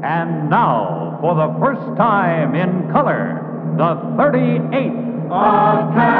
[0.00, 3.42] And now, for the first time in color,
[3.76, 6.14] the 38th Academy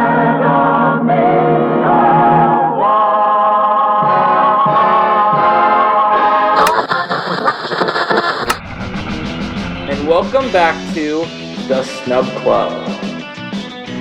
[9.88, 11.20] And welcome back to
[11.68, 12.72] the Snub Club.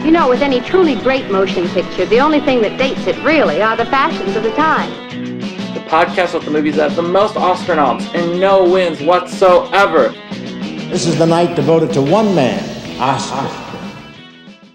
[0.03, 3.61] You know, with any truly great motion picture, the only thing that dates it really
[3.61, 5.06] are the fashions of the time.
[5.87, 10.09] The podcast with the movies that have the most Oscar noms and no wins whatsoever.
[10.89, 12.61] This is the night devoted to one man,
[12.99, 13.47] Oscar.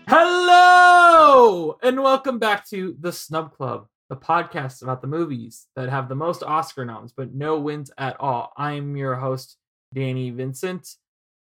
[0.09, 1.77] Hello!
[1.83, 6.15] And welcome back to the Snub Club, the podcast about the movies that have the
[6.15, 8.51] most Oscar noms but no wins at all.
[8.57, 9.59] I'm your host,
[9.93, 10.89] Danny Vincent.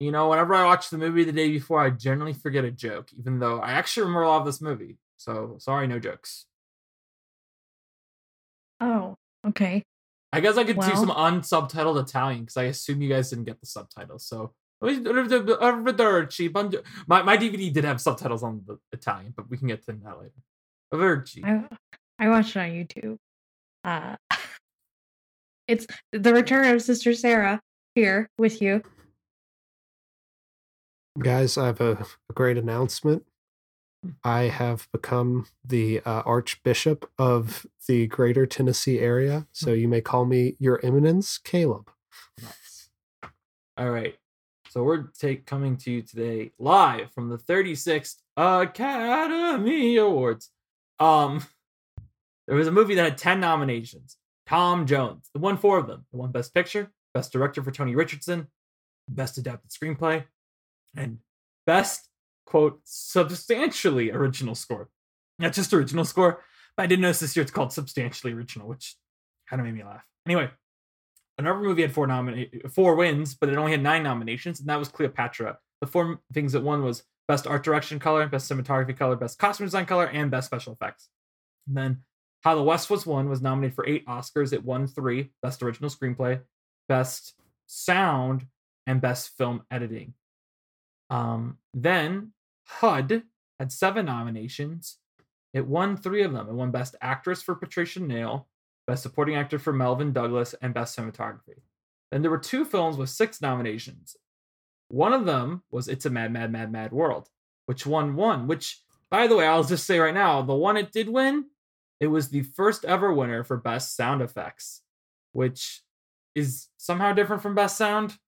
[0.00, 3.08] You know, whenever I watch the movie the day before, I generally forget a joke,
[3.18, 4.98] even though I actually remember a lot of this movie.
[5.16, 6.44] So sorry, no jokes.
[8.78, 9.16] Oh,
[9.48, 9.82] okay.
[10.32, 13.60] I guess I could do some unsubtitled Italian because I assume you guys didn't get
[13.60, 14.26] the subtitles.
[14.26, 16.82] So arrivederci, buongiorno.
[17.06, 20.18] my my DVD did have subtitles on the Italian, but we can get to that
[20.18, 20.32] later.
[20.92, 21.44] Arrivederci.
[21.44, 21.68] I
[22.18, 23.18] I watched it on YouTube.
[23.84, 24.16] Uh
[25.68, 27.60] it's the return of Sister Sarah
[27.94, 28.82] here with you.
[31.18, 33.24] Guys, I have a, a great announcement.
[34.24, 40.24] I have become the uh, Archbishop of the greater Tennessee area, so you may call
[40.24, 41.90] me Your Eminence, Caleb.
[42.40, 42.90] Nice.
[43.76, 44.16] All right.
[44.70, 50.50] So we're take coming to you today live from the 36th Academy Awards.
[50.98, 51.44] Um
[52.46, 54.16] there was a movie that had 10 nominations.
[54.46, 55.30] Tom Jones.
[55.34, 56.06] It won four of them.
[56.12, 58.48] It won Best Picture, Best Director for Tony Richardson,
[59.08, 60.24] Best Adapted Screenplay,
[60.96, 61.18] and
[61.66, 62.08] Best
[62.52, 64.90] quote substantially original score.
[65.38, 66.44] Not just original score,
[66.76, 68.96] but I did notice this year it's called substantially original, which
[69.48, 70.04] kind of made me laugh.
[70.26, 70.50] Anyway,
[71.38, 74.78] another movie had four nomina- four wins, but it only had nine nominations, and that
[74.78, 75.56] was Cleopatra.
[75.80, 79.66] The four things it won was Best Art Direction Color, Best Cinematography Color, Best Costume
[79.66, 81.08] Design Color, and Best Special Effects.
[81.66, 82.02] And then
[82.42, 84.52] How the West Was Won was nominated for eight Oscars.
[84.52, 86.42] It won three: Best Original Screenplay,
[86.86, 87.34] Best
[87.66, 88.46] Sound,
[88.86, 90.12] and Best Film Editing.
[91.08, 92.32] Um, then
[92.80, 93.22] HUD
[93.58, 94.98] had seven nominations.
[95.52, 96.48] It won three of them.
[96.48, 98.48] It won Best Actress for Patricia Neal,
[98.86, 101.60] Best Supporting Actor for Melvyn Douglas, and Best Cinematography.
[102.10, 104.16] Then there were two films with six nominations.
[104.88, 107.28] One of them was It's a Mad, Mad, Mad, Mad World,
[107.66, 108.46] which won one.
[108.46, 111.46] Which, by the way, I'll just say right now, the one it did win,
[112.00, 114.82] it was the first ever winner for Best Sound Effects,
[115.32, 115.82] which
[116.34, 118.18] is somehow different from Best Sound.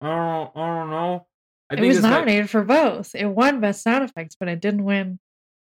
[0.00, 1.26] I don't, I don't know.
[1.70, 3.14] I it was nominated for both.
[3.14, 5.18] It won Best Sound Effects, but it didn't win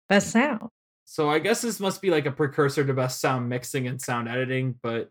[0.07, 0.69] Best Sound.
[1.05, 4.27] So I guess this must be like a precursor to best sound mixing and sound
[4.27, 5.09] editing, but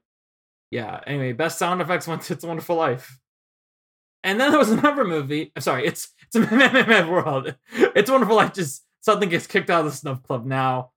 [0.70, 1.00] yeah.
[1.06, 3.18] Anyway, best sound effects went to It's a Wonderful Life.
[4.24, 5.52] And then there was another movie.
[5.54, 7.54] I'm Sorry, it's it's a mad, mad, mad world.
[7.72, 10.90] It's a Wonderful Life just something gets kicked out of the Snub Club now,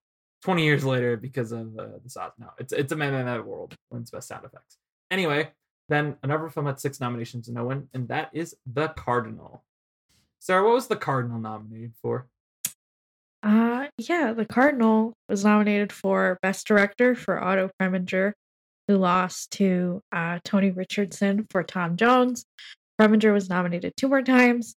[0.43, 2.31] 20 years later because of uh, the sauce.
[2.39, 4.77] No, it's it's a mad, mad, mad world wins best sound effects.
[5.11, 5.51] Anyway,
[5.89, 9.63] then another film had six nominations and no one, and that is The Cardinal.
[10.39, 12.27] Sarah, what was The Cardinal nominated for?
[13.43, 18.33] Uh yeah, The Cardinal was nominated for Best Director for Otto Preminger,
[18.87, 22.45] who lost to uh, Tony Richardson for Tom Jones.
[22.99, 24.75] Preminger was nominated two more times.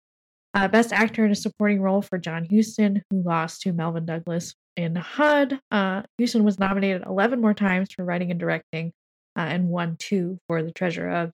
[0.53, 4.55] Uh, Best Actor in a Supporting Role for John Huston, who lost to Melvyn Douglas
[4.77, 5.61] in HUD.
[5.71, 8.93] Uh, Huston was nominated 11 more times for writing and directing,
[9.39, 11.33] uh, and won two for The Treasure of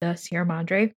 [0.00, 0.92] the Sierra Madre.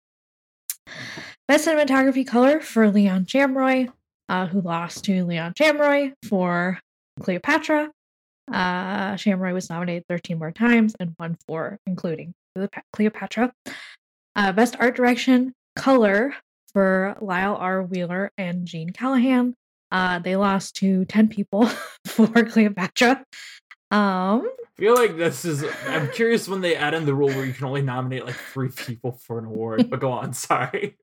[1.49, 3.87] Best Cinematography Color for Leon Shamroy,
[4.29, 6.79] uh, who lost to Leon Shamroy for
[7.21, 7.91] Cleopatra.
[8.53, 13.53] Uh, Shamroy was nominated 13 more times and won four, including Cleop- Cleopatra.
[14.37, 16.35] Uh, Best Art Direction Color
[16.75, 17.83] for Lyle R.
[17.83, 19.55] Wheeler and Gene Callahan.
[19.91, 21.67] Uh, they lost to 10 people
[22.07, 23.25] for Cleopatra.
[23.91, 25.65] Um, I feel like this is.
[25.87, 28.69] I'm curious when they add in the rule where you can only nominate like three
[28.69, 29.89] people for an award.
[29.89, 30.97] But go on, sorry.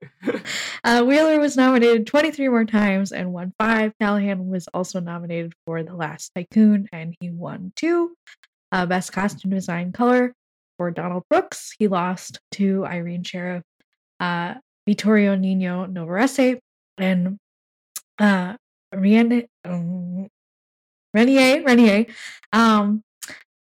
[0.84, 3.91] Uh, Wheeler was nominated 23 more times and won five.
[3.99, 8.16] Callahan was also nominated for The Last Tycoon and he won two.
[8.72, 10.34] Uh, Best Costume Design Color
[10.78, 11.73] for Donald Brooks.
[11.78, 13.61] He lost to Irene Sharaff,
[14.20, 14.55] uh,
[14.85, 16.59] Vittorio Nino Novarese,
[16.97, 17.37] and
[18.20, 18.55] uh,
[18.93, 20.28] Rienne, um,
[21.16, 21.64] Renier.
[21.64, 22.06] Renier.
[22.52, 23.02] Um,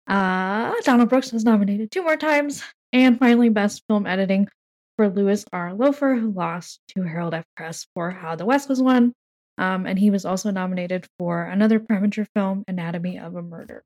[0.07, 2.63] uh, Donald Brooks was nominated two more times.
[2.94, 4.48] And finally, Best Film Editing
[4.96, 5.74] for Louis R.
[5.74, 7.46] Loeffler, who lost to Harold F.
[7.57, 9.13] Kress for How the West Was Won.
[9.57, 13.84] Um, and he was also nominated for another Preminger film, Anatomy of a Murder.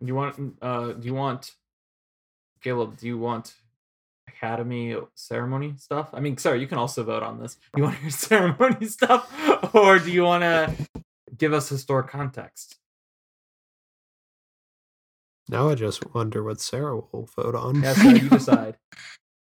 [0.00, 0.56] You want?
[0.62, 1.52] Uh, do you want?
[2.62, 3.54] Caleb, do you want
[4.28, 6.10] Academy ceremony stuff?
[6.12, 7.58] I mean, sorry, you can also vote on this.
[7.76, 11.02] You want hear ceremony stuff, or do you want to
[11.38, 12.76] give us historic context?
[15.48, 17.82] Now I just wonder what Sarah will vote on.
[17.82, 18.76] Yeah, Sarah, you decide.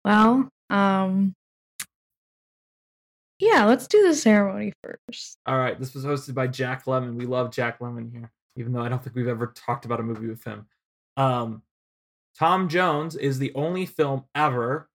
[0.05, 1.35] Well, um,
[3.39, 5.39] yeah, let's do the ceremony first.
[5.47, 7.15] All right, this was hosted by Jack Lemmon.
[7.15, 10.03] We love Jack Lemmon here, even though I don't think we've ever talked about a
[10.03, 10.67] movie with him.
[11.17, 11.63] Um,
[12.39, 14.89] Tom Jones is the only film ever,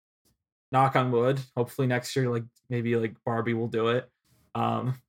[0.71, 1.39] knock on wood.
[1.55, 4.09] Hopefully next year, like maybe like Barbie will do it.
[4.55, 4.99] Um,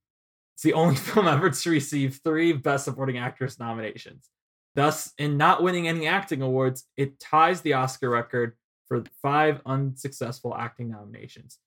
[0.56, 4.30] it's the only film ever to receive three Best Supporting Actress nominations.
[4.74, 8.54] Thus, in not winning any acting awards, it ties the Oscar record
[8.88, 11.58] for five unsuccessful acting nominations.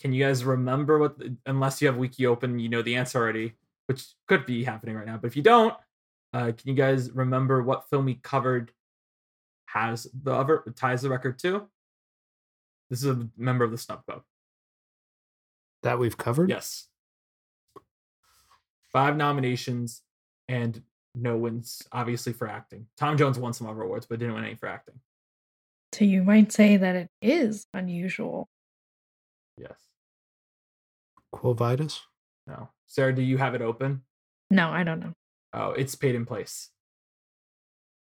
[0.00, 1.18] Can you guys remember what?
[1.18, 3.54] The, unless you have Wiki open, you know the answer already,
[3.86, 5.16] which could be happening right now.
[5.16, 5.74] But if you don't,
[6.34, 8.70] uh, can you guys remember what film we covered
[9.66, 11.68] has the other ties the record to?
[12.90, 14.22] This is a member of the Snub Club.
[15.82, 16.50] That we've covered?
[16.50, 16.88] Yes.
[18.94, 20.00] Five nominations
[20.48, 20.80] and
[21.14, 22.86] no wins, obviously, for acting.
[22.96, 24.94] Tom Jones won some other awards, but didn't win any for acting.
[25.92, 28.48] So you might say that it is unusual.
[29.58, 29.76] Yes.
[31.32, 32.00] Quo Vadis?
[32.46, 32.68] No.
[32.86, 34.02] Sarah, do you have it open?
[34.50, 35.12] No, I don't know.
[35.52, 36.70] Oh, it's Peyton Place.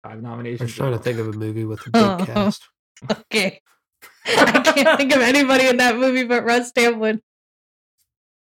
[0.03, 0.23] Five nominations.
[0.23, 0.61] I nominations.
[0.61, 2.25] was trying to think of a movie with a big Oh.
[2.25, 2.67] cast.
[3.11, 3.59] Okay.
[4.27, 7.19] I can't think of anybody in that movie but Russ Tamblyn.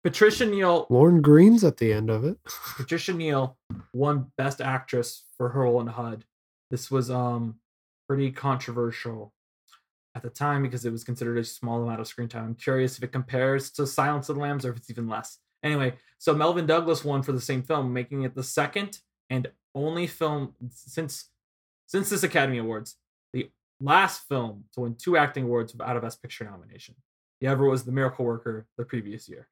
[0.03, 2.38] Patricia Neal Lauren Green's at the end of it.
[2.75, 3.57] Patricia Neal
[3.94, 6.25] won Best Actress for her role in HUD.
[6.69, 7.56] This was um
[8.07, 9.33] pretty controversial
[10.15, 12.45] at the time because it was considered a small amount of screen time.
[12.45, 15.38] I'm curious if it compares to Silence of the Lambs or if it's even less.
[15.63, 19.00] Anyway, so Melvyn Douglas won for the same film, making it the second
[19.30, 21.30] and only film since
[21.86, 22.95] since this Academy Awards,
[23.33, 23.50] the
[23.80, 26.95] last film to win two acting awards without a Best Picture nomination.
[27.39, 29.47] The ever was The Miracle Worker the previous year.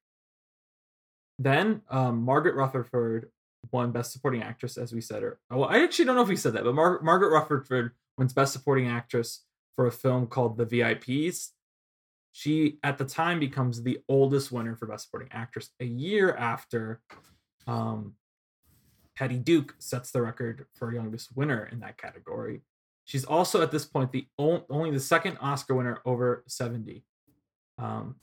[1.40, 3.30] Then um, Margaret Rutherford
[3.72, 5.22] won Best Supporting Actress, as we said.
[5.22, 8.34] Or well, I actually don't know if we said that, but Mar- Margaret Rutherford wins
[8.34, 9.44] Best Supporting Actress
[9.74, 11.48] for a film called The VIPs.
[12.32, 17.00] She, at the time, becomes the oldest winner for Best Supporting Actress, a year after
[17.66, 18.16] um,
[19.16, 22.60] Patty Duke sets the record for youngest winner in that category.
[23.06, 27.02] She's also at this point the on- only the second Oscar winner over 70.
[27.78, 28.16] Um,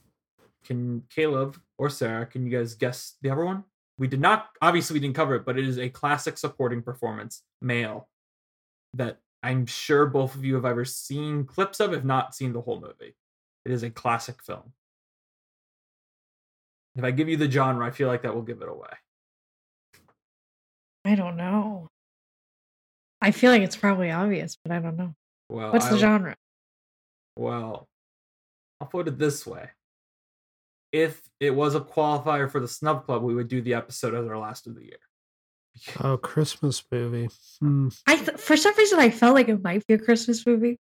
[0.67, 3.63] can Caleb or Sarah, can you guys guess the other one?
[3.97, 7.41] We did not, obviously, we didn't cover it, but it is a classic supporting performance,
[7.61, 8.07] male,
[8.93, 12.61] that I'm sure both of you have ever seen clips of, if not seen the
[12.61, 13.15] whole movie.
[13.65, 14.73] It is a classic film.
[16.95, 18.89] If I give you the genre, I feel like that will give it away.
[21.05, 21.87] I don't know.
[23.21, 25.13] I feel like it's probably obvious, but I don't know.
[25.49, 26.35] Well, What's the I- genre?
[27.37, 27.87] Well,
[28.81, 29.69] I'll put it this way.
[30.91, 34.25] If it was a qualifier for the Snub Club, we would do the episode as
[34.27, 34.97] our last of the year.
[36.03, 37.29] Oh, Christmas movie.
[37.59, 37.89] Hmm.
[38.07, 40.79] I th- for some reason I felt like it might be a Christmas movie.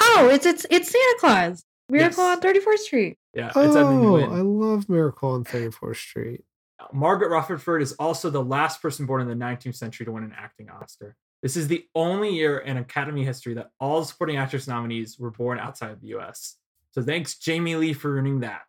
[0.00, 1.64] Oh, it's it's it's Santa Claus.
[1.88, 2.36] Miracle Yes.
[2.36, 3.18] on 34th Street.
[3.34, 6.44] Yeah, it's Oh, I love Miracle on 34th Street.
[6.92, 10.34] Margaret Rutherford is also the last person born in the 19th century to win an
[10.36, 11.14] acting Oscar.
[11.42, 15.60] This is the only year in Academy history that all supporting actress nominees were born
[15.60, 16.56] outside of the US.
[16.90, 18.66] So thanks, Jamie Lee, for earning that.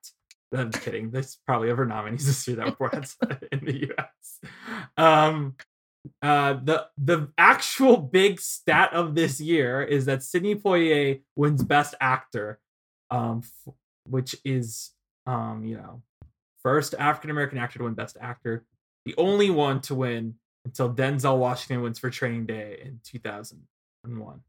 [0.54, 1.12] I'm kidding.
[1.12, 4.40] There's probably other nominees this year that were outside in the US.
[4.96, 5.56] Um,
[6.22, 11.96] uh, the the actual big stat of this year is that Sidney Poitier wins Best
[12.00, 12.60] Actor,
[13.12, 13.74] um, f-
[14.06, 14.92] which is
[15.26, 16.02] um, you know,
[16.64, 18.66] first African American actor to win Best Actor,
[19.06, 20.36] the only one to win
[20.66, 24.42] until Denzel Washington wins for Training Day in 2001.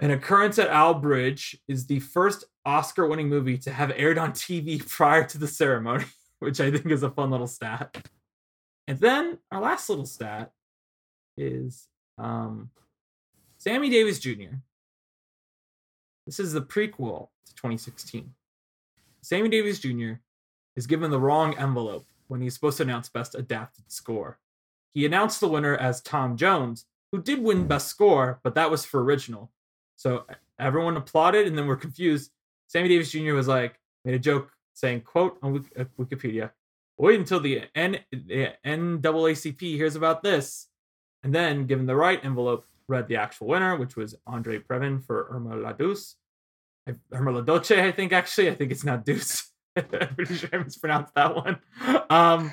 [0.00, 4.32] An Occurrence at Owl Bridge is the first Oscar winning movie to have aired on
[4.32, 6.04] TV prior to the ceremony,
[6.38, 8.08] which I think is a fun little stat.
[8.86, 10.52] And then our last little stat
[11.36, 12.70] is um,
[13.58, 14.56] Sammy Davis Jr.
[16.26, 18.32] This is the prequel to 2016.
[19.22, 20.12] Sammy Davis Jr.
[20.76, 24.38] is given the wrong envelope when he's supposed to announce Best Adapted Score.
[24.94, 28.84] He announced the winner as Tom Jones, who did win Best Score, but that was
[28.84, 29.50] for original.
[29.98, 30.24] So
[30.60, 32.30] everyone applauded and then we're confused.
[32.68, 33.34] Sammy Davis Jr.
[33.34, 36.52] was like, made a joke saying, quote on uh, Wikipedia,
[36.96, 40.68] wait until the, N- the NAACP hears about this.
[41.24, 45.26] And then, given the right envelope, read the actual winner, which was Andre Previn for
[45.30, 46.14] Irma La Deuce.
[46.88, 48.50] I- Irma La Dolce, I think, actually.
[48.50, 49.50] I think it's not Deuce.
[49.76, 51.58] I'm pretty sure I mispronounced that one.
[52.08, 52.52] Um,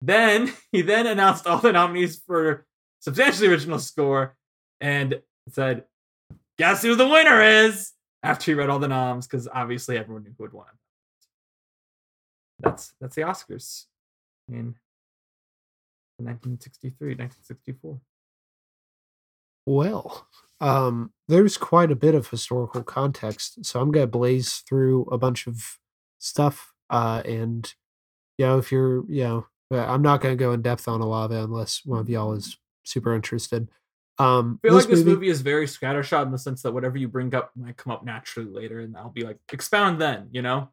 [0.00, 2.64] then he then announced all the nominees for
[3.00, 4.36] substantially original score
[4.80, 5.84] and said,
[6.60, 7.92] Guess who the winner is?
[8.22, 10.66] after he read all the noms because obviously everyone knew who would won.
[12.60, 13.86] That's that's the Oscars
[14.48, 14.74] in
[16.18, 18.00] 1963, 1964.
[19.66, 20.28] Well,
[20.60, 25.46] um, there's quite a bit of historical context, so I'm gonna blaze through a bunch
[25.46, 25.78] of
[26.18, 26.74] stuff.
[26.90, 27.72] Uh, and
[28.36, 31.06] you know, if you're, you know, uh, I'm not gonna go in depth on a
[31.06, 33.70] lot of it unless one of y'all is super interested.
[34.18, 37.08] Um, I feel like this movie is very scattershot in the sense that whatever you
[37.08, 40.68] bring up might come up naturally later, and I'll be like, expound then, you know?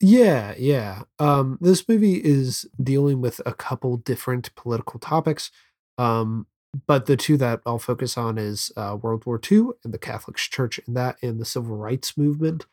[0.00, 1.02] Yeah, yeah.
[1.18, 5.50] Um, this movie is dealing with a couple different political topics.
[5.98, 6.46] Um,
[6.86, 10.36] but the two that I'll focus on is uh, World War II and the Catholic
[10.36, 12.66] Church and that and the Civil Rights Movement.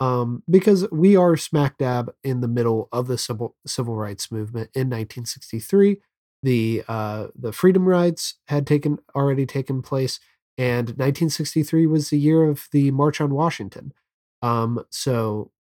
[0.00, 4.70] Um, because we are smack dab in the middle of the civil civil rights movement
[4.74, 6.00] in 1963.
[6.42, 10.18] The uh, the freedom rides had taken already taken place,
[10.58, 13.92] and 1963 was the year of the March on Washington.
[14.42, 15.52] Um, so,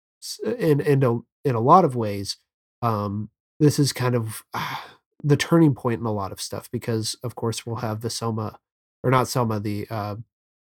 [0.43, 2.37] in in a, in a lot of ways,
[2.81, 4.77] um, this is kind of uh,
[5.23, 8.59] the turning point in a lot of stuff because, of course, we'll have the Selma
[9.03, 10.15] or not Selma, the uh,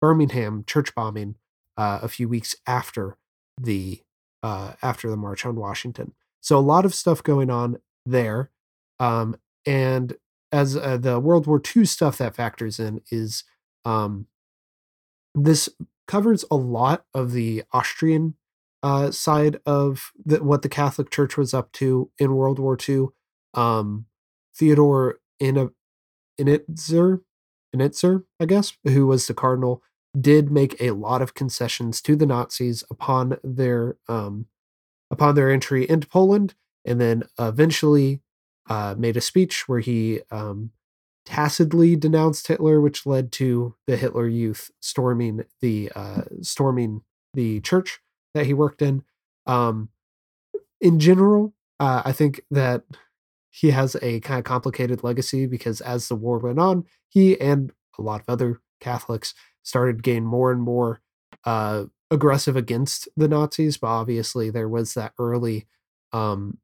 [0.01, 1.37] Birmingham church bombing
[1.77, 3.17] uh, a few weeks after
[3.61, 4.03] the
[4.43, 6.13] uh, after the March on Washington.
[6.41, 8.51] So a lot of stuff going on there.
[8.99, 10.15] Um, and
[10.51, 13.45] as uh, the World War II stuff that factors in is
[13.85, 14.27] um,
[15.35, 15.69] this
[16.07, 18.35] covers a lot of the Austrian
[18.83, 23.07] uh, side of the, what the Catholic Church was up to in World War II.
[23.55, 24.07] Um,
[24.55, 25.71] Theodore in
[26.39, 27.21] Innitzer,
[27.75, 29.83] Innitzer, I guess, who was the cardinal,
[30.19, 34.47] did make a lot of concessions to the Nazis upon their um,
[35.11, 36.55] upon their entry into Poland,
[36.85, 38.21] and then eventually
[38.69, 40.71] uh, made a speech where he um,
[41.25, 47.03] tacitly denounced Hitler, which led to the Hitler Youth storming the uh, storming
[47.35, 48.01] the church
[48.35, 49.03] that he worked in.
[49.47, 49.89] Um,
[50.81, 52.85] in general, uh, I think that
[53.51, 57.73] he has a kind of complicated legacy because as the war went on, he and
[57.99, 61.01] a lot of other Catholics started getting more and more
[61.45, 63.77] uh, aggressive against the Nazis.
[63.77, 65.67] But obviously, there was that early,
[66.13, 66.59] um,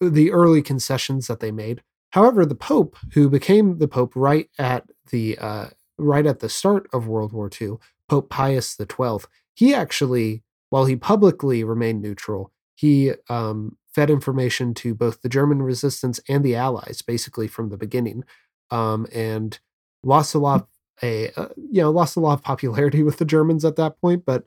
[0.00, 1.82] the early concessions that they made.
[2.10, 5.66] However, the Pope, who became the Pope right at the uh,
[5.98, 7.76] right at the start of World War II,
[8.08, 9.18] Pope Pius XII,
[9.54, 15.62] he actually, while he publicly remained neutral, he um, fed information to both the German
[15.62, 18.24] resistance and the Allies, basically from the beginning,
[18.70, 19.58] um, and
[20.02, 20.68] lost a lot
[21.02, 24.24] a uh, you know lost a lot of popularity with the Germans at that point.
[24.24, 24.44] But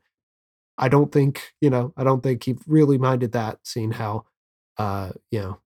[0.77, 4.25] I don't think you know I don't think he really minded that, seeing how
[4.77, 5.59] uh, you know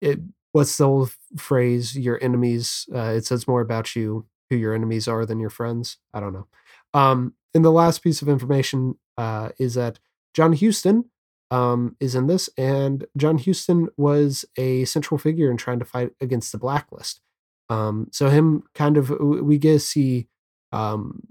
[0.00, 0.20] it.
[0.52, 1.96] What's the old phrase?
[1.96, 2.86] Your enemies.
[2.94, 5.96] Uh, it says more about you who your enemies are than your friends.
[6.12, 6.46] I don't know.
[6.92, 9.98] Um, and the last piece of information uh, is that
[10.34, 11.06] John Huston
[11.50, 16.12] um, is in this, and John Huston was a central figure in trying to fight
[16.20, 17.20] against the blacklist.
[17.68, 20.28] Um, so him kind of we get to see
[20.72, 21.22] um,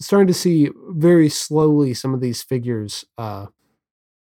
[0.00, 3.46] starting to see very slowly some of these figures uh,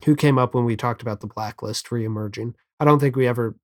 [0.06, 2.54] who came up when we talked about the blacklist reemerging.
[2.80, 3.56] I don't think we ever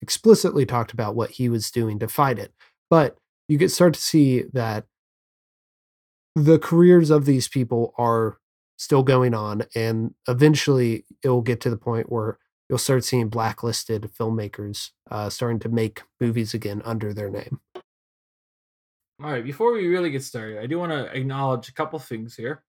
[0.00, 2.52] explicitly talked about what he was doing to fight it,
[2.90, 3.16] but
[3.48, 4.86] you get start to see that
[6.34, 8.38] the careers of these people are
[8.76, 12.38] still going on, and eventually it will get to the point where
[12.68, 17.60] you'll start seeing blacklisted filmmakers uh, starting to make movies again under their name.
[19.22, 22.34] All right, before we really get started, I do want to acknowledge a couple things
[22.34, 22.64] here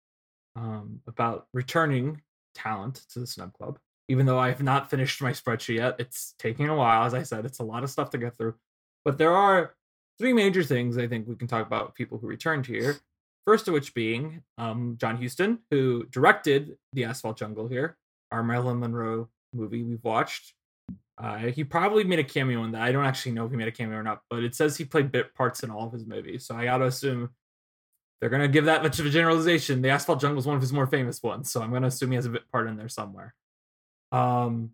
[0.56, 2.22] um, about returning
[2.56, 3.78] talent to the Snub Club.
[4.08, 7.06] Even though I have not finished my spreadsheet yet, it's taking a while.
[7.06, 8.56] As I said, it's a lot of stuff to get through.
[9.04, 9.76] But there are
[10.18, 12.98] three major things I think we can talk about people who returned here.
[13.46, 17.98] First of which being um, John Huston, who directed The Asphalt Jungle here,
[18.32, 20.54] our Marilyn Monroe movie we've watched.
[21.18, 22.82] Uh, he probably made a cameo in that.
[22.82, 24.84] I don't actually know if he made a cameo or not, but it says he
[24.84, 26.46] played bit parts in all of his movies.
[26.46, 27.30] So I got to assume
[28.20, 29.82] they're going to give that much of a generalization.
[29.82, 32.12] The Asphalt Jungle is one of his more famous ones, so I'm going to assume
[32.12, 33.34] he has a bit part in there somewhere.
[34.12, 34.72] Um,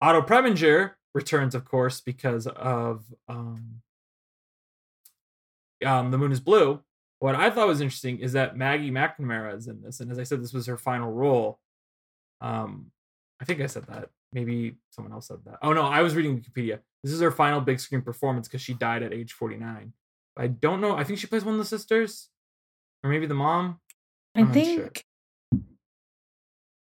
[0.00, 3.82] Otto Preminger returns, of course, because of um,
[5.84, 6.80] um, The Moon is Blue.
[7.18, 10.22] What I thought was interesting is that Maggie McNamara is in this, and as I
[10.22, 11.58] said, this was her final role.
[12.40, 12.90] Um,
[13.40, 14.10] I think I said that.
[14.32, 15.58] Maybe someone else said that.
[15.60, 16.78] Oh no, I was reading Wikipedia.
[17.02, 19.92] This is her final big screen performance because she died at age 49.
[20.40, 20.96] I don't know.
[20.96, 22.30] I think she plays one of the sisters,
[23.04, 23.78] or maybe the mom.
[24.34, 25.04] I think.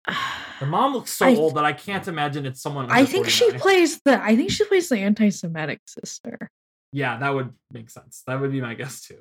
[0.59, 2.91] Her mom looks so I, old that I can't imagine it's someone.
[2.91, 3.31] I think 49.
[3.31, 4.23] she plays the.
[4.23, 6.51] I think she plays the anti-Semitic sister.
[6.93, 8.23] Yeah, that would make sense.
[8.27, 9.21] That would be my guess too.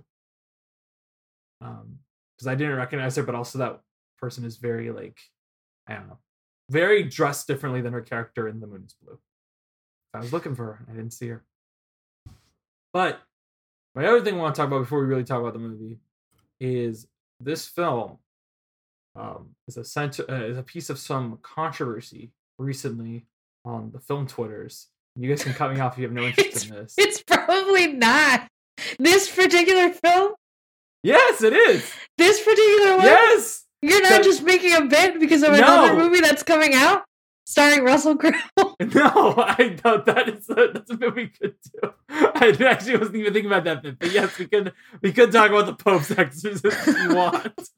[1.61, 1.99] Um,
[2.35, 3.79] because I didn't recognize her, but also that
[4.19, 5.19] person is very like
[5.87, 6.17] I don't know,
[6.69, 9.19] very dressed differently than her character in The Moon is Blue.
[10.13, 11.45] I was looking for her, I didn't see her.
[12.91, 13.21] But
[13.97, 15.97] my other thing I want to talk about before we really talk about the movie
[16.59, 17.07] is
[17.39, 18.19] this film
[19.15, 23.25] um, is a uh, is a piece of some controversy recently
[23.65, 24.87] on the film twitters.
[25.15, 26.93] You guys can cut me off if you have no interest It's, in this.
[26.95, 28.47] it's probably not
[28.99, 30.33] this particular film.
[31.01, 31.91] Yes, it is.
[32.19, 33.05] This particular one.
[33.05, 33.65] Yes.
[33.81, 36.03] You're not just making a bit because of another No.
[36.03, 37.03] movie that's coming out
[37.47, 38.31] starring Russell Crowe.
[38.93, 40.05] No, I don't.
[40.05, 41.93] That is a, that's a bit we could do.
[42.09, 45.49] I actually wasn't even thinking about that bit, but yes, we could we could talk
[45.49, 47.69] about the Pope's exorcism if you want.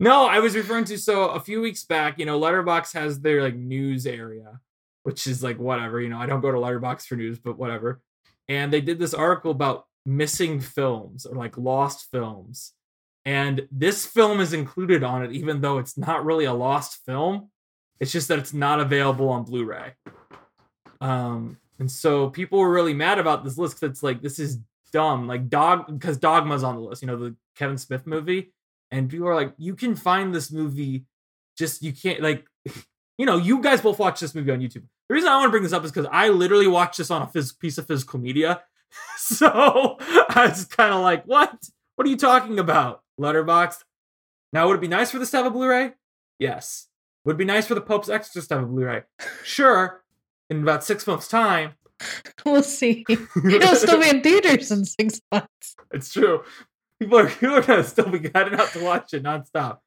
[0.00, 2.18] No, I was referring to so a few weeks back.
[2.18, 4.60] You know, Letterboxd has their like news area,
[5.04, 6.00] which is like whatever.
[6.00, 8.00] You know, I don't go to Letterboxd for news, but whatever.
[8.48, 12.72] And they did this article about missing films or like lost films,
[13.24, 17.50] and this film is included on it, even though it's not really a lost film.
[18.00, 19.94] It's just that it's not available on Blu-ray.
[21.00, 24.58] Um, and so people were really mad about this list because it's like this is
[24.92, 25.26] dumb.
[25.26, 28.52] Like dog because Dogma's on the list, you know, the Kevin Smith movie.
[28.90, 31.04] And people are like, you can find this movie,
[31.58, 32.46] just you can't like,
[33.18, 34.84] you know, you guys both watch this movie on YouTube.
[35.08, 37.22] The reason I want to bring this up is because I literally watched this on
[37.22, 38.62] a phys- piece of physical media.
[39.16, 41.58] so I was kind of like, what?
[41.96, 43.02] What are you talking about?
[43.20, 43.82] Letterboxd.
[44.52, 45.92] Now, would it be nice for this to have a Blu-ray?
[46.38, 46.88] Yes.
[47.24, 49.02] Would be nice for the Pope's Exorcist to have a Blu-ray?
[49.42, 50.02] Sure.
[50.50, 51.72] In about six months' time.
[52.44, 53.06] We'll see.
[53.08, 55.76] It'll still be in theaters in six months.
[55.90, 56.42] It's true.
[56.98, 59.78] People are, people are gonna still be heading out to watch it nonstop.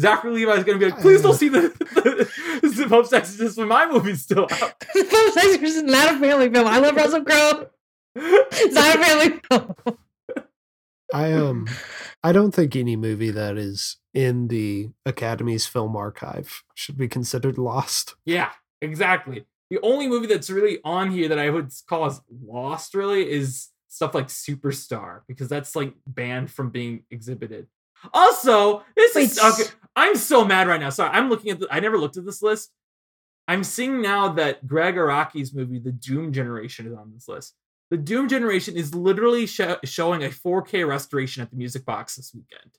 [0.00, 3.68] Zachary Levi is gonna be like, please don't see the, the, the Pope's Exorcist when
[3.68, 4.80] my movie's still out.
[4.94, 6.66] The Pope's Exorcist is not a family film.
[6.66, 7.66] I love Russell Crowe.
[8.14, 9.98] It's not a family film.
[11.12, 11.66] I um
[12.22, 17.58] I don't think any movie that is in the Academy's film archive should be considered
[17.58, 18.14] lost.
[18.24, 18.50] Yeah,
[18.80, 19.46] exactly.
[19.70, 23.68] The only movie that's really on here that I would call as lost, really, is
[23.88, 27.66] stuff like Superstar because that's like banned from being exhibited.
[28.14, 30.90] Also, this is okay, I'm so mad right now.
[30.90, 31.60] Sorry, I'm looking at.
[31.60, 32.70] The, I never looked at this list.
[33.46, 37.54] I'm seeing now that Gregg Araki's movie, The Doom Generation, is on this list.
[37.90, 42.34] The Doom Generation is literally sho- showing a 4K restoration at the Music Box this
[42.34, 42.72] weekend.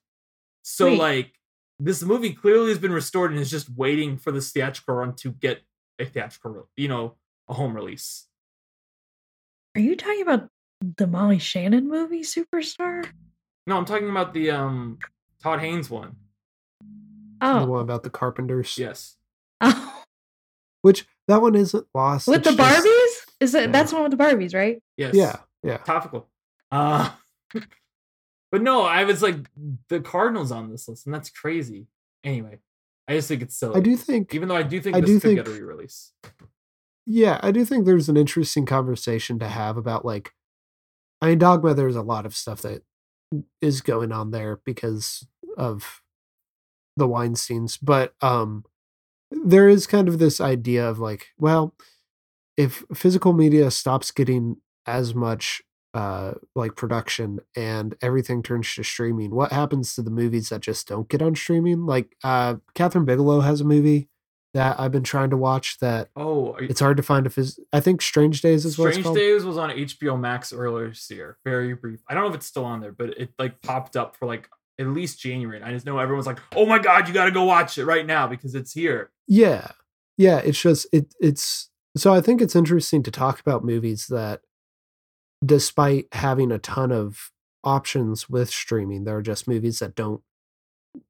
[0.61, 0.99] So, Wait.
[0.99, 1.33] like,
[1.79, 5.31] this movie clearly has been restored and is just waiting for the theatrical run to
[5.31, 5.61] get
[5.97, 7.15] a theatrical, re- you know,
[7.47, 8.27] a home release.
[9.75, 10.49] Are you talking about
[10.97, 13.07] the Molly Shannon movie, Superstar?
[13.65, 14.99] No, I'm talking about the um
[15.41, 16.15] Todd Haynes one.
[16.81, 16.85] The
[17.41, 18.77] Oh, one about the Carpenters.
[18.77, 19.15] Yes.
[19.61, 20.03] oh.
[20.81, 22.27] Which that one isn't lost.
[22.27, 22.98] with the it's just- Barbies?
[23.39, 23.71] Is it Yeah.
[23.71, 24.81] that's the one with the Barbies, right?
[24.97, 25.13] Yes.
[25.15, 25.77] Yeah, yeah.
[25.77, 26.27] Topical.
[26.71, 27.11] Uh
[28.51, 29.37] but no, I was like
[29.89, 31.87] the Cardinals on this list, and that's crazy.
[32.23, 32.59] Anyway,
[33.07, 33.77] I just think it's silly.
[33.77, 36.11] I do think even though I do think I this do could get a re-release.
[37.05, 40.33] Yeah, I do think there's an interesting conversation to have about like
[41.21, 42.83] I mean Dogma there's a lot of stuff that
[43.61, 45.25] is going on there because
[45.57, 46.01] of
[46.97, 48.63] the Weinsteins, but um
[49.31, 51.75] there is kind of this idea of like, well,
[52.59, 55.61] if physical media stops getting as much
[55.95, 60.87] uh like production and everything turns to streaming, what happens to the movies that just
[60.87, 61.85] don't get on streaming?
[61.85, 64.09] Like uh Kathryn Bigelow has a movie
[64.53, 67.59] that I've been trying to watch that Oh, you- it's hard to find a phys-
[67.71, 69.15] I think Strange Days is what Strange.
[69.15, 71.37] Days was on HBO Max earlier this year.
[71.45, 72.01] Very brief.
[72.09, 74.49] I don't know if it's still on there, but it like popped up for like
[74.79, 75.61] at least January.
[75.61, 78.05] I just know everyone's like, "Oh my god, you got to go watch it right
[78.05, 79.67] now because it's here." Yeah.
[80.17, 84.41] Yeah, it's just it it's so I think it's interesting to talk about movies that
[85.43, 87.31] despite having a ton of
[87.63, 90.21] options with streaming, there are just movies that don't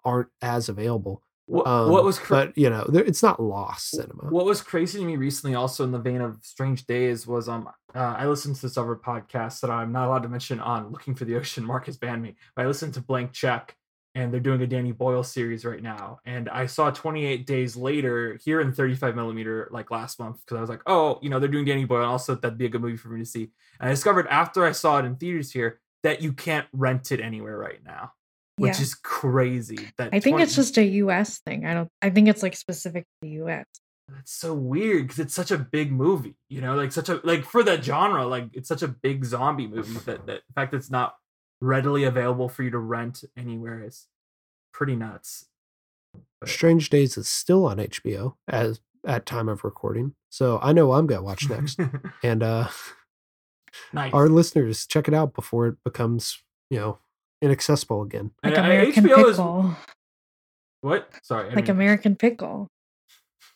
[0.04, 1.24] aren't as available.
[1.46, 4.30] What, Um, what was cra- but you know, there, it's not lost cinema.
[4.30, 7.68] What was crazy to me recently, also in the vein of Strange Days, was um
[7.96, 11.16] uh, I listened to this other podcast that I'm not allowed to mention on Looking
[11.16, 11.66] for the Ocean.
[11.66, 13.76] Mark has banned me, but I listened to Blank Check,
[14.16, 16.20] and they're doing a Danny Boyle series right now.
[16.26, 20.62] And I saw 28 Days Later here in 35 millimeter like last month because I
[20.62, 22.06] was like, oh, you know, they're doing Danny Boyle.
[22.06, 23.52] Also, that'd be a good movie for me to see.
[23.80, 27.20] And I discovered after I saw it in theaters here that you can't rent it
[27.20, 28.14] anywhere right now,
[28.58, 28.82] which Yeah.
[28.82, 29.78] is crazy.
[29.98, 31.66] That I think 20 it's just a US thing.
[31.66, 33.66] I don't I think it's like specific to the US.
[34.08, 37.46] That's so weird because it's such a big movie, you know, like such a like
[37.46, 40.78] for that genre, like it's such a big zombie movie that that the fact that
[40.78, 41.16] it's not
[41.62, 44.08] readily available for you to rent anywhere is
[44.74, 45.46] pretty nuts.
[46.40, 50.14] But- Strange Days is still on HBO as at time of recording.
[50.30, 51.80] So I know I'm gonna watch next.
[52.24, 52.68] and uh
[53.94, 54.14] nice.
[54.14, 57.00] our listeners check it out before it becomes, you know,
[57.42, 58.32] inaccessible again.
[58.44, 59.76] Like And, uh, American HBO is- Pickle.
[60.82, 61.10] what?
[61.24, 61.46] Sorry.
[61.46, 62.68] I Like didn't- American Pickle.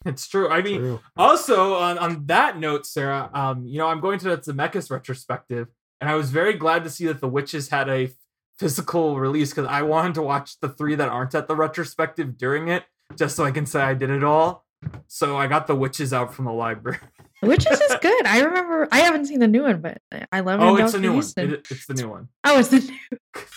[0.05, 0.49] It's true.
[0.49, 0.99] I mean, True.
[1.15, 5.69] Also, on, on that note, Sarah, um, you know, I'm going to the Zemeckis retrospective,
[6.03, 8.11] and I was very glad to see that The Witches had a
[8.59, 12.67] physical release because I wanted to watch the three that aren't at the retrospective during
[12.67, 12.83] it,
[13.15, 14.65] just so I can say I did it all.
[15.07, 16.97] So I got The Witches out from the library.
[17.41, 18.25] The Witches is good.
[18.25, 18.89] I remember.
[18.91, 20.59] I haven't seen the new one, but I love.
[20.59, 20.63] It.
[20.65, 21.23] Oh, it's a new one.
[21.37, 22.27] It- it's the new one.
[22.43, 22.97] oh, it's the new.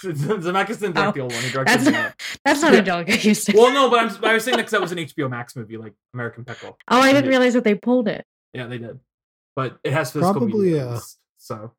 [0.14, 1.42] Zemeckis didn't direct Oh, the old one.
[1.42, 1.92] He directed That's not.
[1.92, 2.12] new
[2.44, 2.80] That's not Yeah.
[2.82, 3.56] Anjelica Huston.
[3.56, 5.78] Well, no, but I'm, I was saying that because that was an HBO Max movie,
[5.78, 6.78] like American Pickle.
[6.88, 8.24] oh, I didn't realize that they pulled it.
[8.52, 9.00] Yeah, they did.
[9.56, 11.00] But it has physical Probably, media uh,
[11.38, 11.72] so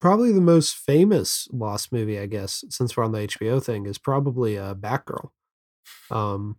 [0.00, 3.98] Probably the most famous Lost movie, I guess, since we're on the HBO thing, is
[3.98, 5.30] probably uh, Batgirl.
[6.10, 6.56] Um,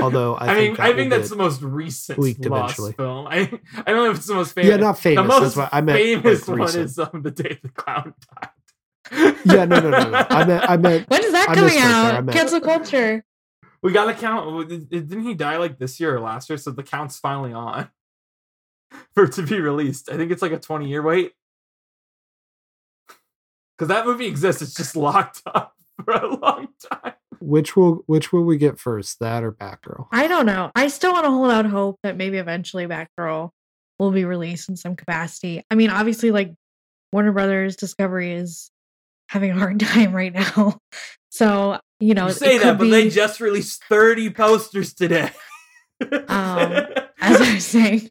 [0.00, 2.92] although I, I, think mean, I think that's the most recent Lost eventually.
[2.92, 3.26] film.
[3.30, 3.40] I
[3.86, 4.70] I don't know if it's the most famous.
[4.70, 5.22] yeah, not famous.
[5.22, 5.98] the most that's what I meant.
[5.98, 6.84] like, famous one recent.
[6.84, 8.48] is um, the day the clown died.
[9.44, 10.26] Yeah, no, no, no, no.
[10.30, 11.10] I meant, I meant.
[11.10, 11.86] When is that I coming misspoke there.
[11.86, 12.24] I out?
[12.24, 13.24] meant- Cancel culture.
[13.82, 14.68] we got to count.
[14.68, 16.56] Didn't he die like this year or last year?
[16.56, 17.88] So the count's finally on
[19.14, 20.10] for it to be released.
[20.10, 21.32] I think it's like a twenty year wait
[23.82, 24.62] because that movie exists.
[24.62, 27.14] It's just locked up for a long time.
[27.40, 30.06] Which will which will we get first, that or Batgirl?
[30.12, 30.70] I don't know.
[30.76, 33.50] I still want to hold out hope that maybe eventually Batgirl
[33.98, 35.64] will be released in some capacity.
[35.68, 36.54] I mean, obviously, like
[37.12, 38.70] Warner Brothers Discovery is
[39.28, 40.78] having a hard time right now.
[41.30, 45.32] So you know, you say that, but they just released thirty posters today.
[46.00, 46.86] Um,
[47.20, 48.10] as I was saying,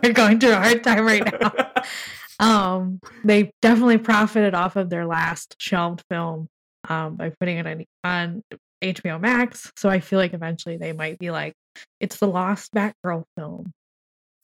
[0.00, 1.52] they're going through a hard time right now.
[2.40, 6.48] Um, they definitely profited off of their last shelved film
[6.88, 8.42] um, by putting it on, on
[8.82, 9.70] HBO Max.
[9.76, 11.54] So I feel like eventually they might be like,
[12.00, 13.72] it's the lost Batgirl film.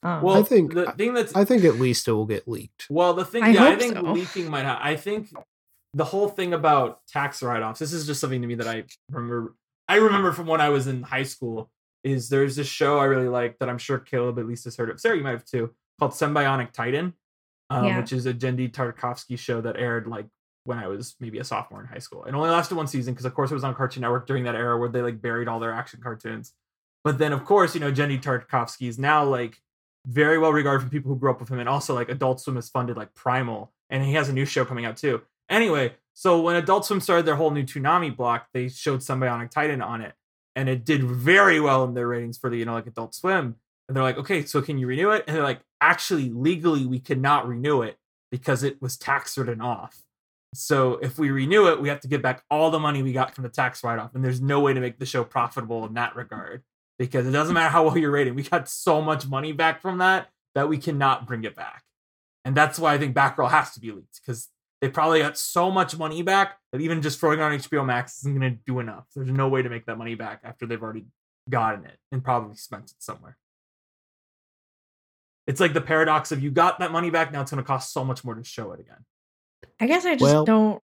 [0.01, 2.87] Um, Well, I think- the thing that's I think at least it will get leaked.
[2.89, 4.01] Well, the thing, I yeah, I think so.
[4.13, 4.63] leaking might.
[4.63, 5.29] Ha- I think
[5.93, 7.79] the whole thing about tax write-offs.
[7.79, 9.55] This is just something to me that I remember.
[9.87, 11.69] I remember from when I was in high school.
[12.01, 14.89] Is there's this show I really like that I'm sure Caleb at least has heard
[14.89, 15.01] of.
[15.01, 17.13] Sarah, you might have too, called Sym-Bionic Titan,
[17.69, 17.97] um, Yeah.
[17.99, 20.27] which is a Genndy Tartakovsky show that aired like
[20.65, 22.25] when I was maybe a sophomore in high school.
[22.25, 24.55] It only lasted one season because, of course, it was on Cartoon Network during that
[24.55, 26.53] era where they like buried all their action cartoons.
[27.03, 29.61] But then, of course, you know, Genndy Tartakovsky is now like
[30.05, 32.55] very well regarded from people who grew up with him, and also like Adult Swim
[32.55, 35.21] has funded like Primal, and he has a new show coming out too.
[35.49, 39.81] Anyway, so when Adult Swim started their whole new Toonami block, they showed Sym-Bionic Titan
[39.81, 40.13] on it,
[40.55, 43.55] and it did very well in their ratings for the you know like Adult Swim.
[43.89, 45.23] And they're like, okay, so can you renew it?
[45.27, 47.97] And they're like, actually, legally, we cannot renew it
[48.31, 50.03] because it was tax written off.
[50.53, 53.33] So if we renew it, we have to give back all the money we got
[53.33, 55.95] from the tax write off, and there's no way to make the show profitable in
[55.95, 56.61] that regard
[56.99, 57.55] because it doesn't mm.
[57.55, 58.35] matter how well you're rating.
[58.35, 61.83] We got so much money back from that that we cannot bring it back.
[62.45, 64.49] And that's why I think Batgirl has to be leaked because
[64.81, 68.39] they probably got so much money back that even just throwing on HBO Max isn't
[68.39, 69.05] going to do enough.
[69.15, 71.05] There's no way to make that money back after they've already
[71.49, 73.37] gotten it and probably spent it somewhere.
[75.49, 77.91] It's like the paradox of you got that money back, now it's going to cost
[77.91, 79.03] so much more to show it again.
[79.79, 80.81] I guess I just Well- don't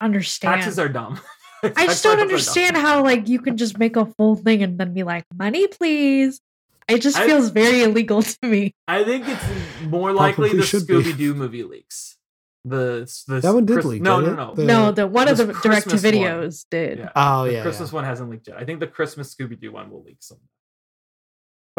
[0.00, 0.56] understand.
[0.56, 1.20] Taxes are dumb.
[1.62, 2.20] I just don't write-offs are dumb.
[2.20, 5.68] understand how like you can just make a full thing and then be like, money,
[5.68, 6.40] please.
[6.88, 8.74] It just I- feels very illegal to me.
[8.88, 9.44] I think it's
[9.86, 10.78] more likely Probably the.
[11.12, 12.16] Scooby Doo movie leaks.
[12.64, 14.54] The, the That one did Chris- leak, No, no, didn't no.
[14.54, 16.98] The- no, the one of the the direct to videos did.
[16.98, 17.12] Yeah.
[17.14, 17.94] Oh the yeah, Christmas yeah.
[17.94, 18.56] one hasn't leaked yet.
[18.58, 20.42] I think the Christmas Scooby Doo one will leak someday.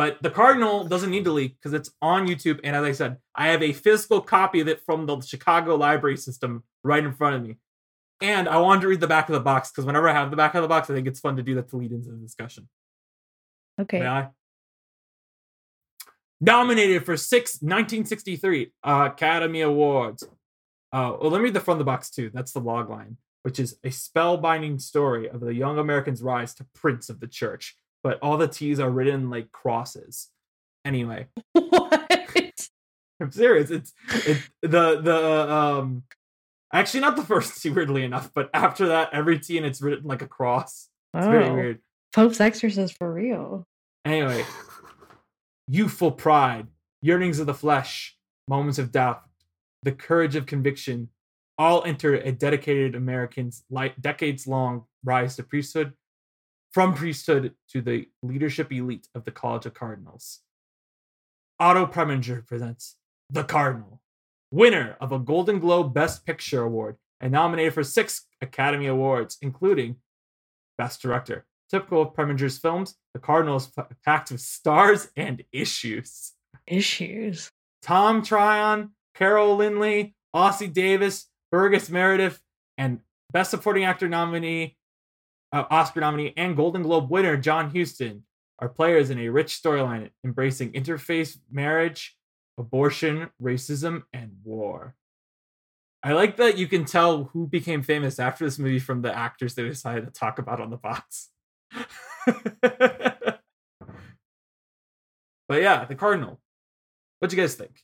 [0.01, 2.59] But the Cardinal doesn't need to leak because it's on YouTube.
[2.63, 6.17] And as I said, I have a physical copy of it from the Chicago library
[6.17, 7.57] system right in front of me.
[8.19, 10.37] And I wanted to read the back of the box because whenever I have the
[10.37, 12.17] back of the box, I think it's fun to do that to lead into the
[12.17, 12.67] discussion.
[13.79, 13.99] Okay.
[16.39, 20.23] Nominated for six 1963 uh, Academy Awards.
[20.91, 22.31] Uh, well, let me read the front of the box too.
[22.33, 26.65] That's the log line, which is a spellbinding story of the young American's rise to
[26.73, 27.75] prince of the church.
[28.03, 30.29] But all the T's are written like crosses.
[30.85, 32.67] Anyway, what?
[33.19, 33.69] I'm serious.
[33.69, 33.93] It's
[34.27, 36.03] it, the the um
[36.73, 40.07] actually not the first T weirdly enough, but after that every T and it's written
[40.07, 40.89] like a cross.
[41.13, 41.79] It's very Oh, weird.
[42.13, 43.67] Pope's exorcist for real.
[44.05, 44.43] Anyway,
[45.67, 46.67] youthful pride,
[47.01, 49.21] yearnings of the flesh, moments of doubt,
[49.83, 51.09] the courage of conviction,
[51.57, 53.63] all enter a dedicated American's
[53.99, 55.93] decades long rise to priesthood,
[56.71, 60.39] from priesthood to the leadership elite of the College of Cardinals.
[61.59, 62.95] Otto Preminger presents
[63.29, 64.01] The Cardinal,
[64.49, 69.97] winner of a Golden Globe Best Picture Award and nominated for six Academy Awards, including
[70.77, 71.45] Best Director.
[71.69, 73.71] Typical of Preminger's films, The Cardinal is
[74.03, 76.33] packed with stars and issues.
[76.67, 77.51] Issues.
[77.81, 82.41] Tom Tryon, Carol Lynley, Ossie Davis, Burgess Meredith,
[82.77, 82.99] and
[83.31, 84.77] Best Supporting Actor nominee,
[85.51, 88.23] uh, Oscar nominee, and Golden Globe winner John Huston
[88.59, 92.15] are players in a rich storyline embracing interfaith marriage,
[92.57, 94.95] abortion, racism, and war.
[96.03, 99.53] I like that you can tell who became famous after this movie from the actors
[99.53, 101.29] they decided to talk about on the box.
[102.61, 103.41] but
[105.49, 106.39] yeah, the Cardinal.
[107.19, 107.83] What do you guys think?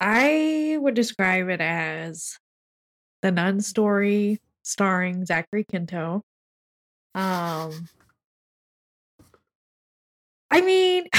[0.00, 2.38] I would describe it as
[3.20, 6.22] the Nun story starring Zachary Quinto.
[7.14, 7.88] Um,
[10.50, 11.06] I mean,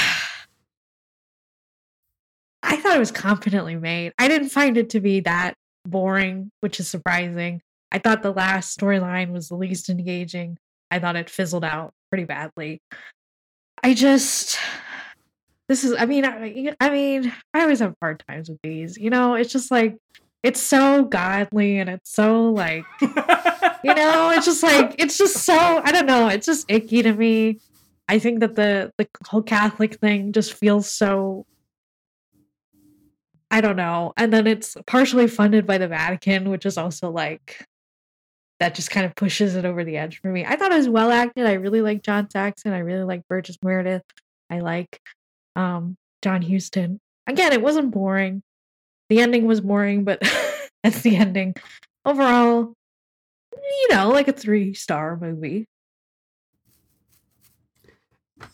[2.62, 4.12] I thought it was competently made.
[4.18, 5.54] I didn't find it to be that
[5.84, 7.60] boring, which is surprising.
[7.92, 10.58] I thought the last storyline was the least engaging.
[10.90, 12.80] I thought it fizzled out pretty badly.
[13.82, 14.58] I just
[15.68, 18.96] this is I mean I, I mean I always have hard times with these.
[18.96, 19.96] You know, it's just like
[20.44, 23.08] it's so godly and it's so like you
[23.94, 27.60] know, it's just like it's just so I don't know, it's just icky to me.
[28.06, 31.46] I think that the the whole Catholic thing just feels so
[33.50, 34.12] I don't know.
[34.16, 37.64] And then it's partially funded by the Vatican, which is also like
[38.60, 40.44] that just kind of pushes it over the edge for me.
[40.44, 41.46] I thought it was well acted.
[41.46, 42.72] I really like John Saxon.
[42.72, 44.04] I really like Burgess Meredith.
[44.50, 45.00] I like
[45.56, 48.42] um, John Huston Again, it wasn't boring.
[49.14, 50.20] The ending was boring, but
[50.82, 51.54] that's the ending.
[52.04, 52.74] Overall,
[53.54, 55.68] you know, like a three star movie.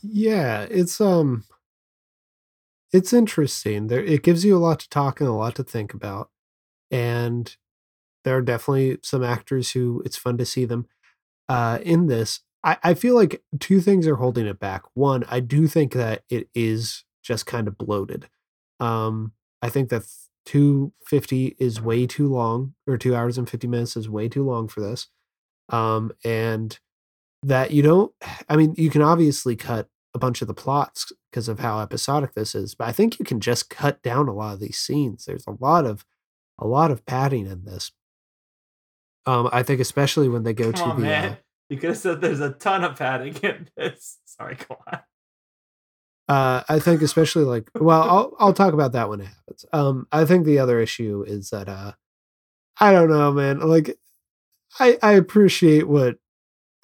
[0.03, 1.44] Yeah, it's um
[2.92, 3.87] it's interesting.
[3.87, 6.31] There it gives you a lot to talk and a lot to think about.
[6.90, 7.57] And
[8.25, 10.87] there are definitely some actors who it's fun to see them
[11.49, 12.40] uh in this.
[12.64, 14.83] I, I feel like two things are holding it back.
[14.94, 18.29] One, I do think that it is just kind of bloated.
[18.81, 20.05] Um, I think that
[20.46, 24.68] 250 is way too long, or two hours and 50 minutes is way too long
[24.68, 25.09] for this.
[25.68, 26.79] Um, and
[27.42, 28.12] that you don't,
[28.48, 32.35] I mean, you can obviously cut a bunch of the plots because of how episodic
[32.35, 35.24] this is, but I think you can just cut down a lot of these scenes.
[35.24, 36.05] There's a lot of,
[36.59, 37.92] a lot of padding in this.
[39.26, 41.14] Um, I think especially when they go Come to on, the.
[41.14, 41.35] Uh,
[41.68, 44.18] you could have said there's a ton of padding in this.
[44.24, 45.00] Sorry, go on.
[46.31, 49.66] Uh, I think especially like well, I'll I'll talk about that when it happens.
[49.73, 51.95] Um, I think the other issue is that uh,
[52.81, 53.61] I don't know, man.
[53.61, 53.99] Like,
[54.79, 56.19] I I appreciate what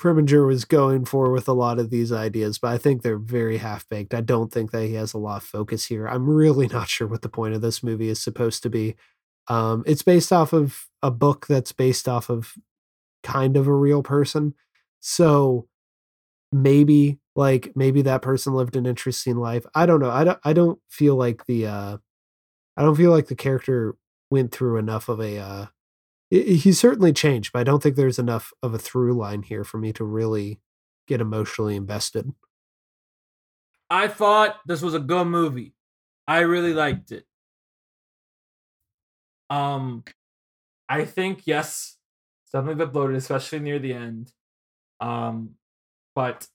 [0.01, 3.59] Preminger was going for with a lot of these ideas, but I think they're very
[3.59, 4.15] half baked.
[4.15, 6.09] I don't think that he has a lot of focus here.
[6.09, 8.97] I'm really not sure what the point of this movie is supposed to be.
[9.49, 12.55] Um, it's based off of a book that's based off of
[13.23, 14.55] kind of a real person,
[15.01, 15.69] so
[16.53, 20.53] maybe like maybe that person lived an interesting life i don't know i don't i
[20.53, 21.99] don't feel like the uh
[22.77, 23.96] i don't feel like the character
[24.31, 25.66] went through enough of a uh
[26.31, 29.79] he certainly changed but i don't think there's enough of a through line here for
[29.79, 30.61] me to really
[31.09, 32.33] get emotionally invested
[33.90, 35.75] I thought this was a good movie.
[36.27, 37.25] I really liked it.
[39.49, 40.05] Um,
[40.88, 41.99] I think yes,
[42.53, 44.33] definitely a bit bloated, especially near the end.
[45.01, 45.57] Um,
[46.14, 46.49] but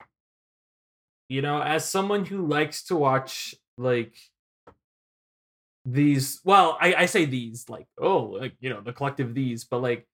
[1.31, 4.15] you know, as someone who likes to watch like
[5.85, 9.81] these, well, I, I say these like oh, like you know, the collective these, but
[9.81, 10.05] like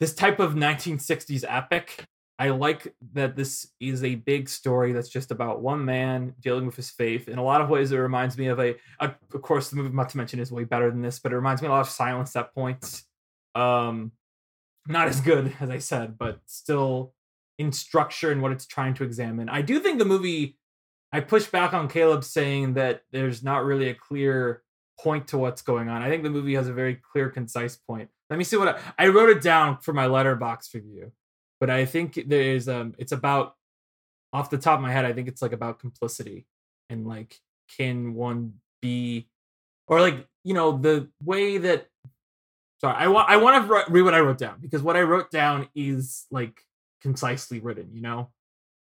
[0.00, 2.04] this type of 1960s epic
[2.38, 6.76] I like that this is a big story that's just about one man dealing with
[6.76, 7.28] his faith.
[7.28, 9.94] In a lot of ways, it reminds me of a, a of course, the movie
[9.94, 11.88] not to mention is way better than this, but it reminds me a lot of
[11.88, 13.04] Silence at points.
[13.56, 14.12] Um,
[14.86, 17.12] not as good as I said, but still
[17.58, 19.48] in structure and what it's trying to examine.
[19.48, 20.56] I do think the movie.
[21.10, 24.62] I push back on Caleb saying that there's not really a clear
[25.00, 26.02] point to what's going on.
[26.02, 28.10] I think the movie has a very clear, concise point.
[28.28, 31.12] Let me see what I, I wrote it down for my Letterboxd review
[31.60, 33.54] but I think there's um it's about
[34.32, 36.46] off the top of my head, I think it's like about complicity
[36.90, 37.38] and like
[37.76, 39.28] can one be
[39.86, 41.86] or like you know the way that
[42.80, 45.30] sorry I want I want to read what I wrote down because what I wrote
[45.30, 46.62] down is like
[47.00, 48.30] concisely written, you know,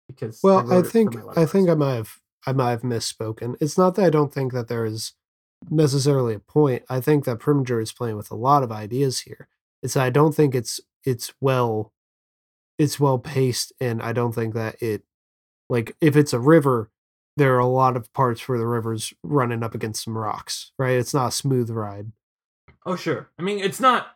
[0.07, 3.55] because well i, for think i think i might have i might have misspoken.
[3.59, 5.13] It's not that i don't think that there is
[5.69, 6.83] necessarily a point.
[6.89, 9.47] I think that Preminger is playing with a lot of ideas here.
[9.83, 11.93] It's i don't think it's it's well
[12.77, 15.03] it's well paced and i don't think that it
[15.69, 16.91] like if it's a river
[17.37, 20.97] there are a lot of parts where the river's running up against some rocks right?
[20.97, 22.11] It's not a smooth ride.
[22.85, 23.29] Oh sure.
[23.37, 24.07] I mean, it's not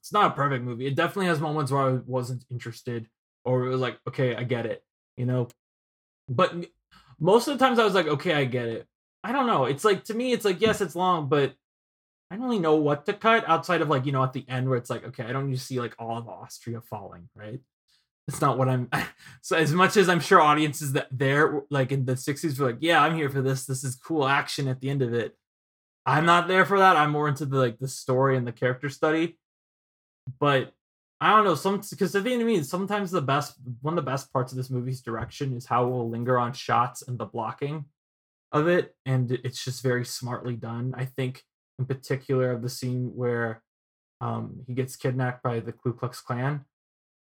[0.00, 0.86] it's not a perfect movie.
[0.86, 3.08] It definitely has moments where I wasn't interested
[3.44, 4.82] or it was like, okay, I get it,
[5.16, 5.48] you know.
[6.28, 6.54] But
[7.18, 8.86] most of the times I was like, okay, I get it.
[9.24, 9.64] I don't know.
[9.64, 11.54] It's like to me, it's like yes, it's long, but
[12.30, 14.68] I don't really know what to cut outside of like, you know, at the end
[14.68, 17.60] where it's like, okay, I don't need to see like all of Austria falling, right?
[18.26, 18.88] It's not what I'm
[19.42, 22.78] so as much as I'm sure audiences that there like in the 60s were like,
[22.80, 23.66] yeah, I'm here for this.
[23.66, 25.36] This is cool action at the end of it.
[26.06, 26.96] I'm not there for that.
[26.96, 29.38] I'm more into the like the story and the character study.
[30.40, 30.72] But
[31.22, 34.10] I don't know, some because the thing to me sometimes the best one of the
[34.10, 37.26] best parts of this movie's direction is how it will linger on shots and the
[37.26, 37.84] blocking
[38.50, 38.96] of it.
[39.06, 40.94] And it's just very smartly done.
[40.96, 41.44] I think
[41.78, 43.62] in particular of the scene where
[44.20, 46.64] um, he gets kidnapped by the Ku Klux Klan,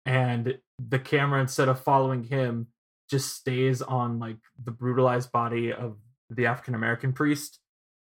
[0.07, 2.69] and the camera instead of following him
[3.07, 5.97] just stays on like the brutalized body of
[6.31, 7.59] the African American priest,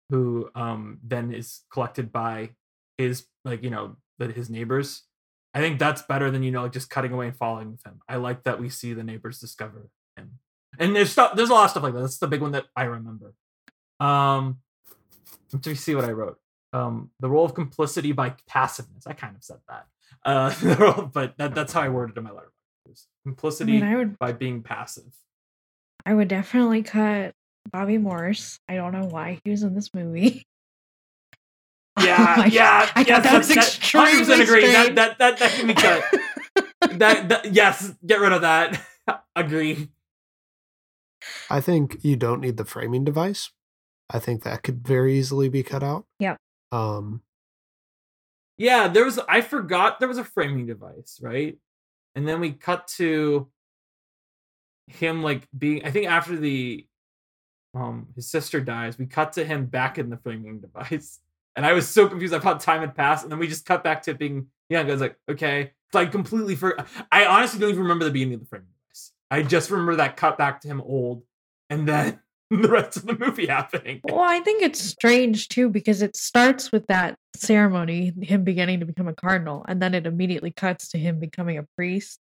[0.09, 2.51] who um, then is collected by
[2.97, 5.03] his like you know the, his neighbors.
[5.53, 8.01] I think that's better than you know like just cutting away and following with him.
[8.09, 10.39] I like that we see the neighbors discover him,
[10.79, 11.35] and there's stuff.
[11.35, 12.01] There's a lot of stuff like that.
[12.01, 13.35] That's the big one that I remember.
[13.99, 14.59] Um,
[15.53, 16.39] let me see what I wrote.
[16.73, 19.07] Um, the role of complicity by passiveness.
[19.07, 19.87] I kind of said that.
[20.25, 22.53] Uh, but that, that's how I worded it in my letter.
[23.25, 25.13] Complicity I, mean, I would, by being passive.
[26.07, 27.35] I would definitely cut
[27.71, 28.59] Bobby Morse.
[28.69, 30.45] I don't know why he was in this movie.
[31.99, 34.67] Yeah, oh yeah, I yes, that was that, extremely that, agree.
[34.67, 36.05] That, that that that can be cut.
[36.99, 38.81] that, that yes, get rid of that.
[39.37, 39.89] agree.
[41.51, 43.51] I think you don't need the framing device.
[44.09, 46.07] I think that could very easily be cut out.
[46.19, 46.37] Yeah.
[46.73, 47.23] Um,
[48.57, 49.19] yeah, there was.
[49.29, 51.59] I forgot there was a framing device, right?
[52.15, 53.49] And then we cut to
[54.87, 55.85] him like being.
[55.85, 56.87] I think after the
[57.75, 61.21] um his sister dies, we cut to him back in the framing device,
[61.57, 62.35] and I was so confused.
[62.35, 64.89] I thought time had passed, and then we just cut back to being young.
[64.89, 66.77] I was like, okay, so I completely for.
[67.11, 69.13] I honestly don't even remember the beginning of the device.
[69.31, 71.23] I just remember that cut back to him old,
[71.69, 74.01] and then the rest of the movie happening.
[74.05, 78.87] Well, I think it's strange too because it starts with that ceremony, him beginning to
[78.87, 82.21] become a cardinal, and then it immediately cuts to him becoming a priest.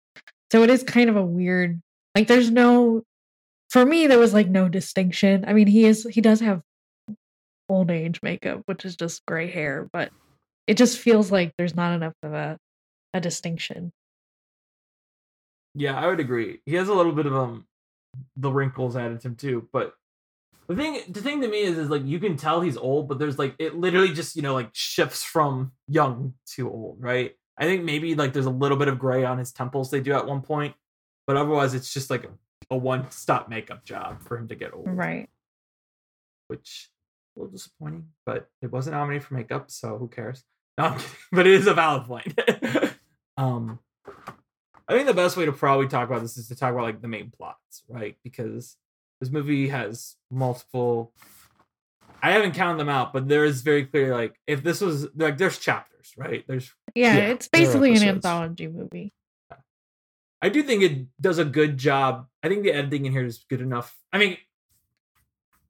[0.51, 1.81] So it is kind of a weird
[2.15, 3.03] like there's no
[3.69, 5.45] for me there was like no distinction.
[5.47, 6.61] I mean, he is he does have
[7.69, 10.12] old age makeup, which is just gray hair, but
[10.67, 12.58] it just feels like there's not enough of a
[13.13, 13.91] a distinction.
[15.75, 16.62] Yeah, I would agree.
[16.65, 17.65] He has a little bit of um
[18.36, 19.93] the wrinkles added to him too, but
[20.67, 23.17] the thing the thing to me is is like you can tell he's old, but
[23.17, 27.36] there's like it literally just, you know, like shifts from young to old, right?
[27.58, 30.13] I think maybe like there's a little bit of gray on his temples they do
[30.13, 30.75] at one point,
[31.27, 32.29] but otherwise it's just like a,
[32.69, 34.88] a one stop makeup job for him to get old.
[34.88, 35.27] Right.
[36.47, 36.89] Which
[37.39, 40.43] a little disappointing, but it wasn't nominated for makeup, so who cares?
[40.78, 42.39] No, I'm kidding, but it is a valid point.
[43.38, 43.80] um
[44.88, 47.02] I think the best way to probably talk about this is to talk about like
[47.02, 48.15] the main plots, right?
[48.23, 48.78] Because
[49.19, 51.12] this movie has multiple
[52.23, 55.38] I haven't counted them out, but there is very clear like if this was like
[55.38, 56.45] there's chapters, right?
[56.47, 59.12] There's Yeah, Yeah, it's basically an anthology movie.
[60.41, 62.28] I do think it does a good job.
[62.41, 63.97] I think the editing in here is good enough.
[64.13, 64.38] I mean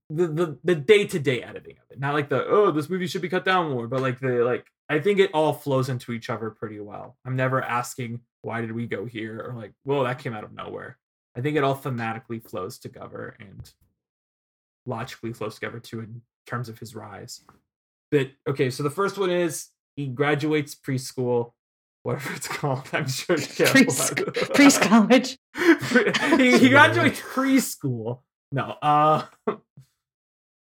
[0.10, 3.08] the the the day to day editing of it, not like the oh this movie
[3.08, 6.12] should be cut down more, but like the like I think it all flows into
[6.12, 7.18] each other pretty well.
[7.26, 10.54] I'm never asking why did we go here or like whoa that came out of
[10.54, 10.98] nowhere.
[11.36, 13.72] I think it all thematically flows together and
[14.86, 17.44] logically flows together too in terms of his rise.
[18.12, 21.52] But okay, so the first one is he graduates preschool,
[22.02, 22.88] whatever it's called.
[22.94, 25.38] I'm sure it's Preschool- college.
[26.40, 28.22] he, he graduates preschool.
[28.52, 29.26] No, uh,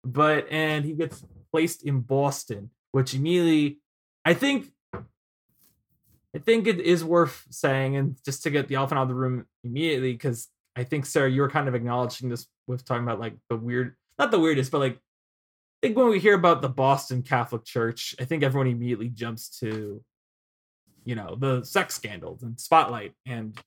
[0.04, 3.78] but and he gets placed in Boston, which immediately,
[4.24, 9.02] I think, I think it is worth saying, and just to get the elephant out
[9.02, 12.84] of the room immediately, because I think Sarah, you were kind of acknowledging this with
[12.84, 16.34] talking about like the weird, not the weirdest, but like, I think when we hear
[16.34, 20.02] about the Boston Catholic Church, I think everyone immediately jumps to,
[21.04, 23.58] you know, the sex scandals and Spotlight and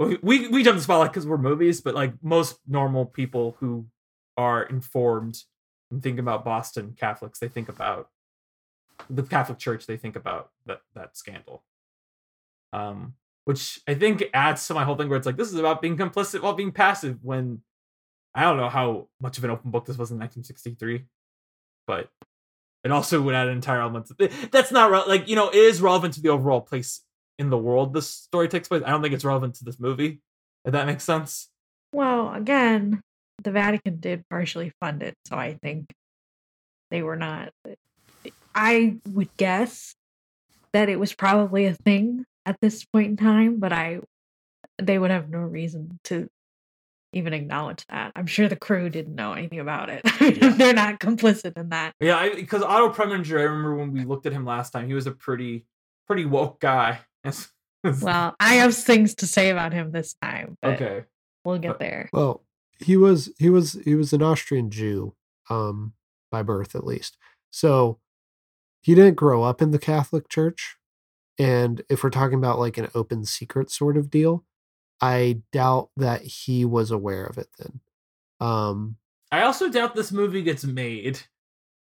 [0.00, 3.86] we we, jump to spotlight because we're movies, but like most normal people who
[4.40, 5.44] are informed
[5.90, 8.08] and think about Boston Catholics, they think about
[9.10, 9.86] the Catholic Church.
[9.86, 11.62] They think about that that scandal,
[12.72, 13.14] um,
[13.44, 15.98] which I think adds to my whole thing where it's like this is about being
[15.98, 17.18] complicit while being passive.
[17.22, 17.60] When
[18.34, 21.04] I don't know how much of an open book this was in 1963,
[21.86, 22.08] but
[22.82, 24.10] it also would add an entire element.
[24.50, 27.02] That's not re- like you know it is relevant to the overall place
[27.38, 28.82] in the world this story takes place.
[28.86, 30.22] I don't think it's relevant to this movie.
[30.64, 31.48] If that makes sense.
[31.92, 33.00] Well, again,
[33.42, 35.86] the Vatican did partially fund it, so I think
[36.90, 37.52] they were not.
[38.54, 39.94] I would guess
[40.72, 44.00] that it was probably a thing at this point in time, but I
[44.80, 46.28] they would have no reason to
[47.12, 48.12] even acknowledge that.
[48.14, 50.02] I'm sure the crew didn't know anything about it.
[50.20, 50.50] Yeah.
[50.50, 51.92] They're not complicit in that.
[52.00, 55.06] Yeah, because Otto Preminger, I remember when we looked at him last time, he was
[55.06, 55.64] a pretty
[56.06, 57.00] pretty woke guy.
[58.02, 60.58] Well, I have things to say about him this time.
[60.60, 61.04] But okay.
[61.46, 62.10] We'll get But- there.
[62.12, 62.42] Well,
[62.80, 65.14] he was he was he was an Austrian Jew,
[65.48, 65.92] um,
[66.30, 67.16] by birth at least.
[67.50, 67.98] So
[68.80, 70.76] he didn't grow up in the Catholic Church.
[71.38, 74.44] And if we're talking about like an open secret sort of deal,
[75.00, 77.80] I doubt that he was aware of it then.
[78.40, 78.96] Um,
[79.32, 81.20] I also doubt this movie gets made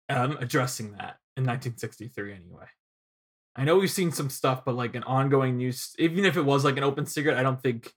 [0.09, 2.66] um, addressing that in 1963 anyway.
[3.57, 6.64] I know we've seen some stuff, but like an ongoing news, even if it was
[6.64, 7.93] like an open secret, I don't think,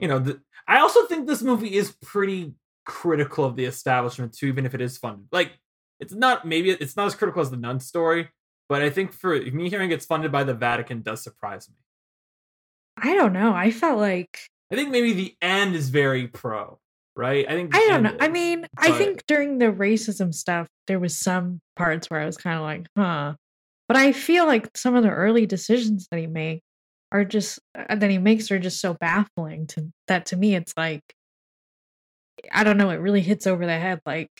[0.00, 2.54] you know, the, I also think this movie is pretty
[2.86, 5.26] critical of the establishment too, even if it is funded.
[5.30, 5.52] Like,
[6.00, 8.30] it's not, maybe it's not as critical as the nun story,
[8.68, 11.74] but I think for me hearing it's funded by the Vatican does surprise me.
[12.96, 13.52] I don't know.
[13.52, 14.38] I felt like
[14.70, 16.78] I think maybe the end is very pro,
[17.16, 17.46] right?
[17.48, 18.16] I think I don't know.
[18.20, 22.26] I is, mean, I think during the racism stuff, there was some parts where I
[22.26, 23.34] was kind of like, huh.
[23.88, 26.62] But I feel like some of the early decisions that he make
[27.12, 30.74] are just uh, that he makes are just so baffling to that to me it's
[30.76, 31.02] like
[32.52, 34.30] I don't know, it really hits over the head like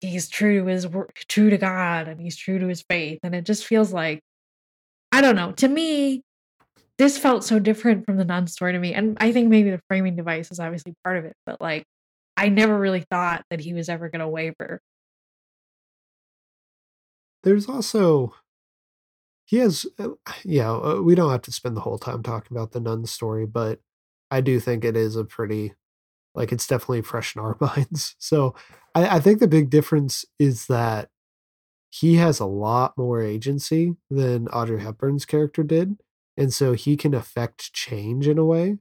[0.00, 3.34] he's true to his wor- true to God and he's true to his faith and
[3.34, 4.20] it just feels like
[5.12, 5.52] I don't know.
[5.52, 6.22] To me,
[6.98, 8.94] this felt so different from the nun story to me.
[8.94, 11.84] And I think maybe the framing device is obviously part of it, but like
[12.36, 14.80] I never really thought that he was ever going to waver.
[17.42, 18.34] there's also
[19.52, 20.08] he has uh,
[20.44, 23.44] yeah uh, we don't have to spend the whole time talking about the nun story
[23.44, 23.80] but
[24.30, 25.74] i do think it is a pretty
[26.34, 28.16] like it's definitely fresh in our minds.
[28.18, 28.54] So
[28.94, 31.10] i, I think the big difference is that
[31.90, 36.00] he has a lot more agency than audrey hepburn's character did
[36.38, 38.78] and so he can affect change in a way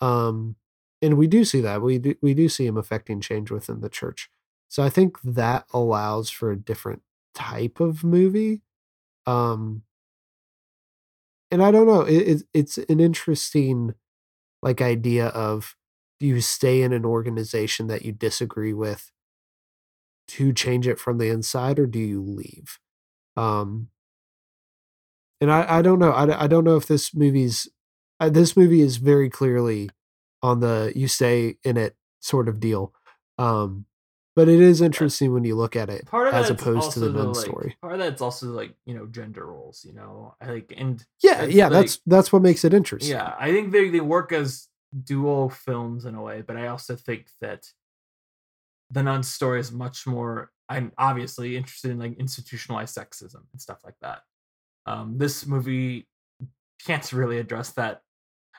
[0.00, 0.56] um
[1.02, 1.82] and we do see that.
[1.82, 4.30] We do, we do see him affecting change within the church.
[4.68, 7.02] So i think that allows for a different
[7.34, 8.62] type of movie
[9.26, 9.82] um
[11.50, 13.94] and i don't know it, it, it's an interesting
[14.62, 15.76] like idea of
[16.20, 19.12] do you stay in an organization that you disagree with
[20.28, 22.78] to change it from the inside or do you leave?
[23.36, 23.90] Um
[25.40, 27.68] and i i don't know i, I don't know if this movie's
[28.20, 29.90] uh, this movie is very clearly
[30.42, 32.94] on the you stay in it sort of deal.
[33.38, 33.84] Um
[34.36, 37.06] but it is interesting when you look at it part of as opposed to the
[37.06, 40.34] also nun like, story Part of that's also like you know gender roles, you know,
[40.46, 43.72] like and yeah it's yeah like- that's that's what makes it interesting yeah, I think
[43.72, 44.68] they they work as
[45.04, 47.66] dual films in a way, but I also think that
[48.90, 50.52] the nun story is much more.
[50.68, 54.20] I'm obviously interested in like institutionalized sexism and stuff like that.
[54.86, 56.06] Um, this movie
[56.84, 58.02] can't really address that.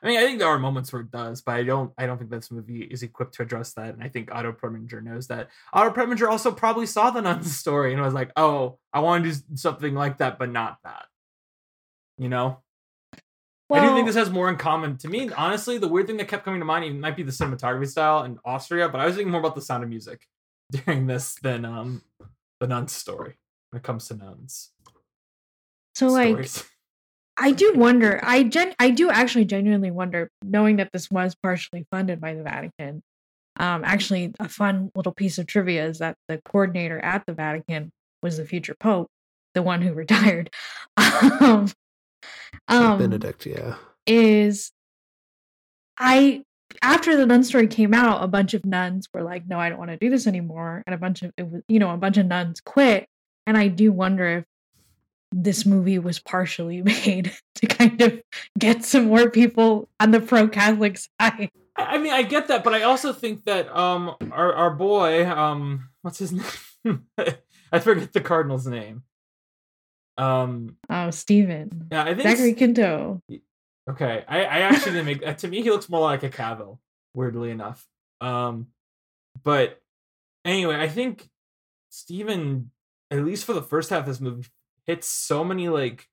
[0.02, 1.92] I mean, I think there are moments where it does, but I don't.
[1.98, 5.02] I don't think this movie is equipped to address that, and I think Otto Preminger
[5.04, 5.50] knows that.
[5.74, 9.32] Otto Preminger also probably saw the nun story and was like, "Oh, I want to
[9.32, 11.06] do something like that, but not that."
[12.18, 12.60] You know.
[13.70, 14.98] I do think this has more in common.
[15.00, 17.34] To me, honestly, the weird thing that kept coming to mind it might be the
[17.34, 20.26] cinematography style in Austria, but I was thinking more about the sound of music
[20.72, 22.02] during this than um
[22.60, 23.38] the nun story
[23.72, 24.72] when it comes to nuns.
[25.96, 26.64] so like stories.
[27.38, 28.20] I do wonder.
[28.24, 32.44] I gen I do actually genuinely wonder, knowing that this was partially funded by the
[32.44, 33.04] Vatican.
[33.60, 37.92] Um, actually, a fun little piece of trivia is that the coordinator at the Vatican
[38.24, 39.10] was the future Pope,
[39.54, 40.50] the one who retired.
[40.98, 41.72] um,
[42.68, 43.76] um, benedict yeah
[44.08, 44.72] is
[46.00, 46.44] I
[46.82, 49.78] after the nun story came out, a bunch of nuns were like, "No, I don't
[49.78, 52.18] want to do this anymore," and a bunch of it was, you know, a bunch
[52.18, 53.08] of nuns quit.
[53.46, 54.46] And I do wonder if
[55.32, 58.22] this movie was partially made to kind of
[58.58, 61.50] get some more people on the pro-Catholic side.
[61.76, 65.90] I mean, I get that, but I also think that um our our boy um
[66.02, 66.32] what's his
[66.84, 67.06] name?
[67.72, 69.04] I forget the cardinal's name.
[70.18, 73.22] Um Oh, Stephen, yeah, I think Zachary Quinto.
[73.90, 75.26] Okay, I, I actually didn't make.
[75.26, 76.80] uh, to me, he looks more like a Cavill.
[77.14, 77.88] Weirdly enough,
[78.22, 78.68] um,
[79.44, 79.82] but
[80.46, 81.30] anyway, I think
[81.90, 82.70] Stephen,
[83.10, 84.48] at least for the first half of this movie,
[84.88, 86.08] hits so many like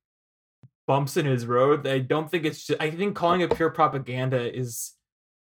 [0.87, 2.67] bumps in his road that I don't think it's.
[2.67, 4.93] Just, I think calling it pure propaganda is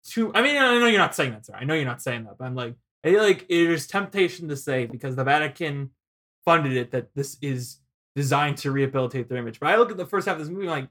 [0.05, 0.33] too.
[0.35, 1.55] I mean, I know you're not saying that, sir.
[1.59, 4.49] I know you're not saying that, but I'm like, I feel like it is temptation
[4.49, 5.91] to say because the Vatican
[6.45, 7.79] funded it that this is
[8.15, 9.61] designed to rehabilitate their image.
[9.61, 10.89] But I look at the first half of this movie, like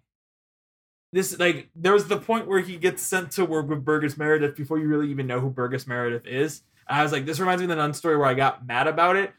[1.14, 4.56] this like there was the point where he gets sent to work with Burgess Meredith
[4.56, 6.62] before you really even know who Burgess Meredith is.
[6.88, 9.16] I was like, this reminds me of the nun story where I got mad about
[9.16, 9.32] it,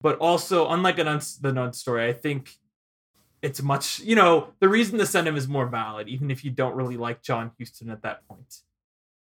[0.00, 2.56] but also unlike a nun, the nun story, I think
[3.42, 6.50] it's much you know the reason to send him is more valid, even if you
[6.50, 8.58] don't really like John Huston at that point,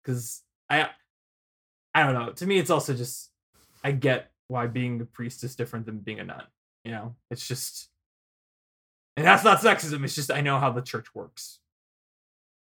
[0.03, 0.89] because I
[1.95, 2.33] I don't know.
[2.33, 3.31] To me, it's also just
[3.83, 6.45] I get why being a priest is different than being a nun.
[6.85, 7.89] You know, it's just,
[9.17, 10.03] and that's not sexism.
[10.05, 11.59] It's just I know how the church works.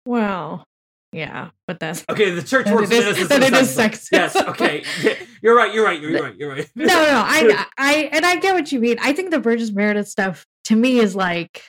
[0.06, 0.66] Well,
[1.12, 2.92] yeah, but that's Okay, the church works.
[2.92, 4.10] it is- and this it is sexism.
[4.12, 4.36] Yes.
[4.50, 4.84] Okay.
[5.42, 5.74] You're right.
[5.74, 6.00] You're right.
[6.02, 6.36] You're right.
[6.38, 6.70] You're right.
[6.76, 8.98] no, no, I, I, and I get what you mean.
[9.02, 11.64] I think the Burgess Meredith stuff to me is like,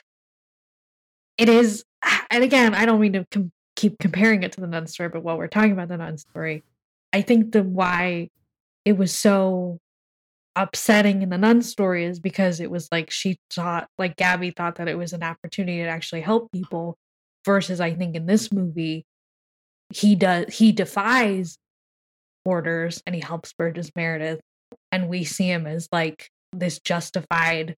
[1.37, 1.83] it is,
[2.29, 5.23] and again, I don't mean to com- keep comparing it to the nun story, but
[5.23, 6.63] while we're talking about the nun story,
[7.13, 8.29] I think the why
[8.85, 9.79] it was so
[10.55, 14.75] upsetting in the nun story is because it was like she thought, like Gabby thought
[14.75, 16.97] that it was an opportunity to actually help people,
[17.45, 19.05] versus I think in this movie,
[19.93, 21.57] he does he defies
[22.45, 24.41] orders and he helps Burgess Meredith
[24.91, 27.75] and we see him as like this justified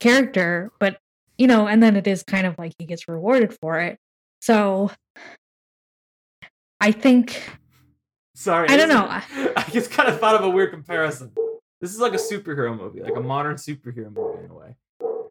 [0.00, 0.98] character but
[1.38, 3.98] you know and then it is kind of like he gets rewarded for it
[4.40, 4.90] so
[6.80, 7.40] i think
[8.34, 8.68] Sorry.
[8.68, 9.06] I don't know.
[9.56, 11.32] I just kind of thought of a weird comparison.
[11.80, 14.74] This is like a superhero movie, like a modern superhero movie in a way.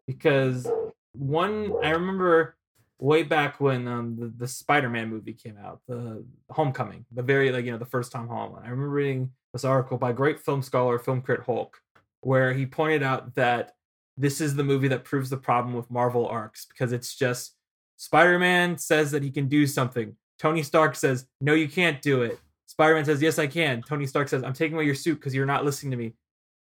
[0.06, 0.66] Because
[1.12, 2.56] one, I remember
[3.04, 7.66] way back when um, the, the Spider-Man movie came out, the Homecoming, the very like
[7.66, 8.64] you know the first Tom Holland.
[8.64, 11.78] I remember reading this article by great film scholar, film crit Hulk,
[12.22, 13.74] where he pointed out that
[14.16, 17.56] this is the movie that proves the problem with Marvel arcs because it's just
[17.98, 20.16] Spider-Man says that he can do something.
[20.38, 24.28] Tony Stark says, "No, you can't do it." Spider-Man says, "Yes, I can." Tony Stark
[24.28, 26.14] says, "I'm taking away your suit because you're not listening to me."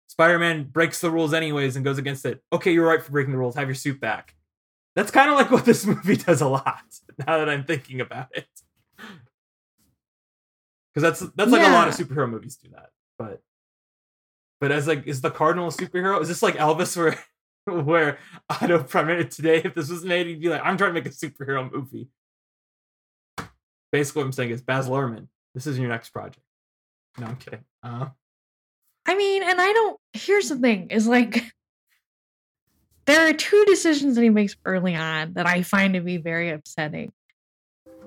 [0.08, 2.42] Spider-Man breaks the rules anyways and goes against it.
[2.52, 3.56] Okay, you're right for breaking the rules.
[3.56, 4.36] Have your suit back.
[4.96, 6.84] That's kind of like what this movie does a lot.
[7.20, 8.48] Now that I'm thinking about it,
[10.94, 12.90] because that's that's like a lot of superhero movies do that.
[13.18, 13.42] But
[14.60, 16.22] but as like, is the Cardinal a superhero?
[16.22, 17.18] Is this like Elvis, where
[17.84, 18.18] where
[18.50, 21.10] Otto Preminger today, if this was made, he'd be like, "I'm trying to make a
[21.10, 22.10] superhero movie."
[23.92, 26.46] Basically, what I'm saying is, Baz Luhrmann, this is your next project.
[27.18, 27.64] No, I'm kidding.
[27.84, 28.08] Uh,
[29.06, 31.44] i mean and i don't here's the thing is like
[33.12, 36.50] there are two decisions that he makes early on that i find to be very
[36.50, 37.12] upsetting.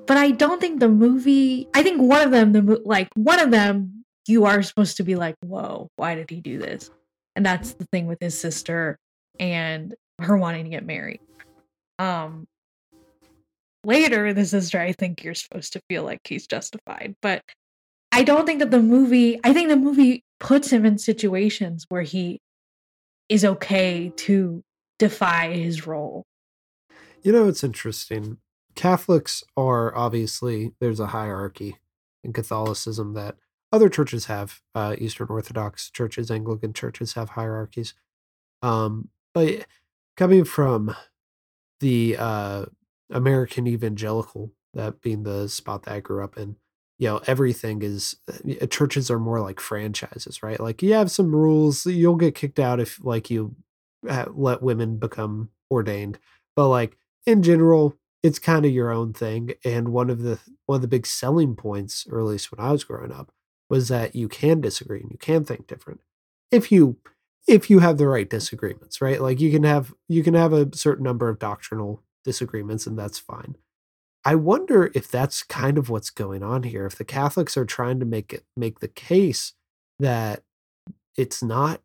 [0.07, 3.51] But i don't think the movie i think one of them the like one of
[3.51, 6.91] them you are supposed to be like whoa why did he do this?
[7.37, 8.99] And that's the thing with his sister
[9.39, 11.21] and her wanting to get married.
[11.99, 12.47] Um
[13.85, 17.43] later the sister i think you're supposed to feel like he's justified but
[18.13, 22.01] i don't think that the movie i think the movie puts him in situations where
[22.01, 22.41] he
[23.29, 24.65] is okay to
[24.99, 26.25] defy his role
[27.23, 28.39] You know, it's interesting.
[28.75, 31.77] Catholics are obviously, there's a hierarchy
[32.23, 33.37] in Catholicism that
[33.73, 34.61] other churches have.
[34.75, 37.95] Uh, Eastern Orthodox churches, Anglican churches have hierarchies.
[38.63, 39.67] Um, but
[40.17, 40.95] coming from
[41.81, 42.67] the uh,
[43.11, 46.57] American evangelical, that being the spot that I grew up in,
[46.99, 50.61] you know, everything is uh, churches are more like franchises, right?
[50.61, 53.57] Like you have some rules, you'll get kicked out if like you
[54.05, 56.19] let women become ordained,
[56.57, 56.97] but like
[57.27, 59.53] in general, it's kind of your own thing.
[59.65, 62.73] And one of the one of the big selling points, or at least when I
[62.73, 63.33] was growing up,
[63.69, 66.01] was that you can disagree and you can think different
[66.51, 66.97] if you
[67.47, 69.21] if you have the right disagreements, right?
[69.21, 73.19] Like you can have you can have a certain number of doctrinal disagreements, and that's
[73.19, 73.57] fine.
[74.25, 76.87] I wonder if that's kind of what's going on here.
[76.87, 79.53] If the Catholics are trying to make it make the case
[79.99, 80.43] that
[81.17, 81.81] it's not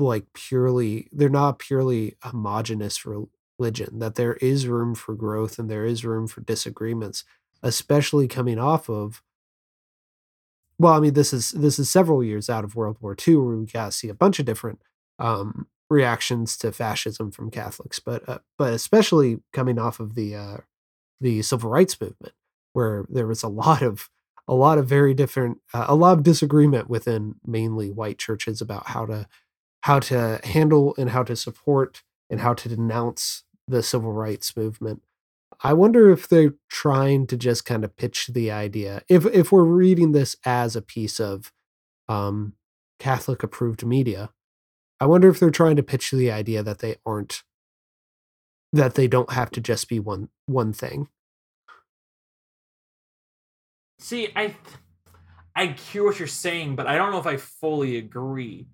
[0.00, 5.84] like purely they're not purely homogenous religion that there is room for growth and there
[5.84, 7.24] is room for disagreements
[7.62, 9.22] especially coming off of
[10.78, 13.56] well i mean this is this is several years out of world war ii where
[13.56, 14.80] we got to see a bunch of different
[15.18, 20.58] um reactions to fascism from catholics but uh, but especially coming off of the uh
[21.20, 22.34] the civil rights movement
[22.72, 24.08] where there was a lot of
[24.48, 28.88] a lot of very different uh, a lot of disagreement within mainly white churches about
[28.88, 29.26] how to
[29.82, 35.02] how to handle and how to support and how to denounce the civil rights movement.
[35.62, 39.02] I wonder if they're trying to just kind of pitch the idea.
[39.08, 41.52] If if we're reading this as a piece of
[42.08, 42.54] um,
[42.98, 44.30] Catholic approved media,
[45.00, 47.42] I wonder if they're trying to pitch the idea that they aren't
[48.72, 51.08] that they don't have to just be one one thing.
[53.98, 54.56] See, I
[55.54, 58.66] I hear what you're saying, but I don't know if I fully agree.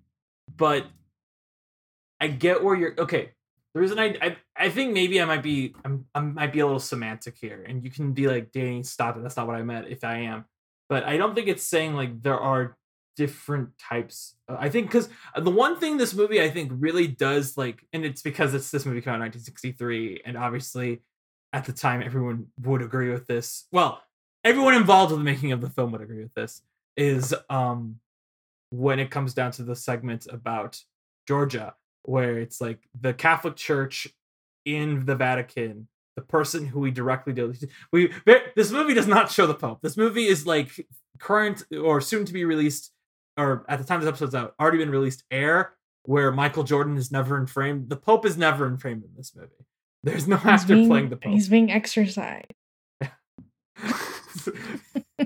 [0.55, 0.85] But
[2.19, 3.31] I get where you're okay.
[3.73, 6.65] The reason I I, I think maybe I might be I'm, I might be a
[6.65, 9.23] little semantic here, and you can be like, Danny, stop it.
[9.23, 9.87] That's not what I meant.
[9.89, 10.45] If I am,
[10.89, 12.77] but I don't think it's saying like there are
[13.15, 14.35] different types.
[14.47, 18.05] Uh, I think because the one thing this movie I think really does like, and
[18.05, 21.01] it's because it's this movie came out in 1963, and obviously
[21.53, 23.65] at the time everyone would agree with this.
[23.71, 24.01] Well,
[24.43, 26.61] everyone involved with the making of the film would agree with this
[26.95, 27.99] is um
[28.69, 30.81] when it comes down to the segment about
[31.27, 31.75] Georgia,
[32.07, 34.07] where it's like the Catholic Church
[34.65, 37.53] in the Vatican, the person who we directly deal
[37.91, 38.11] we
[38.55, 39.81] this movie does not show the Pope.
[39.81, 40.69] This movie is like
[41.19, 42.91] current or soon to be released,
[43.37, 47.11] or at the time this episode's out, already been released air, where Michael Jordan is
[47.11, 47.85] never in frame.
[47.87, 49.51] The Pope is never in frame in this movie.
[50.03, 51.33] There's no He's actor being- playing the Pope.
[51.33, 52.45] He's being exercised.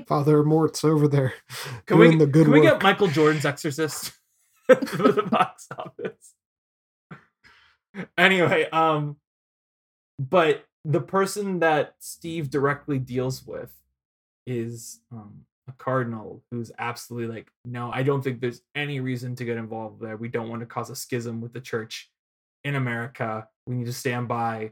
[0.07, 1.33] Father Mort's over there
[1.85, 4.13] Can doing we, the good can we get Michael Jordan's Exorcist
[4.67, 6.33] for the box office?
[8.17, 9.17] Anyway, um,
[10.17, 13.71] but the person that Steve directly deals with
[14.47, 19.45] is um a cardinal who's absolutely like, no, I don't think there's any reason to
[19.45, 20.17] get involved there.
[20.17, 22.09] We don't want to cause a schism with the church
[22.63, 23.47] in America.
[23.67, 24.71] We need to stand by.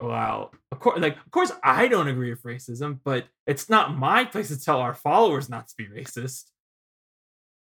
[0.00, 4.24] Well, of course, like of course, I don't agree with racism, but it's not my
[4.24, 6.44] place to tell our followers not to be racist.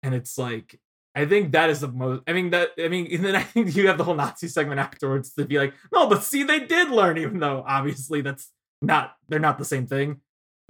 [0.03, 0.79] And it's like,
[1.15, 2.23] I think that is the most.
[2.27, 2.69] I mean that.
[2.79, 5.57] I mean, and then I think you have the whole Nazi segment afterwards to be
[5.57, 8.51] like, no, but see, they did learn, even though obviously that's
[8.81, 9.15] not.
[9.27, 10.21] They're not the same thing.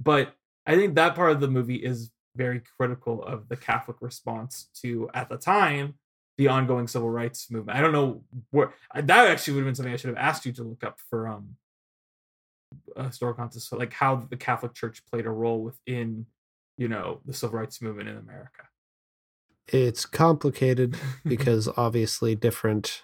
[0.02, 0.34] But
[0.66, 5.10] I think that part of the movie is very critical of the Catholic response to,
[5.14, 5.96] at the time,
[6.38, 7.78] the ongoing civil rights movement.
[7.78, 10.54] I don't know where that actually would have been something I should have asked you
[10.54, 11.56] to look up for um
[12.98, 16.26] historical context, like how the Catholic Church played a role within,
[16.78, 18.64] you know, the civil rights movement in America.
[19.72, 23.04] It's complicated because obviously different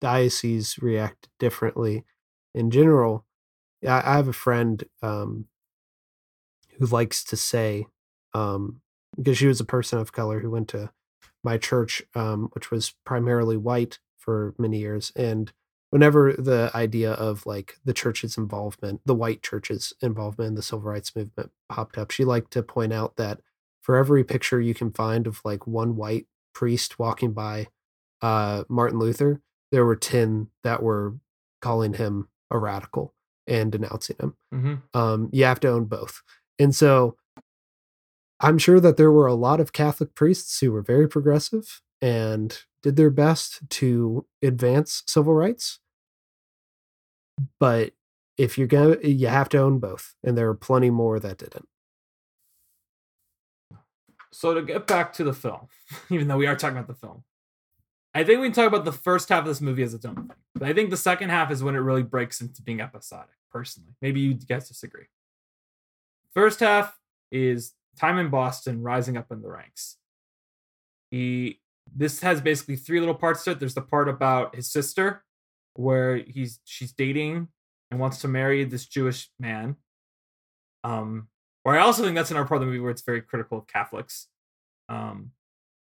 [0.00, 2.04] dioceses react differently.
[2.54, 3.24] In general,
[3.86, 5.46] I I have a friend um,
[6.78, 7.86] who likes to say,
[8.34, 8.80] um,
[9.16, 10.90] because she was a person of color who went to
[11.42, 15.12] my church, um, which was primarily white for many years.
[15.14, 15.52] And
[15.90, 20.82] whenever the idea of like the church's involvement, the white church's involvement in the civil
[20.82, 23.40] rights movement popped up, she liked to point out that
[23.86, 27.68] for every picture you can find of like one white priest walking by
[28.20, 31.14] uh, Martin Luther, there were 10 that were
[31.62, 33.14] calling him a radical
[33.46, 34.36] and denouncing him.
[34.52, 34.98] Mm-hmm.
[34.98, 36.22] Um, you have to own both.
[36.58, 37.16] And so
[38.40, 42.58] I'm sure that there were a lot of Catholic priests who were very progressive and
[42.82, 45.78] did their best to advance civil rights.
[47.60, 47.92] But
[48.36, 50.16] if you're going to, you have to own both.
[50.24, 51.68] And there are plenty more that didn't.
[54.36, 55.68] So to get back to the film,
[56.10, 57.24] even though we are talking about the film,
[58.12, 60.14] I think we can talk about the first half of this movie as its own
[60.14, 60.30] thing.
[60.54, 63.94] But I think the second half is when it really breaks into being episodic, personally.
[64.02, 65.06] Maybe you guys disagree.
[66.34, 66.98] First half
[67.32, 69.96] is time in Boston rising up in the ranks.
[71.10, 71.62] He
[71.94, 73.58] this has basically three little parts to it.
[73.58, 75.24] There's the part about his sister,
[75.76, 77.48] where he's she's dating
[77.90, 79.76] and wants to marry this Jewish man.
[80.84, 81.28] Um,
[81.66, 83.66] where I also think that's another part of the movie where it's very critical of
[83.66, 84.28] Catholics.
[84.88, 85.32] Um,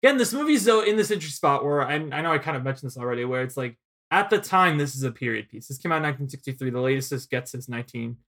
[0.00, 2.62] again, this movie's though in this interesting spot where I, I know I kind of
[2.62, 3.76] mentioned this already, where it's like
[4.12, 5.66] at the time this is a period piece.
[5.66, 6.70] This came out in 1963.
[6.70, 8.18] The latest this gets is 19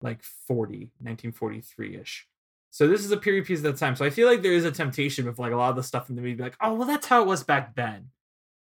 [0.00, 2.28] like 40, 1943 ish.
[2.70, 3.96] So this is a period piece at the time.
[3.96, 6.08] So I feel like there is a temptation with like a lot of the stuff
[6.08, 8.10] in the movie, like, oh well, that's how it was back then.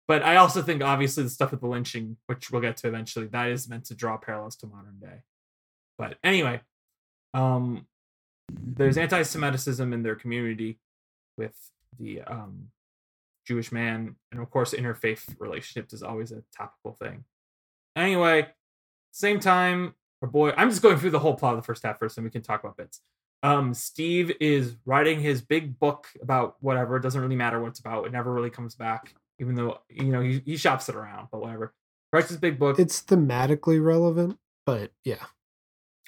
[0.09, 3.26] But I also think obviously the stuff with the lynching, which we'll get to eventually,
[3.26, 5.24] that is meant to draw parallels to modern day.
[5.99, 6.62] But anyway,
[7.34, 7.86] um,
[8.76, 10.78] there's anti-Semitism in their community
[11.36, 11.57] with
[11.98, 12.68] the um,
[13.46, 17.24] Jewish man, and of course, interfaith relationships is always a topical thing.
[17.96, 18.48] Anyway,
[19.12, 21.98] same time, our boy, I'm just going through the whole plot of the first half
[21.98, 23.01] first, and we can talk about bits.
[23.42, 26.96] Um, Steve is writing his big book about whatever.
[26.96, 28.07] It doesn't really matter what it's about.
[28.07, 31.40] It never really comes back, even though you know he, he shops it around, but
[31.40, 31.72] whatever.
[32.12, 32.78] Writes his big book.
[32.78, 35.24] It's thematically relevant, but yeah.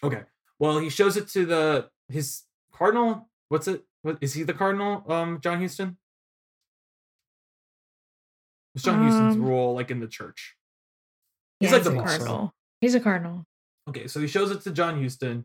[0.03, 0.23] Okay.
[0.59, 2.43] Well, he shows it to the his
[2.73, 3.29] cardinal.
[3.49, 3.85] What's it?
[4.03, 5.05] What is he the cardinal?
[5.11, 5.97] Um, John Huston.
[8.73, 10.57] What's John Huston's Um, role like in the church?
[11.61, 12.55] Yeah, He's like he's the cardinal.
[12.81, 13.47] He's a cardinal.
[13.89, 15.45] Okay, so he shows it to John Huston,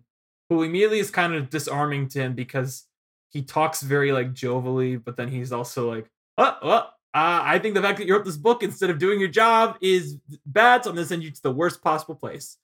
[0.49, 2.85] who immediately is kind of disarming to him because
[3.31, 6.79] he talks very like jovially, but then he's also like, "Oh, well,
[7.13, 9.77] uh, I think the fact that you wrote this book instead of doing your job
[9.81, 12.57] is bad, so I'm gonna send you to the worst possible place."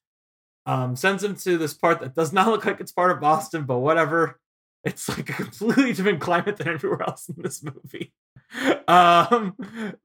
[0.65, 3.63] Um, sends him to this part that does not look like it's part of Boston,
[3.65, 4.39] but whatever.
[4.83, 8.13] It's like a completely different climate than everywhere else in this movie.
[8.87, 9.55] Um,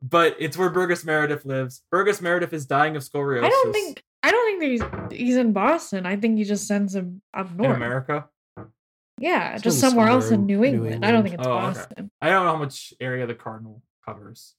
[0.00, 1.82] but it's where Burgess Meredith lives.
[1.90, 3.44] Burgess Meredith is dying of scoliosis.
[3.44, 6.06] I don't think I don't think that he's he's in Boston.
[6.06, 7.70] I think he just sends him up north.
[7.70, 7.76] in.
[7.76, 8.26] America.
[9.20, 11.04] Yeah, It's just somewhere else in New New England.
[11.04, 11.64] I don't think it's England.
[11.66, 11.78] Oh, okay.
[11.80, 12.10] Boston.
[12.20, 14.54] I don't know how much area the Cardinal covers.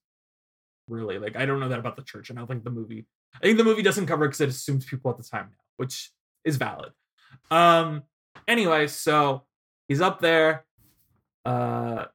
[0.90, 3.06] Really, like I don't know that about the church, and I don't think the movie.
[3.36, 6.12] I think the movie doesn't cover because it assumes people at the time now, which
[6.44, 6.92] is valid.
[7.50, 8.04] Um.
[8.48, 9.44] Anyway, so
[9.88, 10.66] he's up there.
[11.46, 12.06] Uh,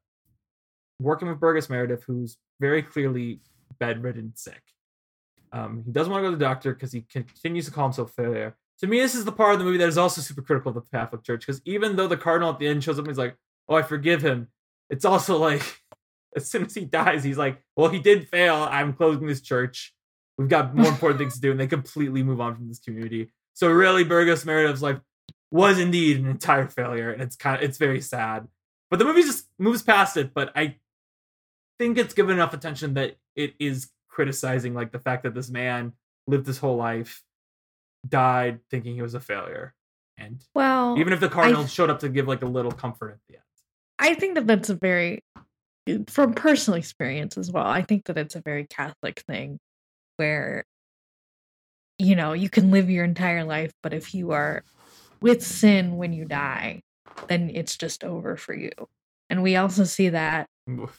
[1.01, 3.41] working with Burgess Meredith, who's very clearly
[3.79, 4.63] bedridden sick.
[5.53, 8.13] Um, he doesn't want to go to the doctor because he continues to call himself
[8.13, 8.57] failure.
[8.81, 10.75] To me, this is the part of the movie that is also super critical of
[10.75, 13.19] the Catholic Church because even though the cardinal at the end shows up and he's
[13.19, 13.37] like,
[13.69, 14.49] "Oh, I forgive him,"
[14.91, 15.63] it's also like
[16.37, 18.67] as soon as he dies, he's like, "Well, he did fail.
[18.69, 19.95] I'm closing this church.
[20.37, 23.31] We've got more important things to do," and they completely move on from this community.
[23.55, 25.01] So really, Burgess Meredith's life
[25.51, 28.47] was indeed an entire failure, and it's kind of it's very sad.
[28.91, 30.35] But the movie just moves past it.
[30.35, 30.77] But I
[31.79, 35.93] think it's given enough attention that it is criticizing like the fact that this man
[36.27, 37.23] lived his whole life,
[38.09, 39.75] died thinking he was a failure,
[40.19, 43.19] and Well, even if the cardinal showed up to give like a little comfort at
[43.29, 43.45] the end.
[43.99, 45.23] I think that that's a very,
[46.09, 47.67] from personal experience as well.
[47.67, 49.59] I think that it's a very Catholic thing,
[50.17, 50.65] where,
[51.99, 54.63] you know, you can live your entire life, but if you are
[55.21, 56.81] with sin when you die,
[57.29, 58.73] then it's just over for you.
[59.31, 60.49] And we also see that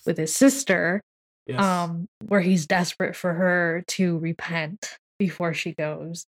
[0.06, 1.02] with his sister,
[1.46, 1.64] Yes.
[1.64, 6.26] um, where he's desperate for her to repent before she goes.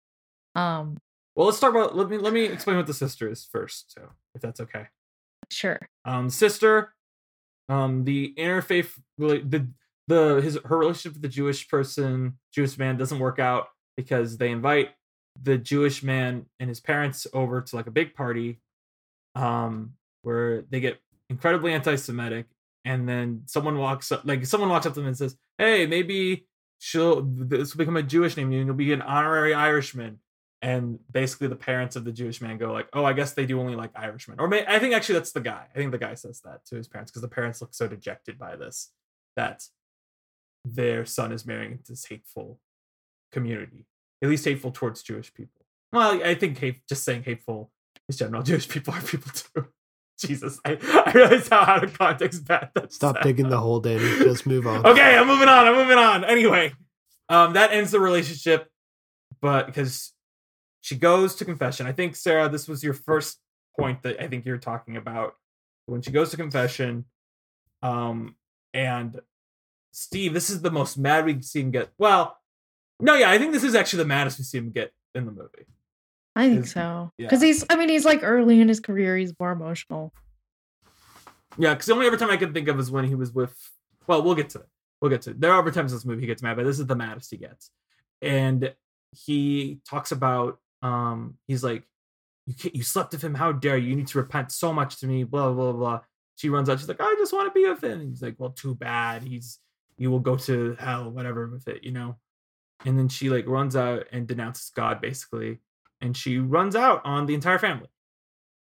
[0.55, 0.97] Um,
[1.35, 1.95] well, let's talk about.
[1.97, 4.87] Let me let me explain what the sister is first, so if that's okay.
[5.51, 5.79] sure.
[6.07, 6.95] um sister
[7.69, 9.69] um the interfaith the
[10.09, 14.51] the his her relationship with the jewish person jewish man doesn't work out because they
[14.51, 14.91] invite
[15.41, 18.61] the jewish man and his parents over to like a big party
[19.35, 22.47] um where they get incredibly anti-semitic
[22.85, 26.47] and then someone walks up like someone walks up to them and says hey maybe
[26.79, 30.19] she'll this will become a jewish name and you'll be an honorary irishman
[30.63, 33.61] and basically the parents of the Jewish man go like, "Oh, I guess they do
[33.61, 35.67] only like Irishmen." Or may, I think actually that's the guy.
[35.75, 38.39] I think the guy says that to his parents because the parents look so dejected
[38.39, 38.93] by this
[39.35, 39.65] that
[40.65, 42.61] their son is marrying this hateful
[43.33, 43.87] community,
[44.23, 45.63] at least hateful towards Jewish people.
[45.93, 47.71] Well, I think hate, just saying hateful
[48.09, 48.43] is general.
[48.45, 49.67] Jewish people are people too.
[50.19, 53.27] Jesus, I, I realize how out of context bad that Stop sounds.
[53.27, 54.05] digging the hole, Danny.
[54.19, 54.87] Just move on.
[54.87, 55.67] Okay, I'm moving on.
[55.67, 56.25] I'm moving on.
[56.25, 56.75] Anyway,
[57.29, 58.69] um, that ends the relationship,
[59.41, 60.13] but because
[60.81, 63.39] she goes to confession, I think Sarah, this was your first
[63.77, 65.35] point that I think you're talking about
[65.87, 67.07] when she goes to confession,
[67.83, 68.37] um,
[68.73, 69.21] and
[69.93, 71.91] Steve, this is the most mad we see him get.
[71.99, 72.39] Well,
[73.03, 75.33] no, yeah, I think this is actually the maddest we see him get in the
[75.33, 75.67] movie.
[76.35, 77.11] I think so.
[77.19, 77.27] yeah.
[77.27, 80.13] Because he's, I mean, he's like early in his career, he's more emotional.
[81.59, 83.55] Yeah, because the only other time I can think of is when he was with.
[84.07, 84.67] Well, we'll get to it.
[85.01, 85.41] We'll get to it.
[85.41, 87.31] There are other times in this movie he gets mad, but this is the maddest
[87.31, 87.71] he gets.
[88.23, 88.75] And
[89.11, 91.85] he talks about, um, he's like,
[92.47, 93.35] "You can't, you slept with him.
[93.35, 93.91] How dare you?
[93.91, 95.73] You need to repent so much to me." Blah blah blah.
[95.73, 96.01] blah.
[96.37, 96.79] She runs out.
[96.79, 99.23] She's like, "I just want to be with him." And he's like, "Well, too bad.
[99.23, 99.59] He's
[99.99, 102.17] you will go to hell, whatever with it, you know."
[102.85, 105.59] And then she like runs out and denounces God basically,
[106.01, 107.89] and she runs out on the entire family.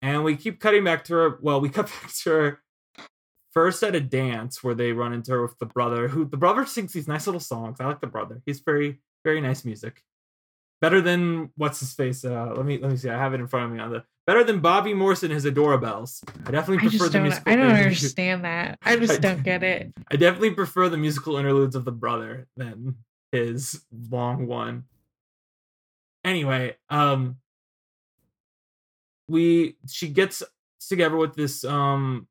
[0.03, 1.39] And we keep cutting back to her.
[1.43, 2.59] Well, we cut back to her
[3.53, 6.65] first at a dance where they run into her with the brother who the brother
[6.65, 10.05] sings these nice little songs i like the brother he's very very nice music
[10.81, 13.49] better than what's his face uh let me let me see i have it in
[13.49, 17.13] front of me on the better than bobby morrison his adorabells i definitely prefer just
[17.13, 18.79] the musical I don't interlude- understand that.
[18.83, 19.93] I just I- don't get it.
[20.13, 22.99] i definitely prefer the musical interludes of the brother than
[23.33, 24.85] his long one
[26.25, 27.37] anyway um
[29.29, 30.43] we she gets
[30.89, 32.27] together with this um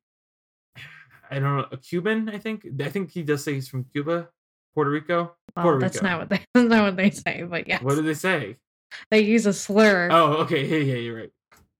[1.30, 2.66] I don't know, a Cuban, I think.
[2.80, 4.28] I think he does say he's from Cuba,
[4.74, 5.36] Puerto Rico.
[5.54, 6.08] Well, Puerto that's Rico.
[6.08, 7.80] not what they, that's not what they say, but yeah.
[7.82, 8.56] What do they say?
[9.10, 10.08] they use a slur.
[10.10, 10.66] Oh, okay.
[10.66, 11.30] Yeah, yeah, you're right.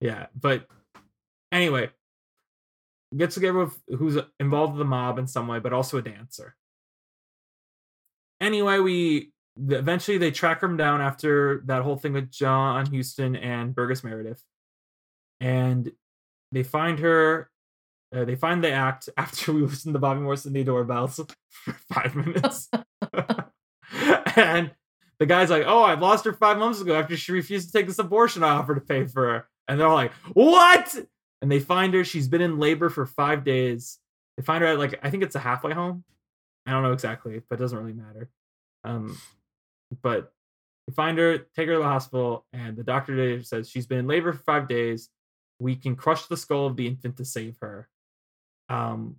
[0.00, 0.66] Yeah, but
[1.50, 1.90] anyway,
[3.16, 6.54] gets together with who's involved with the mob in some way, but also a dancer.
[8.40, 9.32] Anyway, we
[9.68, 14.42] eventually they track him down after that whole thing with John Huston and Burgess Meredith,
[15.40, 15.90] and
[16.52, 17.50] they find her.
[18.14, 22.14] Uh, they find the act after we listen to Bobby Morrison the doorbells for five
[22.16, 22.68] minutes,
[24.36, 24.72] and
[25.18, 27.86] the guy's like, "Oh, I lost her five months ago after she refused to take
[27.86, 30.94] this abortion I offered to pay for her." And they're all like, "What?"
[31.42, 32.04] And they find her.
[32.04, 33.98] She's been in labor for five days.
[34.36, 36.04] They find her at like I think it's a halfway home.
[36.66, 38.30] I don't know exactly, but it doesn't really matter.
[38.84, 39.18] Um,
[40.02, 40.32] but
[40.86, 44.06] they find her, take her to the hospital, and the doctor says she's been in
[44.06, 45.08] labor for five days.
[45.58, 47.88] We can crush the skull of the infant to save her,
[48.68, 49.16] um,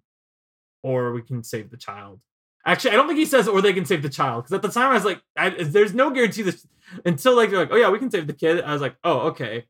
[0.83, 2.19] or we can save the child.
[2.65, 4.43] Actually, I don't think he says, or they can save the child.
[4.43, 6.65] Because at the time, I was like, I, there's no guarantee this
[7.05, 8.63] until like they're like, oh yeah, we can save the kid.
[8.63, 9.65] I was like, oh okay,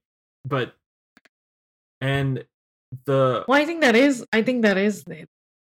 [0.46, 0.74] but
[2.00, 2.46] and
[3.06, 4.26] the Well, I think that is.
[4.34, 5.06] I think that is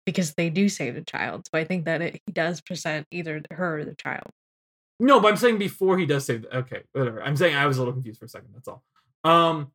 [0.09, 1.47] because they do save the child.
[1.47, 4.31] So I think that it, he does present either her or the child.
[4.99, 6.41] no, but I'm saying before he does save.
[6.43, 7.21] The, okay, whatever.
[7.21, 8.49] I'm saying I was a little confused for a second.
[8.53, 8.83] That's all.
[9.23, 9.71] Um,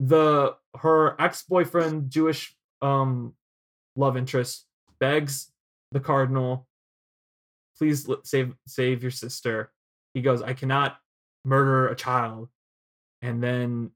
[0.00, 3.34] the her ex boyfriend, Jewish um
[3.96, 4.66] love interest,
[4.98, 5.52] begs
[5.92, 6.66] the cardinal,
[7.78, 9.70] "Please save save your sister."
[10.14, 10.98] He goes, "I cannot
[11.44, 12.48] murder a child,"
[13.22, 13.92] and then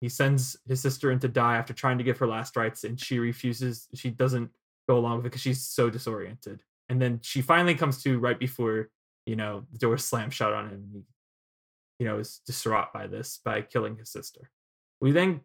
[0.00, 2.98] he sends his sister in to die after trying to give her last rites, and
[3.00, 3.88] she refuses.
[3.94, 4.50] She doesn't
[4.88, 6.60] go along with it because she's so disoriented.
[6.88, 8.90] And then she finally comes to right before
[9.26, 10.88] you know the door slams shut on him.
[10.92, 11.02] He,
[11.98, 14.50] you know, is distraught by this by killing his sister.
[15.00, 15.40] We then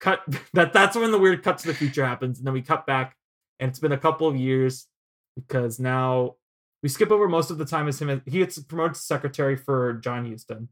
[0.00, 0.22] cut
[0.52, 0.72] that.
[0.72, 3.16] That's when the weird cut to the future happens, and then we cut back,
[3.58, 4.86] and it's been a couple of years
[5.34, 6.36] because now
[6.82, 8.22] we skip over most of the time as him.
[8.26, 10.68] He gets promoted to secretary for John Huston,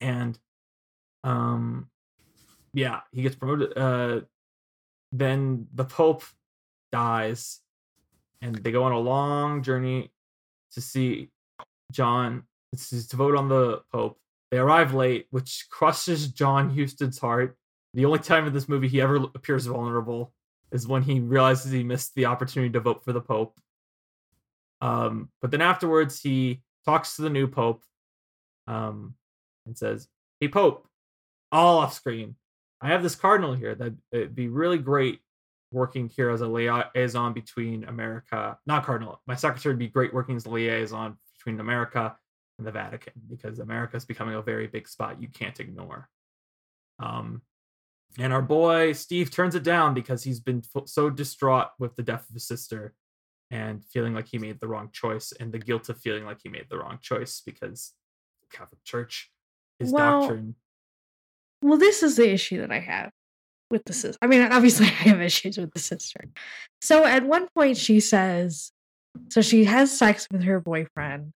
[0.00, 0.38] and
[1.22, 1.88] um,
[2.72, 3.76] yeah, he gets promoted.
[3.76, 4.20] Uh,
[5.12, 6.24] then the Pope
[6.94, 7.58] dies,
[8.40, 10.12] and they go on a long journey
[10.74, 11.28] to see
[11.90, 14.16] John to vote on the Pope.
[14.52, 17.56] They arrive late, which crushes John Huston's heart.
[17.94, 20.32] The only time in this movie he ever appears vulnerable
[20.70, 23.58] is when he realizes he missed the opportunity to vote for the Pope.
[24.80, 27.82] Um, but then afterwards, he talks to the new Pope
[28.68, 29.16] um,
[29.66, 30.06] and says,
[30.38, 30.86] Hey, Pope,
[31.50, 32.36] all off screen.
[32.80, 35.20] I have this cardinal here that it'd be really great
[35.74, 39.20] working here as a liaison between America, not cardinal.
[39.26, 42.16] My secretary would be great working as a liaison between America
[42.58, 46.08] and the Vatican because America is becoming a very big spot you can't ignore.
[47.00, 47.42] Um,
[48.18, 52.02] and our boy Steve turns it down because he's been f- so distraught with the
[52.04, 52.94] death of his sister
[53.50, 56.48] and feeling like he made the wrong choice and the guilt of feeling like he
[56.48, 57.92] made the wrong choice because
[58.40, 59.30] the Catholic Church,
[59.80, 60.54] his Well, doctrine.
[61.60, 63.10] Well, this is the issue that I have
[63.70, 64.18] with the sister.
[64.22, 66.20] I mean, obviously, I have issues with the sister.
[66.80, 68.72] So at one point, she says,
[69.28, 71.32] so she has sex with her boyfriend.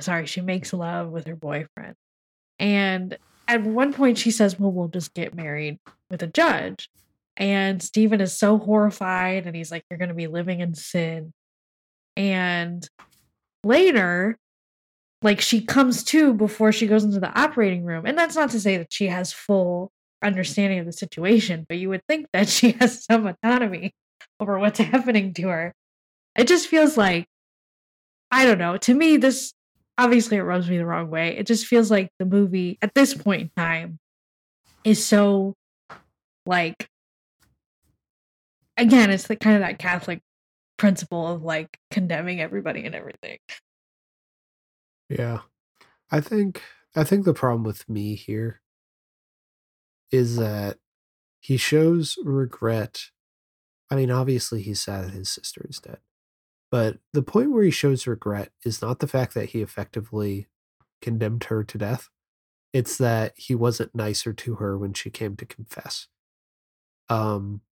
[0.00, 1.94] Sorry, she makes love with her boyfriend.
[2.58, 3.16] And
[3.48, 5.78] at one point, she says, well, we'll just get married
[6.10, 6.88] with a judge.
[7.36, 11.32] And Stephen is so horrified and he's like, you're going to be living in sin.
[12.16, 12.86] And
[13.62, 14.38] later,
[15.22, 18.06] like she comes to before she goes into the operating room.
[18.06, 19.90] And that's not to say that she has full
[20.26, 23.94] understanding of the situation, but you would think that she has some autonomy
[24.40, 25.72] over what's happening to her.
[26.36, 27.26] It just feels like,
[28.30, 28.76] I don't know.
[28.76, 29.52] To me, this
[29.96, 31.36] obviously it rubs me the wrong way.
[31.36, 33.98] It just feels like the movie at this point in time
[34.84, 35.54] is so
[36.44, 36.88] like
[38.76, 40.20] again, it's the kind of that Catholic
[40.76, 43.38] principle of like condemning everybody and everything.
[45.08, 45.40] Yeah.
[46.10, 46.62] I think
[46.94, 48.60] I think the problem with me here
[50.10, 50.78] is that
[51.40, 53.10] he shows regret.
[53.90, 56.00] I mean, obviously he's sad that his sister is dead.
[56.70, 60.48] But the point where he shows regret is not the fact that he effectively
[61.02, 62.10] condemned her to death.
[62.72, 66.08] It's that he wasn't nicer to her when she came to confess.
[67.08, 67.62] Um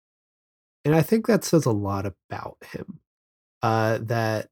[0.85, 3.01] and I think that says a lot about him.
[3.63, 4.51] Uh that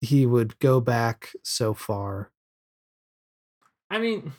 [0.00, 2.32] he would go back so far
[3.90, 4.32] I mean,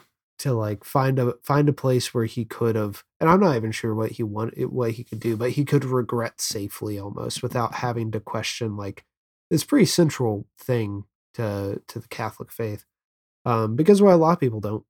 [0.43, 3.71] to like find a find a place where he could have and i'm not even
[3.71, 7.75] sure what he wanted what he could do but he could regret safely almost without
[7.75, 9.05] having to question like
[9.49, 12.85] this pretty central thing to to the catholic faith.
[13.45, 14.85] Um because what a lot of people don't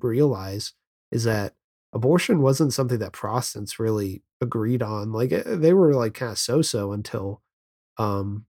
[0.00, 0.72] realize
[1.12, 1.54] is that
[1.92, 6.38] abortion wasn't something that protestants really agreed on like eh, they were like kind of
[6.38, 7.42] so-so until
[7.98, 8.46] um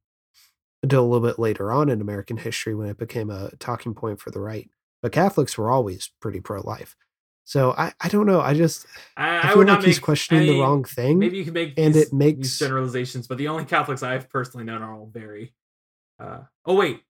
[0.83, 4.19] until a little bit later on in american history when it became a talking point
[4.19, 4.69] for the right
[5.05, 6.95] but Catholics were always pretty pro life.
[7.43, 8.41] So I, I don't know.
[8.41, 10.83] I just I, I, I feel would like not he's make questioning I the wrong
[10.83, 11.19] thing.
[11.19, 14.65] Maybe you can make and these, it makes- generalizations, but the only Catholics I've personally
[14.65, 15.53] known are all very.
[16.19, 17.01] Uh, oh wait,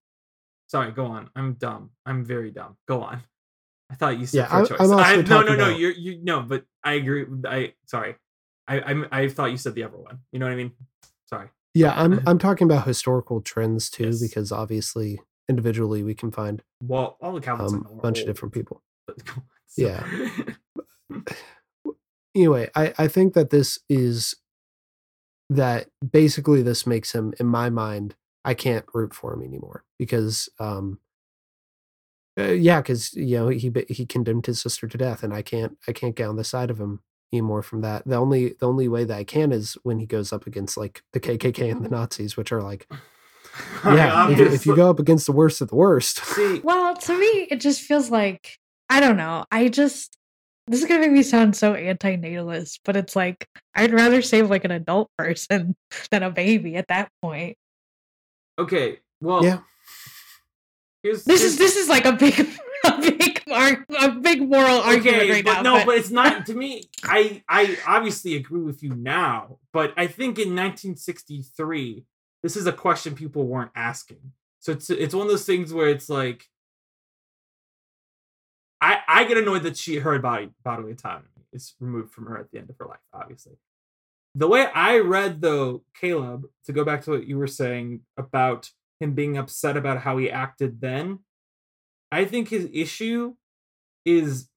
[0.68, 0.92] sorry.
[0.92, 1.30] Go on.
[1.38, 1.92] I'm dumb.
[2.06, 2.76] I'm very dumb.
[2.86, 3.22] Go on.
[3.90, 4.80] I thought you said Yeah, pro choice.
[4.82, 5.54] I, no, no, no.
[5.54, 7.26] about- You're you no, but I agree.
[7.48, 8.16] I sorry.
[8.68, 10.20] I I'm, I thought you said the other one.
[10.34, 10.72] You know what I mean?
[11.30, 11.48] Sorry.
[11.74, 14.20] Yeah, I'm I'm talking about historical trends too, Yes.
[14.22, 15.20] because obviously
[15.50, 18.82] individually we can find Well, all the Catholics um, a bunch of different people.
[19.10, 19.44] on.
[19.78, 20.06] Yeah.
[22.34, 24.36] Anyway, I, I think that this is
[25.50, 30.50] that basically this makes him, in my mind, I can't root for him anymore because
[30.60, 31.00] um
[32.38, 35.78] uh, yeah, because you know he he condemned his sister to death, and I can't
[35.88, 37.02] I can't get on the side of him
[37.34, 38.06] anymore from that.
[38.06, 41.02] The only the only way that I can is when he goes up against like
[41.14, 42.88] the KKK and the Nazis, which are like
[43.86, 47.18] yeah, if, if you go up against the worst of the worst, see, Well, to
[47.20, 48.58] me, it just feels like
[48.90, 49.46] I don't know.
[49.52, 50.18] I just
[50.68, 54.66] this is gonna make me sound so anti-natalist, but it's like I'd rather save like
[54.66, 55.76] an adult person
[56.12, 57.58] than a baby at that point.
[58.60, 59.00] okay.
[59.22, 59.60] Well, yeah,
[61.04, 62.40] Here's, This here's- is this is like a big
[62.86, 65.62] a big mar- a big moral argument okay, right but now.
[65.62, 66.84] no, but- but it's not to me.
[67.04, 72.06] I I obviously agree with you now, but I think in 1963,
[72.46, 74.20] this is a question people weren't asking.
[74.60, 76.46] So it's it's one of those things where it's like,
[78.80, 82.52] I I get annoyed that she her body bodily autonomy is removed from her at
[82.52, 83.00] the end of her life.
[83.12, 83.54] Obviously,
[84.36, 88.70] the way I read though, Caleb, to go back to what you were saying about
[89.00, 91.22] him being upset about how he acted then,
[92.12, 93.34] I think his issue
[94.06, 94.50] is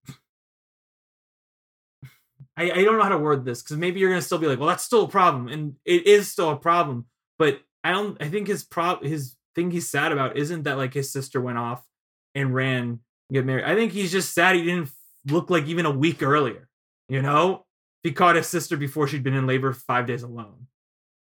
[2.54, 4.58] I, I don't know how to word this because maybe you're gonna still be like,
[4.58, 7.06] well, that's still a problem, and it is still a problem.
[7.38, 8.20] But I don't.
[8.20, 11.58] I think his prop his thing he's sad about isn't that like his sister went
[11.58, 11.84] off
[12.34, 12.98] and ran and
[13.32, 13.64] get married.
[13.64, 14.90] I think he's just sad he didn't
[15.26, 16.68] look like even a week earlier.
[17.08, 17.66] You know,
[18.02, 20.66] he caught his sister before she'd been in labor five days alone.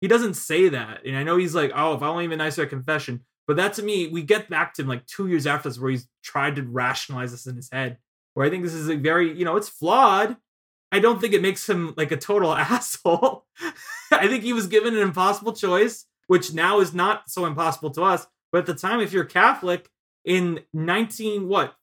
[0.01, 2.63] He doesn't say that, and I know he's like, oh, if I only been nicer
[2.63, 3.21] at confession.
[3.47, 5.91] But that to me, we get back to him like two years after this, where
[5.91, 7.97] he's tried to rationalize this in his head.
[8.33, 10.35] Where I think this is a very, you know, it's flawed.
[10.91, 13.45] I don't think it makes him like a total asshole.
[14.11, 18.03] I think he was given an impossible choice, which now is not so impossible to
[18.03, 18.28] us.
[18.51, 19.89] But at the time, if you're Catholic
[20.23, 21.76] in 19 what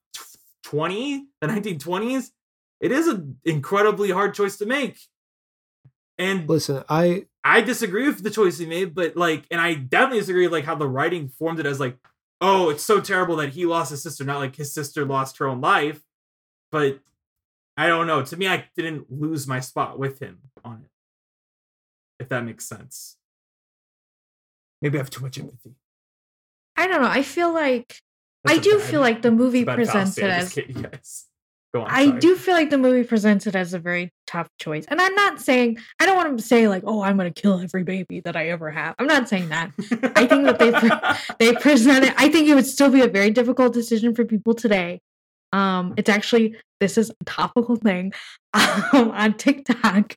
[0.65, 2.31] 20 the 1920s,
[2.81, 4.99] it is an incredibly hard choice to make.
[6.19, 10.21] And Listen, I I disagree with the choice he made, but like, and I definitely
[10.21, 11.97] disagree with like how the writing formed it as like,
[12.41, 15.47] oh, it's so terrible that he lost his sister, not like his sister lost her
[15.47, 16.01] own life.
[16.71, 17.01] But
[17.77, 18.23] I don't know.
[18.23, 22.23] To me, I didn't lose my spot with him on it.
[22.23, 23.17] If that makes sense.
[24.83, 25.75] Maybe I have too much empathy.
[26.77, 27.09] I don't know.
[27.09, 27.99] I feel like
[28.45, 31.29] That's I do bad- feel like the movie that's a bad presents it as yes.
[31.75, 31.87] Go on.
[31.91, 32.19] I sorry.
[32.21, 34.85] do feel like the movie presents it as a very tough choice.
[34.89, 37.61] And I'm not saying I don't want to say like, "Oh, I'm going to kill
[37.61, 39.71] every baby that I ever have." I'm not saying that.
[40.17, 40.91] I think that they pre-
[41.39, 42.15] they present it.
[42.19, 45.01] I think it would still be a very difficult decision for people today.
[45.53, 48.13] Um, it's actually this is a topical thing
[48.55, 50.15] um, on TikTok.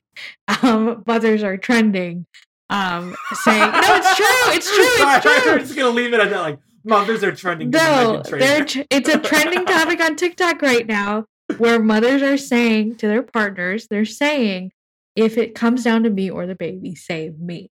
[0.62, 2.26] Um, mothers are trending,
[2.70, 3.14] um,
[3.44, 4.26] saying, "No, it's true.
[4.54, 4.84] It's true.
[5.06, 6.40] It's true." We're just gonna leave it at that.
[6.40, 7.70] Like mothers are trending.
[7.70, 11.24] No, they're tr- it's a trending topic on TikTok right now
[11.58, 14.72] where mothers are saying to their partners, they're saying,
[15.14, 17.70] if it comes down to me or the baby, save me.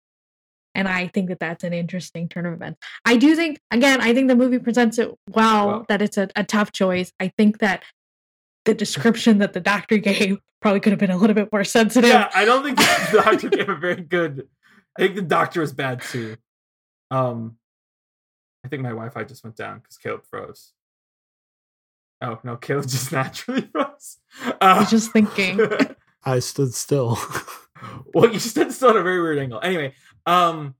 [0.76, 2.80] And I think that that's an interesting turn of events.
[3.04, 6.28] I do think, again, I think the movie presents it well, Well- that it's a,
[6.34, 7.12] a tough choice.
[7.20, 7.82] I think that
[8.64, 12.10] the description that the doctor gave probably could have been a little bit more sensitive.
[12.10, 14.48] Yeah, I don't think the doctor gave a very good.
[14.98, 16.36] I think the doctor was bad too.
[17.10, 17.56] Um,
[18.64, 20.72] I think my Wi-Fi just went down because Caleb froze.
[22.22, 24.18] Oh no, Caleb just naturally froze.
[24.60, 25.60] I Uh, was just thinking.
[26.24, 27.18] I stood still.
[28.14, 29.60] well, you stood still at a very weird angle.
[29.62, 29.92] Anyway,
[30.26, 30.74] um,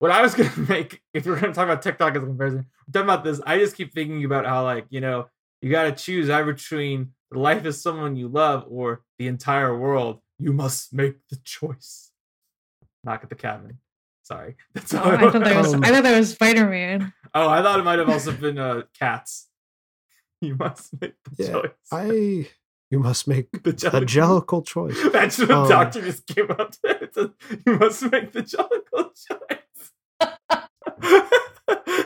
[0.00, 2.92] what I was gonna make, if we're gonna talk about TikTok as a comparison, we're
[2.92, 3.40] talking about this.
[3.46, 5.28] I just keep thinking about how, like, you know,
[5.62, 10.20] you gotta choose either between the life of someone you love or the entire world.
[10.38, 12.07] You must make the choice.
[13.08, 13.78] Knock at the cabin.
[14.22, 15.12] Sorry, that's Oh, all.
[15.12, 17.10] I thought that was I thought that was Spider Man.
[17.34, 19.46] oh, I thought it might have also been uh, cats.
[20.40, 21.70] You must make the Yeah, choice.
[21.90, 22.48] I
[22.90, 24.06] you must make the a jellicle.
[24.06, 24.96] jellicle choice.
[25.12, 26.78] That's what Um, doctor just came up to.
[27.02, 27.30] It says,
[27.66, 29.90] you must make the jellicle choice.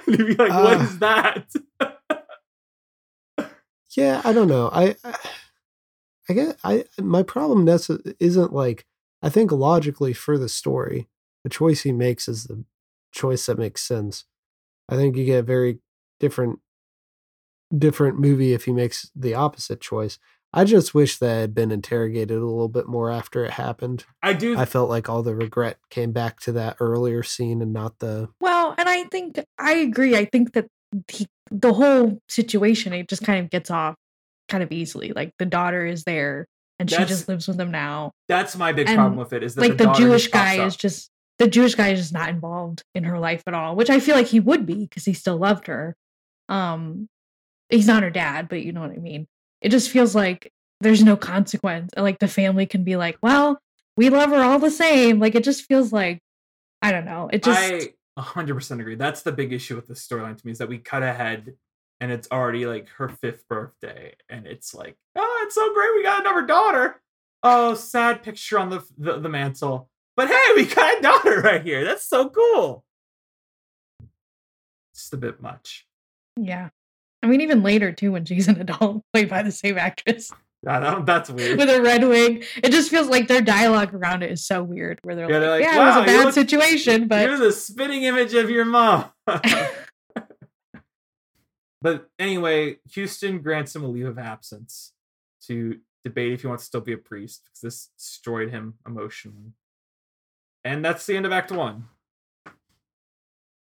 [0.06, 1.52] and you'd be like, what Uh, is that?
[3.96, 4.70] Yeah, I don't know.
[4.72, 5.16] I I,
[6.30, 8.86] I get I my problem nece- isn't like
[9.22, 11.08] I think logically for the story,
[11.44, 12.64] the choice he makes is the
[13.12, 14.24] choice that makes sense.
[14.88, 15.78] I think you get a very
[16.18, 16.58] different
[17.76, 20.18] different movie if he makes the opposite choice.
[20.52, 24.04] I just wish that I had been interrogated a little bit more after it happened.
[24.22, 24.58] I do.
[24.58, 28.28] I felt like all the regret came back to that earlier scene and not the
[28.40, 30.14] Well, and I think I agree.
[30.16, 30.66] I think that
[31.08, 33.94] he, the whole situation it just kind of gets off
[34.48, 35.12] kind of easily.
[35.14, 36.46] Like the daughter is there
[36.82, 38.12] and she just lives with them now.
[38.28, 39.42] that's my big and, problem with it.
[39.42, 40.66] Is that Like the, daughter Jewish guy up.
[40.68, 43.90] is just the Jewish guy is just not involved in her life at all, which
[43.90, 45.96] I feel like he would be because he still loved her.
[46.48, 47.08] Um
[47.68, 49.26] he's not her dad, but you know what I mean.
[49.60, 51.92] It just feels like there's no consequence.
[51.96, 53.58] And like the family can be like, well,
[53.96, 55.20] we love her all the same.
[55.20, 56.20] Like it just feels like
[56.82, 57.30] I don't know.
[57.32, 58.96] It just I 100% agree.
[58.96, 61.54] That's the big issue with the storyline to me is that we cut ahead
[62.02, 65.94] and it's already like her fifth birthday and it's like, oh, it's so great.
[65.94, 67.00] We got another daughter.
[67.44, 69.88] Oh, sad picture on the the, the mantle.
[70.16, 71.84] But hey, we got a daughter right here.
[71.84, 72.84] That's so cool.
[74.94, 75.86] Just a bit much.
[76.36, 76.68] Yeah.
[77.22, 80.32] I mean, even later too, when she's an adult, played by the same actress
[80.64, 81.56] Yeah, that, that's weird.
[81.58, 82.44] with a red wig.
[82.62, 84.98] It just feels like their dialogue around it is so weird.
[85.02, 87.36] Where they're Yeah, like, they're like, "Yeah, it was a bad look- situation, You're but
[87.38, 89.04] the spitting image of your mom.
[91.82, 94.92] but anyway, Huston grants him a leave of absence
[95.46, 99.52] to debate if he wants to still be a priest because this destroyed him emotionally.
[100.64, 101.88] And that's the end of Act One.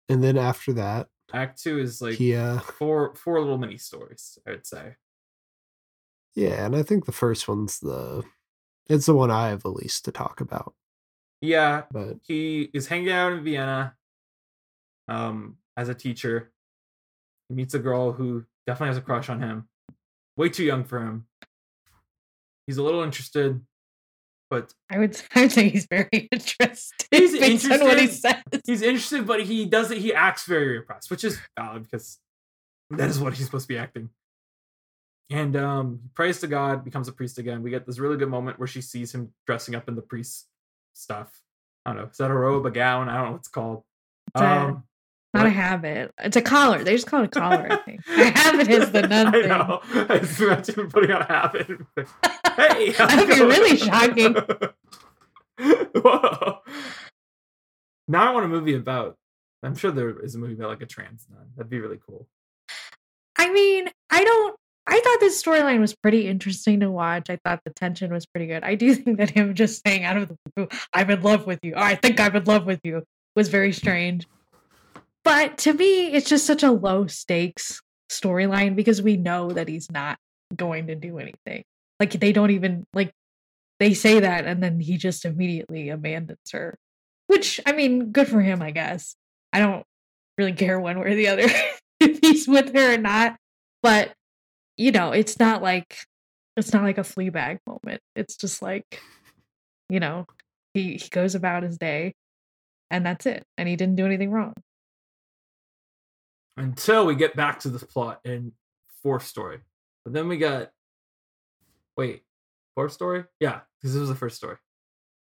[0.09, 4.39] And then after that, Act Two is like he uh four four little mini stories,
[4.47, 4.97] I would say.
[6.35, 8.23] yeah, and I think the first one's the
[8.89, 10.75] it's the one I have the least to talk about.
[11.41, 13.97] Yeah, But he is hanging out in Vienna
[15.09, 16.53] um as a teacher.
[17.49, 19.69] He meets a girl who definitely has a crush on him.
[20.37, 21.27] Way too young for him.
[22.67, 23.61] He's a little interested,
[24.51, 28.13] but I would I would say he's very interested He's on what he interested.
[28.53, 28.63] says.
[28.67, 32.19] he's interested, but he doesn't he acts very repressed, which is valid because
[32.91, 34.11] that is what he's supposed to be acting.
[35.31, 37.63] And um he prays to God, becomes a priest again.
[37.63, 40.47] We get this really good moment where she sees him dressing up in the priest
[40.93, 41.41] stuff.
[41.85, 42.09] I don't know.
[42.09, 43.09] Is that a robe, a gown?
[43.09, 43.85] I don't know what it's called.
[44.35, 44.83] Um
[45.37, 46.13] Not a habit.
[46.19, 46.83] It's a collar.
[46.85, 48.01] They just call it a collar, I think.
[48.09, 49.49] A habit is the nun I thing.
[49.49, 49.81] know.
[50.09, 51.67] I just imagine putting on a habit.
[52.57, 54.35] hey, That'd be really shocking.
[55.59, 56.59] Whoa.
[58.09, 59.17] Now I want a movie about.
[59.63, 61.47] I'm sure there is a movie about like a trans nun.
[61.57, 62.27] That'd be really cool.
[63.37, 64.57] I mean, I don't.
[64.87, 67.29] I thought this storyline was pretty interesting to watch.
[67.29, 68.63] I thought the tension was pretty good.
[68.63, 71.59] I do think that him just saying out of the blue, "I'm in love with
[71.65, 73.03] you," or "I think I'm in love with you,"
[73.35, 74.29] was very strange.
[75.27, 79.91] But to me, it's just such a low stakes storyline because we know that he's
[79.91, 80.19] not
[80.55, 81.65] going to do anything.
[81.99, 83.11] Like they don't even like
[83.81, 86.79] they say that, and then he just immediately abandons her.
[87.27, 89.17] Which I mean, good for him, I guess.
[89.53, 89.85] I don't
[90.39, 91.49] really care one way or the other
[92.01, 93.37] if he's with her or not.
[93.83, 94.13] But
[94.77, 95.97] you know, it's not like
[96.57, 98.01] it's not like a Fleabag moment.
[98.15, 99.03] It's just like,
[99.91, 100.27] you know,
[100.73, 102.15] he he goes about his day,
[102.93, 103.43] and that's it.
[103.59, 104.55] And he didn't do anything wrong.
[106.57, 108.53] Until we get back to this plot in
[109.03, 109.59] fourth story.
[110.05, 110.71] But then we got.
[111.97, 112.23] Wait,
[112.75, 113.25] fourth story?
[113.41, 114.57] Yeah, because this was the first story.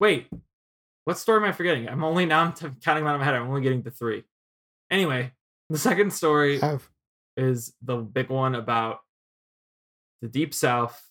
[0.01, 0.29] Wait,
[1.05, 1.89] what story am I forgetting?
[1.89, 3.35] I'm only now I'm counting them out of my head.
[3.35, 4.25] I'm only getting to three.
[4.91, 5.33] Anyway,
[5.71, 6.89] the second story have
[7.37, 9.01] is the big one about
[10.21, 11.11] the deep south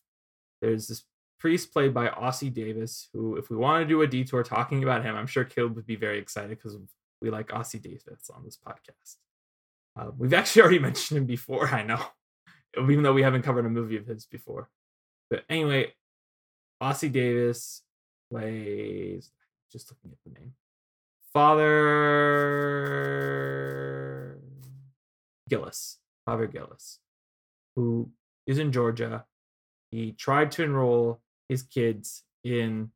[0.61, 1.03] there's this
[1.39, 5.03] priest played by Ossie Davis who if we want to do a detour talking about
[5.03, 6.77] him i'm sure caleb would be very excited because
[7.21, 9.15] we like Ossie Davis on this podcast
[9.97, 11.99] uh, we've actually already mentioned him before i know
[12.77, 14.69] even though we haven't covered a movie of his before
[15.29, 15.93] but anyway
[16.81, 17.83] Ossie Davis
[18.31, 19.31] plays
[19.71, 20.53] just looking at the name
[21.33, 21.91] father
[25.51, 26.99] Gillis, Father Gillis,
[27.75, 28.09] who
[28.47, 29.25] is in Georgia.
[29.91, 31.19] He tried to enroll
[31.49, 32.91] his kids in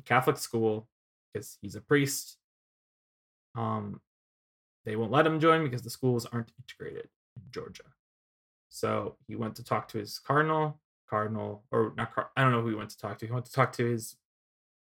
[0.00, 0.88] a Catholic school
[1.32, 2.38] because he's a priest.
[3.54, 4.00] Um,
[4.84, 7.84] they won't let him join because the schools aren't integrated in Georgia.
[8.68, 12.14] So he went to talk to his cardinal, cardinal, or not.
[12.14, 13.26] Car- I don't know who he went to talk to.
[13.26, 14.16] He went to talk to his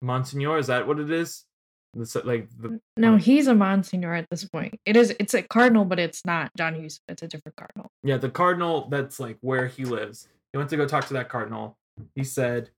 [0.01, 0.59] Monsignor.
[0.59, 1.45] Is that what it is?
[1.93, 4.79] This, like the No, he's a Monsignor at this point.
[4.87, 7.03] It is it's a cardinal, but it's not John Huston.
[7.09, 7.91] It's a different cardinal.
[8.05, 10.29] Yeah, the cardinal that's like where he lives.
[10.53, 11.77] He went to go talk to that cardinal.
[12.15, 12.71] He said,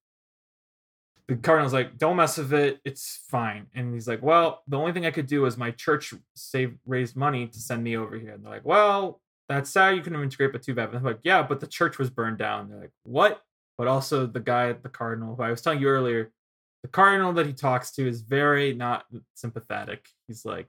[1.36, 2.80] the cardinal's like, don't mess with it.
[2.84, 3.66] It's fine.
[3.74, 7.16] And he's like, well, the only thing I could do is my church save raised
[7.16, 8.32] money to send me over here.
[8.32, 9.96] And they're like, well, that's sad.
[9.96, 10.88] You couldn't integrate, but too bad.
[10.88, 12.68] And I'm like, yeah, but the church was burned down.
[12.68, 13.40] They're like, what?
[13.78, 16.30] But also the guy, the cardinal, who I was telling you earlier,
[16.82, 19.04] the cardinal that he talks to is very not
[19.34, 20.08] sympathetic.
[20.28, 20.68] He's like,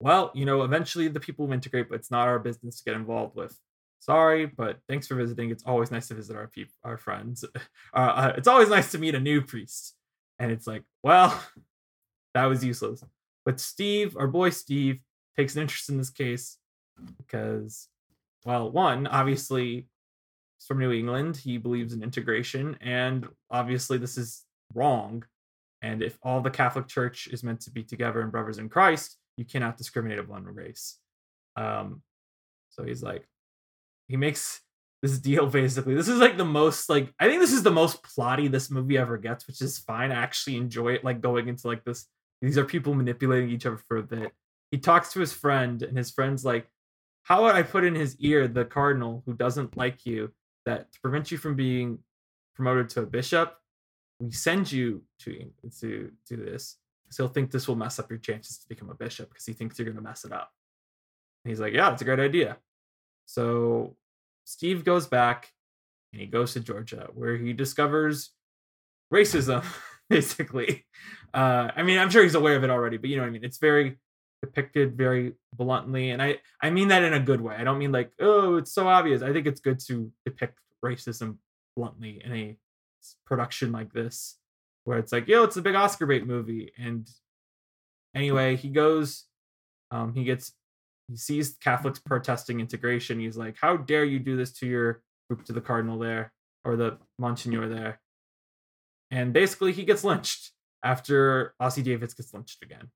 [0.00, 2.96] well, you know, eventually the people will integrate, but it's not our business to get
[2.96, 3.58] involved with.
[4.00, 5.50] Sorry, but thanks for visiting.
[5.50, 7.44] It's always nice to visit our people, our friends.
[7.94, 9.94] Uh, uh, it's always nice to meet a new priest.
[10.38, 11.40] And it's like, well,
[12.34, 13.02] that was useless.
[13.46, 15.00] But Steve, our boy Steve,
[15.34, 16.58] takes an interest in this case
[17.16, 17.88] because,
[18.44, 19.86] well, one, obviously,
[20.58, 21.38] he's from New England.
[21.38, 24.44] He believes in integration, and obviously, this is
[24.74, 25.24] wrong.
[25.80, 29.16] And if all the Catholic Church is meant to be together and brothers in Christ,
[29.36, 30.98] you cannot discriminate upon race.
[31.56, 32.02] Um,
[32.70, 33.26] so he's like,
[34.08, 34.60] he makes
[35.02, 35.94] this deal basically.
[35.94, 38.98] This is like the most like I think this is the most plotty this movie
[38.98, 40.10] ever gets, which is fine.
[40.10, 41.04] I actually enjoy it.
[41.04, 42.06] Like going into like this.
[42.42, 44.32] These are people manipulating each other for a bit.
[44.70, 46.68] He talks to his friend, and his friend's like,
[47.24, 50.32] "How would I put in his ear the cardinal who doesn't like you
[50.66, 52.00] that to prevent you from being
[52.56, 53.54] promoted to a bishop,
[54.18, 55.50] we send you to
[55.80, 58.94] to do this because he'll think this will mess up your chances to become a
[58.94, 60.50] bishop because he thinks you're going to mess it up.
[61.44, 62.56] And he's like, yeah, it's a great idea.
[63.26, 63.96] So
[64.44, 65.52] Steve goes back
[66.12, 68.30] and he goes to Georgia where he discovers
[69.12, 69.64] racism,
[70.08, 70.86] basically.
[71.34, 73.32] Uh, I mean, I'm sure he's aware of it already, but you know what I
[73.32, 73.44] mean?
[73.44, 73.98] It's very,
[74.42, 77.56] depicted very bluntly, and I I mean that in a good way.
[77.56, 79.22] I don't mean like oh it's so obvious.
[79.22, 81.36] I think it's good to depict racism
[81.76, 82.56] bluntly in a
[83.26, 84.38] production like this,
[84.84, 87.08] where it's like yo it's a big Oscar bait movie, and
[88.14, 89.24] anyway he goes,
[89.90, 90.52] um he gets
[91.08, 93.20] he sees Catholics protesting integration.
[93.20, 96.32] He's like, how dare you do this to your group to the cardinal there
[96.64, 98.00] or the Monsignor there,
[99.10, 100.52] and basically he gets lynched
[100.82, 102.90] after Ossie Davis gets lynched again.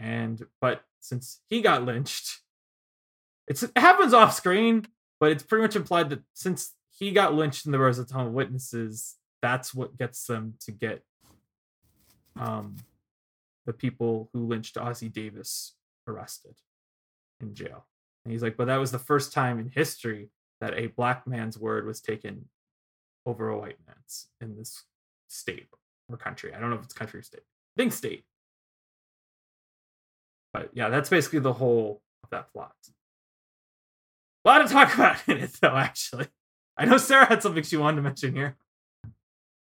[0.00, 2.40] And but since he got lynched,
[3.46, 4.86] it happens off screen,
[5.20, 8.34] but it's pretty much implied that since he got lynched in the was a ton
[8.34, 11.02] witnesses, that's what gets them to get
[12.36, 12.76] um
[13.66, 15.74] the people who lynched Ossie Davis
[16.08, 16.54] arrested
[17.40, 17.86] in jail.
[18.24, 20.30] And he's like, but that was the first time in history
[20.60, 22.46] that a black man's word was taken
[23.26, 24.84] over a white man's in this
[25.28, 25.68] state
[26.10, 26.54] or country.
[26.54, 27.42] I don't know if it's country or state.
[27.42, 28.24] I think state.
[30.52, 32.72] But yeah, that's basically the whole of that plot.
[34.44, 35.76] A lot to talk about in it, though.
[35.76, 36.26] Actually,
[36.76, 38.56] I know Sarah had something she wanted to mention here.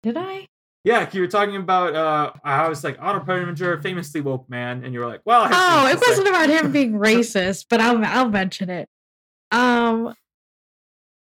[0.04, 0.48] Did I?
[0.84, 4.94] Yeah, you were talking about uh, I was like Otto Preminger, famously woke man, and
[4.94, 8.30] you were like, "Well, I Oh, it wasn't about him being racist, but I'll I'll
[8.30, 8.88] mention it.
[9.52, 10.16] Um,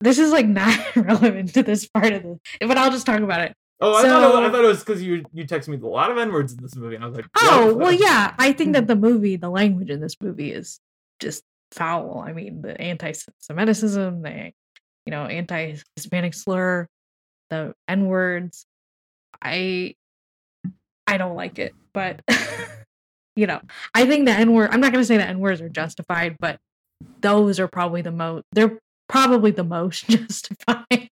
[0.01, 3.41] this is like not relevant to this part of the, but I'll just talk about
[3.41, 3.55] it.
[3.81, 6.11] Oh, I thought it, I thought it was because you you texted me a lot
[6.11, 8.35] of n words in this movie, and I was like, Oh, well, yeah.
[8.39, 10.81] I think that the movie, the language in this movie is
[11.19, 12.23] just foul.
[12.25, 14.53] I mean, the anti-Semitism, the
[15.07, 16.87] you know anti-Hispanic slur,
[17.49, 18.67] the N words.
[19.43, 19.95] I
[21.07, 22.23] I don't like it, but
[23.37, 23.61] you know,
[23.95, 24.71] I think the N word.
[24.73, 26.59] I'm not going to say the N words are justified, but
[27.21, 28.45] those are probably the most.
[28.53, 31.11] They're probably the most justified.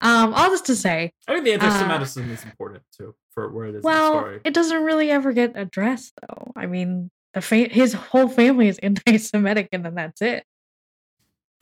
[0.00, 3.70] Um, all this to say, I think the anti-Semitism is important too for where it
[3.70, 4.40] is in the well, story.
[4.44, 6.52] it doesn't really ever get addressed, though.
[6.54, 10.44] I mean, the fa- his whole family is anti-Semitic, and then that's it.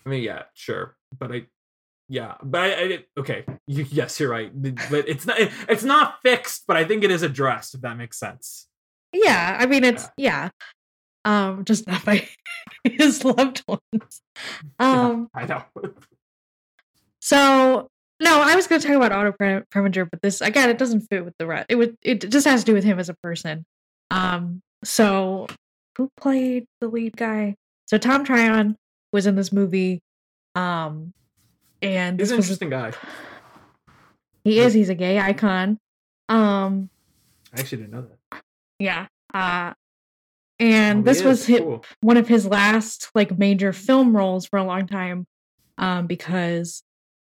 [0.04, 1.46] I mean, yeah, sure, but I,
[2.14, 5.36] yeah, but I, I okay, yes, you're right, but it's not
[5.68, 7.74] it's not fixed, but I think it is addressed.
[7.74, 8.68] If that makes sense.
[9.12, 10.50] Yeah, I mean, it's yeah,
[11.24, 12.28] um, just not by
[12.84, 13.80] his loved ones.
[14.80, 15.62] Um, I know.
[17.20, 17.88] so
[18.20, 19.32] no, I was going to talk about Otto
[19.72, 21.66] Preminger, but this again, it doesn't fit with the rest.
[21.68, 23.64] It would, it just has to do with him as a person.
[24.10, 25.46] Um, so
[25.96, 27.54] who played the lead guy?
[27.86, 28.76] So Tom Tryon
[29.12, 30.00] was in this movie.
[30.56, 31.12] Um,
[31.84, 32.92] and He's an was interesting guy.
[34.44, 34.74] He is.
[34.74, 35.78] He's a gay icon.
[36.28, 36.90] Um,
[37.54, 38.42] I actually didn't know that.
[38.78, 39.06] yeah.
[39.32, 39.72] Uh,
[40.60, 41.84] Oh, and he this was his, Cool.
[42.00, 45.26] one of his last like major film roles for a long time,
[45.78, 46.84] um, because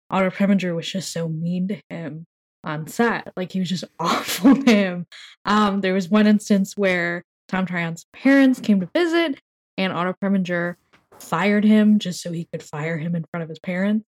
[0.10, 2.26] Otto Preminger was just so mean to him
[2.64, 3.32] on set.
[3.38, 5.06] Like he was just awful to him.
[5.46, 9.40] Um, there was one instance where Tom Tryon's parents came to visit,
[9.78, 10.76] and Otto Preminger
[11.20, 14.04] fired him just so he could fire him in front of his parents.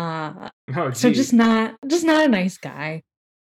[0.00, 3.02] Uh, Oh, so just not just not a nice guy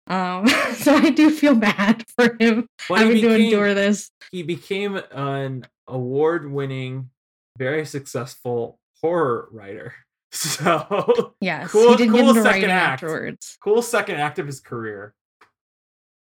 [0.06, 5.00] um so i do feel bad for him Well, having to endure this he became
[5.12, 7.10] an award-winning,
[7.58, 9.94] very successful horror writer.
[10.32, 13.02] So yes Cool- cool second act.
[13.04, 15.14] afterwards cool second act of his career.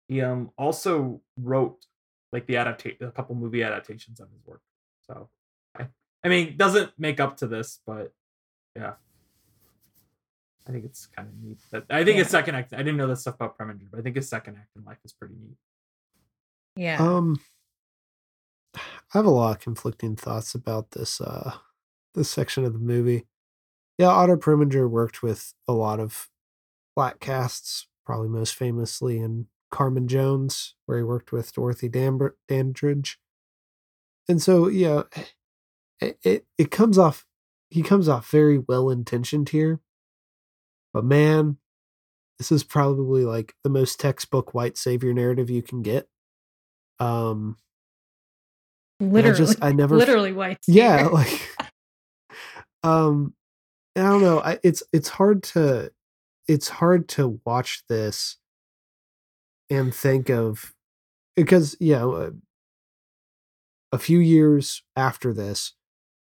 [0.09, 1.85] He um also wrote
[2.33, 4.61] like the adaptation, a couple movie adaptations of his work.
[5.07, 5.29] So
[5.79, 5.87] I,
[6.23, 8.13] I mean, doesn't make up to this, but
[8.77, 8.95] yeah,
[10.69, 11.59] I think it's kind of neat.
[11.71, 12.73] That I think his second act.
[12.73, 14.99] I didn't know this stuff about Preminger, but I think his second act in life
[15.05, 15.57] is pretty neat.
[16.77, 17.41] yeah Um,
[18.77, 18.81] I
[19.19, 21.53] have a lot of conflicting thoughts about this uh
[22.15, 23.27] this section of the movie.
[23.99, 26.29] Yeah, Otto Preminger worked with a lot of
[26.95, 33.19] black casts, probably most famously in Carmen Jones, where he worked with Dorothy Dambr- Dandridge.
[34.29, 35.03] And so, yeah,
[36.01, 37.25] it, it it comes off
[37.71, 39.81] he comes off very well intentioned here.
[40.97, 41.59] But man,
[42.39, 46.09] this is probably like the most textbook white savior narrative you can get.
[46.99, 47.57] Um
[49.01, 51.51] and I literally just I never literally white yeah like
[52.83, 53.35] um
[53.97, 55.91] i don't know I, it's it's hard to
[56.49, 58.39] it's hard to watch this
[59.69, 60.75] and think of
[61.35, 62.31] because yeah uh,
[63.93, 65.75] a few years after this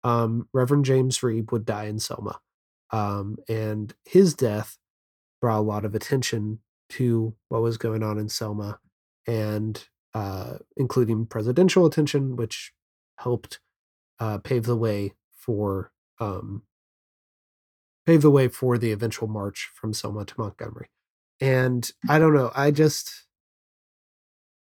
[0.05, 2.41] um reverend james reeb would die in selma
[2.91, 4.79] um and his death
[5.41, 8.79] brought a lot of attention to what was going on in selma
[9.27, 12.73] and uh including presidential attention which
[13.19, 13.61] helped
[14.21, 16.63] uh, pave the way for um,
[18.07, 20.89] pave the way for the eventual march from Selma to Montgomery.
[21.41, 23.27] And I don't know, I just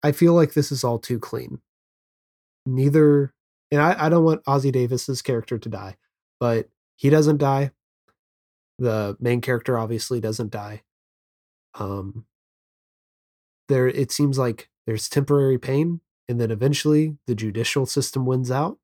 [0.03, 1.59] I feel like this is all too clean.
[2.65, 3.33] neither
[3.71, 5.97] and I, I don't want Ossie Davis's character to die,
[6.39, 7.71] but he doesn't die.
[8.79, 10.83] The main character obviously doesn't die.
[11.75, 12.25] Um
[13.69, 18.77] there it seems like there's temporary pain and then eventually the judicial system wins out.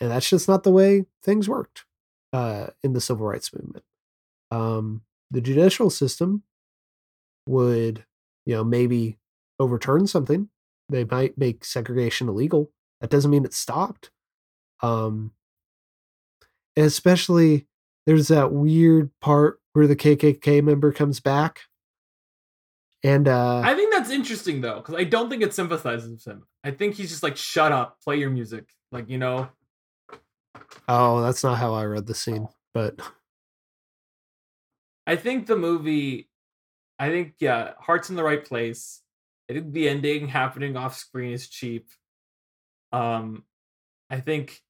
[0.00, 1.84] And that's just not the way things worked
[2.32, 3.84] uh in the civil rights movement.
[4.50, 6.42] Um the judicial system
[7.46, 8.04] would,
[8.46, 9.18] you know, maybe
[9.58, 10.48] overturn something.
[10.88, 12.70] They might make segregation illegal.
[13.00, 14.10] That doesn't mean it stopped.
[14.82, 15.32] Um,
[16.76, 17.66] especially
[18.08, 21.60] there's that weird part where the KKK member comes back.
[23.04, 26.46] And uh I think that's interesting though, because I don't think it sympathizes with him.
[26.64, 29.50] I think he's just like, "Shut up, play your music." Like you know,
[30.88, 32.98] oh, that's not how I read the scene, but
[35.06, 36.30] I think the movie,
[36.98, 39.02] I think yeah, heart's in the right place.
[39.50, 41.90] I think the ending happening off screen is cheap.
[42.90, 43.44] Um,
[44.08, 44.62] I think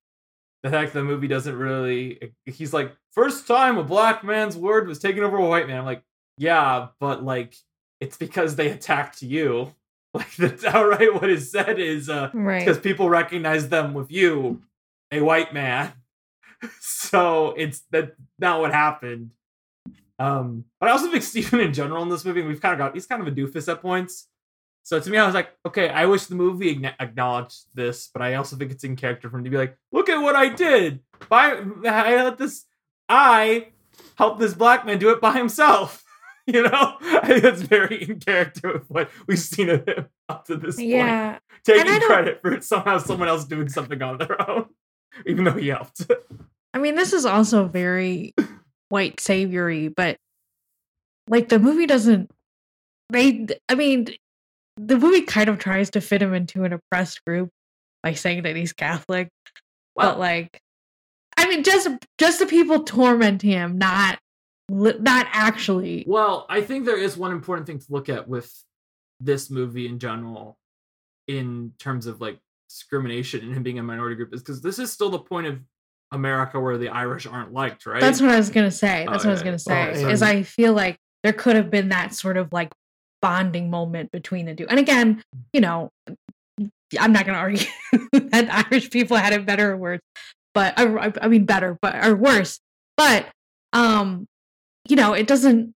[0.71, 2.33] the fact the movie doesn't really.
[2.45, 5.79] He's like, first time a black man's word was taken over a white man.
[5.81, 6.03] I'm like,
[6.37, 7.55] yeah, but like,
[8.01, 9.75] it's because they attacked you.
[10.15, 12.61] Like that's outright what is said is uh Right.
[12.61, 14.63] because people recognize them with you,
[15.13, 15.93] a white man.
[16.81, 19.33] so it's that not what happened.
[20.19, 22.95] Um, but I also think Steven in general in this movie, we've kind of got
[22.95, 24.27] he's kind of a doofus at points.
[24.89, 28.37] So to me, I was like, okay, I wish the movie acknowledged this, but I
[28.37, 31.01] also think it's in character for him to be like, look at what I did.
[31.29, 32.65] By I let this,
[33.07, 33.67] I
[34.17, 36.03] helped this black man do it by himself.
[36.51, 40.47] You know, I think that's very in character with what we've seen of him up
[40.47, 41.39] to this point Yeah.
[41.63, 44.65] taking credit for somehow someone else doing something on their own,
[45.27, 46.11] even though he helped.
[46.73, 48.35] I mean, this is also very
[48.89, 50.17] white savory, but
[51.29, 52.31] like the movie doesn't.
[53.11, 54.09] They, I mean,
[54.79, 57.51] the movie kind of tries to fit him into an oppressed group
[58.03, 59.29] by saying that he's Catholic,
[59.95, 60.61] Well- but like,
[61.37, 61.89] I mean, just
[62.19, 64.19] just the people torment him, not
[64.71, 66.05] not actually.
[66.07, 68.53] well, I think there is one important thing to look at with
[69.21, 70.59] this movie in general,
[71.27, 72.39] in terms of like
[72.69, 75.61] discrimination and him being a minority group, is because this is still the point of
[76.13, 78.01] America where the Irish aren't liked, right?
[78.01, 79.07] That's what I was gonna say.
[79.07, 80.05] Oh, That's what I was gonna oh, say.
[80.05, 82.71] Oh, is I feel like there could have been that sort of like
[83.23, 84.67] bonding moment between the two.
[84.69, 85.23] And again,
[85.53, 85.91] you know,
[86.99, 87.67] I'm not gonna argue
[88.13, 90.01] that Irish people had it better or worse,
[90.55, 92.61] but I, I- I mean better, but or worse.
[92.97, 93.27] But
[93.73, 94.27] um,
[94.89, 95.75] you know, it doesn't.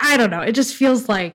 [0.00, 0.40] I don't know.
[0.42, 1.34] It just feels like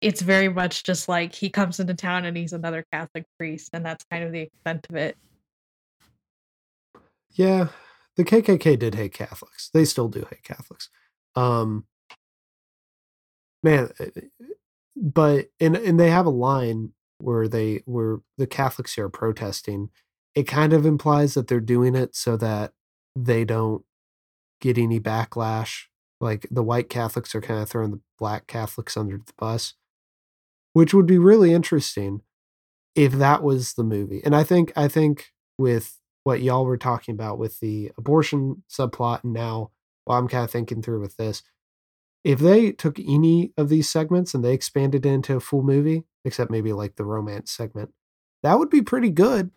[0.00, 3.84] it's very much just like he comes into town and he's another Catholic priest, and
[3.86, 5.16] that's kind of the extent of it.
[7.32, 7.68] yeah,
[8.16, 9.70] the KKK did hate Catholics.
[9.72, 10.88] They still do hate Catholics.
[11.36, 11.86] Um
[13.64, 14.06] man, uh,
[14.94, 19.90] but and and they have a line where they where the Catholics here are protesting.
[20.34, 22.72] It kind of implies that they're doing it so that
[23.16, 23.84] they don't
[24.60, 25.84] get any backlash.
[26.20, 29.74] Like the white Catholics are kind of throwing the black Catholics under the bus,
[30.74, 32.20] which would be really interesting
[32.94, 34.22] if that was the movie.
[34.24, 39.24] And I think I think with what y'all were talking about with the abortion subplot
[39.24, 39.70] and now
[40.06, 41.42] well, I'm kind of thinking through with this.
[42.24, 46.04] If they took any of these segments and they expanded it into a full movie,
[46.24, 47.92] except maybe like the romance segment,
[48.42, 49.50] that would be pretty good.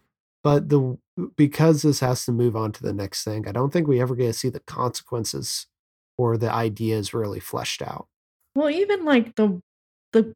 [0.44, 0.98] But the
[1.36, 4.16] because this has to move on to the next thing, I don't think we ever
[4.16, 5.68] get to see the consequences
[6.18, 8.08] or the ideas really fleshed out.
[8.56, 9.62] Well, even like the
[10.14, 10.34] the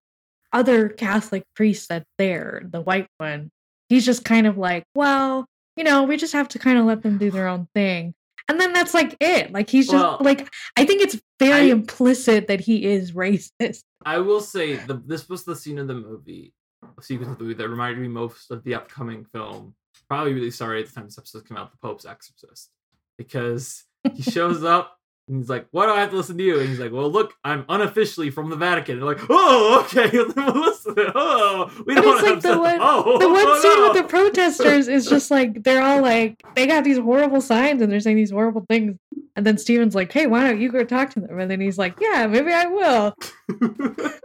[0.53, 3.49] other Catholic priest that's there, the white one,
[3.89, 5.45] he's just kind of like, well,
[5.77, 8.13] you know, we just have to kind of let them do their own thing.
[8.47, 9.51] And then that's like it.
[9.51, 13.83] Like he's just Well, like I think it's very I- implicit that he is racist.
[14.05, 16.53] I will say the this was the scene of the movie,
[17.01, 19.75] sequence of the movie that reminded me most of the upcoming film.
[20.07, 22.69] Probably really sorry at the time this episode came out, The Pope's Exorcist,
[23.17, 24.97] because he shows up
[25.27, 27.09] and he's like, "Why do I have to listen to you?" And he's like, "Well,
[27.09, 30.95] look, I'm unofficially from the Vatican." And they're like, "Oh, okay, we'll listen.
[31.15, 33.87] Oh, we But don't it's like have the one oh, the one oh, scene no."
[33.89, 37.91] with the protesters is just like they're all like they got these horrible signs and
[37.91, 38.97] they're saying these horrible things.
[39.35, 41.39] And then Steven's like, Hey, why don't you go talk to them?
[41.39, 43.15] And then he's like, Yeah, maybe I will.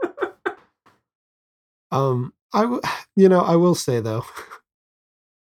[1.90, 2.80] Um, I w-
[3.16, 4.24] you know I will say though,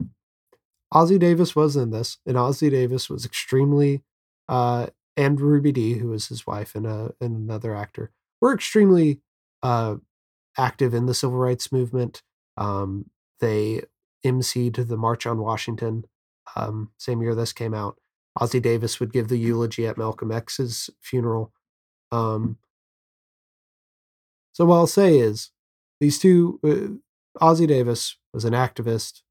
[0.93, 4.03] Ossie Davis was in this, and Ossie Davis was extremely,
[4.47, 8.11] uh, and Ruby Dee, who was his wife and uh and another actor,
[8.41, 9.21] were extremely
[9.61, 9.95] uh
[10.57, 12.21] active in the civil rights movement.
[12.57, 13.09] Um,
[13.39, 13.81] they
[14.25, 16.05] emceed the March on Washington.
[16.55, 17.97] Um, same year this came out.
[18.39, 21.51] Ossie Davis would give the eulogy at Malcolm X's funeral.
[22.11, 22.57] Um,
[24.53, 25.51] so what I'll say is
[25.99, 29.21] these two, uh, Ossie Davis was an activist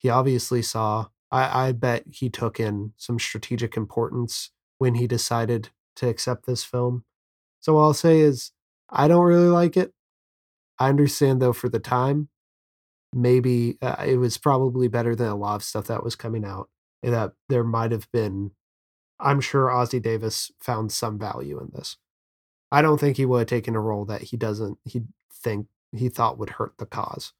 [0.00, 1.06] he obviously saw.
[1.30, 6.64] I, I bet he took in some strategic importance when he decided to accept this
[6.64, 7.04] film.
[7.60, 8.52] So what I'll say is,
[8.88, 9.92] I don't really like it.
[10.78, 12.30] I understand though for the time,
[13.12, 16.70] maybe uh, it was probably better than a lot of stuff that was coming out.
[17.02, 18.52] That there might have been.
[19.18, 21.96] I'm sure Ossie Davis found some value in this.
[22.72, 24.78] I don't think he would have taken a role that he doesn't.
[24.84, 25.02] He
[25.32, 27.32] think he thought would hurt the cause.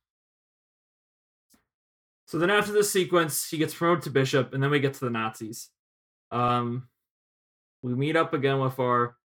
[2.27, 5.05] So then after this sequence, he gets promoted to bishop, and then we get to
[5.05, 5.70] the Nazis.
[6.31, 6.89] Um,
[7.82, 9.16] we meet up again with our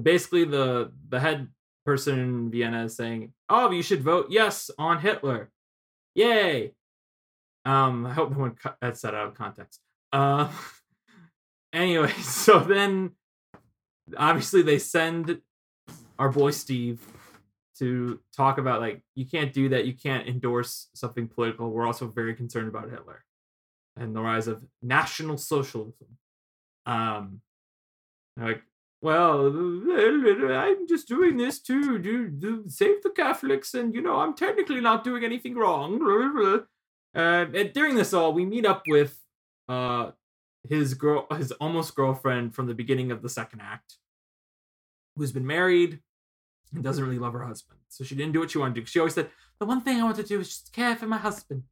[0.00, 1.48] basically the the head
[1.84, 5.52] person in Vienna is saying, "Oh, you should vote yes on Hitler."
[6.14, 6.74] Yay!
[7.64, 9.80] Um, I hope no one cut that out of context.
[10.12, 10.48] Uh,
[11.72, 13.12] anyway, so then
[14.16, 15.40] obviously they send
[16.18, 17.00] our boy Steve
[17.78, 21.70] to talk about like you can't do that, you can't endorse something political.
[21.70, 23.24] We're also very concerned about Hitler
[23.96, 26.18] and the rise of national socialism.
[26.86, 27.40] Um,
[28.36, 28.62] like,
[29.00, 29.46] well,
[29.92, 34.80] I'm just doing this to do, do save the Catholics, and you know, I'm technically
[34.80, 35.98] not doing anything wrong.
[37.14, 39.18] Uh, and during this all, we meet up with
[39.68, 40.10] uh
[40.68, 43.96] his girl, his almost girlfriend from the beginning of the second act,
[45.16, 46.00] who's been married
[46.74, 47.80] and doesn't really love her husband.
[47.88, 48.86] So she didn't do what she wanted to do.
[48.86, 51.18] She always said, "The one thing I want to do is just care for my
[51.18, 51.64] husband."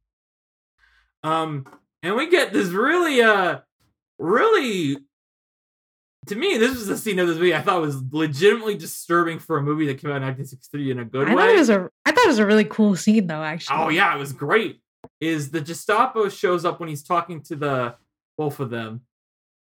[1.23, 1.65] Um,
[2.03, 3.59] and we get this really, uh,
[4.19, 4.97] really
[6.27, 9.57] to me, this was the scene of this movie I thought was legitimately disturbing for
[9.57, 11.41] a movie that came out in 1963 in a good I way.
[11.41, 13.77] thought it was a I thought it was a really cool scene though, actually.
[13.79, 14.80] oh yeah, it was great.
[15.19, 17.95] Is the Gestapo shows up when he's talking to the
[18.37, 19.01] both of them.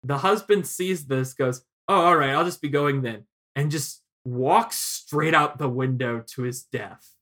[0.02, 3.24] The husband sees this, goes, "Oh, all right, I'll just be going then,"
[3.54, 7.14] and just walks straight out the window to his death.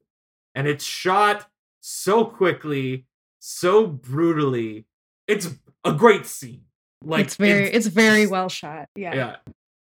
[0.54, 1.46] And it's shot
[1.80, 3.06] so quickly,
[3.40, 4.86] so brutally.
[5.26, 5.48] It's
[5.84, 6.64] a great scene.
[7.02, 8.88] Like it's very it's very well shot.
[8.96, 9.14] Yeah.
[9.14, 9.36] yeah.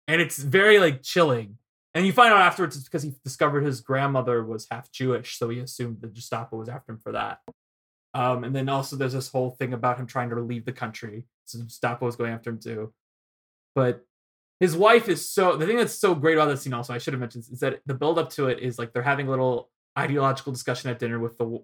[0.06, 1.58] And it's very like chilling.
[1.94, 5.48] And you find out afterwards it's because he discovered his grandmother was half Jewish, so
[5.48, 7.40] he assumed the Gestapo was after him for that.
[8.14, 11.24] Um, and then also there's this whole thing about him trying to leave the country.
[11.44, 12.92] So Gestapo was going after him too.
[13.74, 14.04] But
[14.60, 17.14] his wife is so the thing that's so great about this scene also, I should
[17.14, 19.70] have mentioned is that the build up to it is like they're having a little
[19.96, 21.62] ideological discussion at dinner with the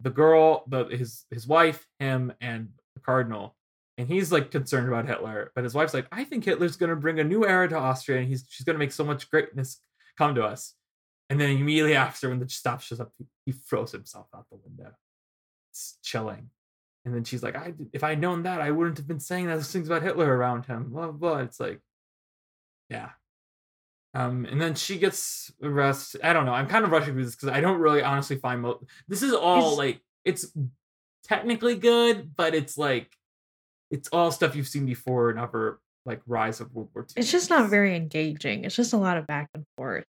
[0.00, 3.56] the girl, the his his wife, him, and the cardinal
[3.98, 7.18] and he's like concerned about Hitler, but his wife's like, I think Hitler's gonna bring
[7.18, 9.80] a new era to Austria, and he's she's gonna make so much greatness
[10.18, 10.74] come to us.
[11.30, 14.58] And then immediately after, when the Gestapo shows up, he, he throws himself out the
[14.64, 14.92] window.
[15.76, 16.48] It's chilling.
[17.04, 19.70] And then she's like, I if I'd known that, I wouldn't have been saying those
[19.70, 20.88] things about Hitler around him.
[20.90, 21.38] Blah blah.
[21.38, 21.80] It's like,
[22.88, 23.10] yeah.
[24.14, 26.22] Um, and then she gets arrested.
[26.24, 26.54] I don't know.
[26.54, 29.34] I'm kind of rushing through this because I don't really honestly find mo- this is
[29.34, 30.52] all It's- like it's
[31.24, 33.14] technically good, but it's like
[33.90, 37.14] it's all stuff you've seen before in other like rise of World War II.
[37.20, 38.64] It's just not very engaging.
[38.64, 40.04] It's just a lot of back and forth.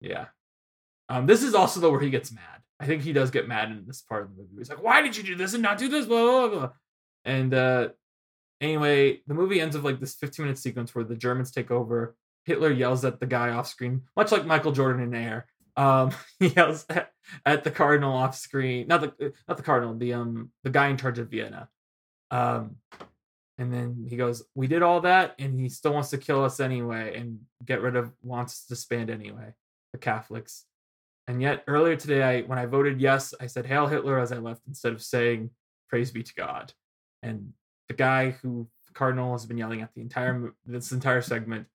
[0.00, 0.26] Yeah.
[1.10, 2.62] Um, this is also though where he gets mad.
[2.78, 4.54] I think he does get mad in this part of the movie.
[4.58, 6.70] He's like, "Why did you do this and not do this?" Blah blah blah.
[7.24, 7.88] And uh,
[8.60, 12.16] anyway, the movie ends with like this 15 minute sequence where the Germans take over.
[12.44, 15.46] Hitler yells at the guy off screen, much like Michael Jordan in Air.
[15.76, 17.10] Um, he yells at,
[17.44, 20.96] at the cardinal off screen, not the not the cardinal, the um the guy in
[20.96, 21.68] charge of Vienna.
[22.30, 22.76] Um,
[23.58, 26.60] and then he goes, "We did all that, and he still wants to kill us
[26.60, 29.54] anyway, and get rid of wants to disband anyway,
[29.92, 30.64] the Catholics."
[31.28, 34.38] And yet earlier today, I when I voted yes, I said "Hail Hitler" as I
[34.38, 35.50] left instead of saying
[35.88, 36.72] "Praise be to God."
[37.22, 37.52] And
[37.88, 41.66] the guy who cardinal has been yelling at the entire this entire segment,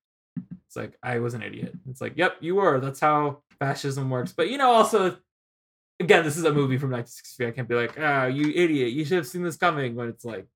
[0.65, 1.73] it's like I was an idiot.
[1.89, 4.33] It's like, "Yep, you were." That's how fascism works.
[4.33, 5.17] But you know, also,
[5.99, 7.47] again, this is a movie from 1963.
[7.47, 8.91] I can't be like, "Ah, you idiot!
[8.91, 10.47] You should have seen this coming." But it's like,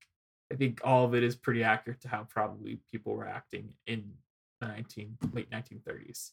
[0.51, 4.11] I think all of it is pretty accurate to how probably people were acting in
[4.59, 6.31] the 19 late 1930s.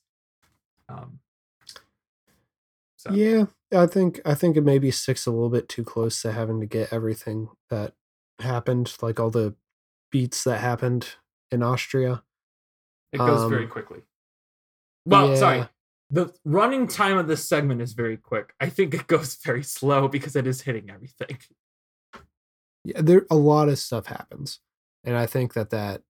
[0.89, 1.21] Um,
[3.09, 6.33] so Yeah, I think I think it maybe sticks a little bit too close to
[6.33, 7.95] having to get everything that
[8.41, 9.55] happened, like all the
[10.11, 11.17] beats that happened
[11.51, 12.23] in Austria.
[13.13, 14.01] it goes very um, quickly.
[15.05, 15.69] Well, sorry.
[16.11, 18.55] The running time of this segment is very quick.
[18.61, 21.39] I think it goes very slow because it is hitting everything.
[22.85, 24.61] yeah, there a lot of stuff happens,
[25.05, 26.03] and I think that that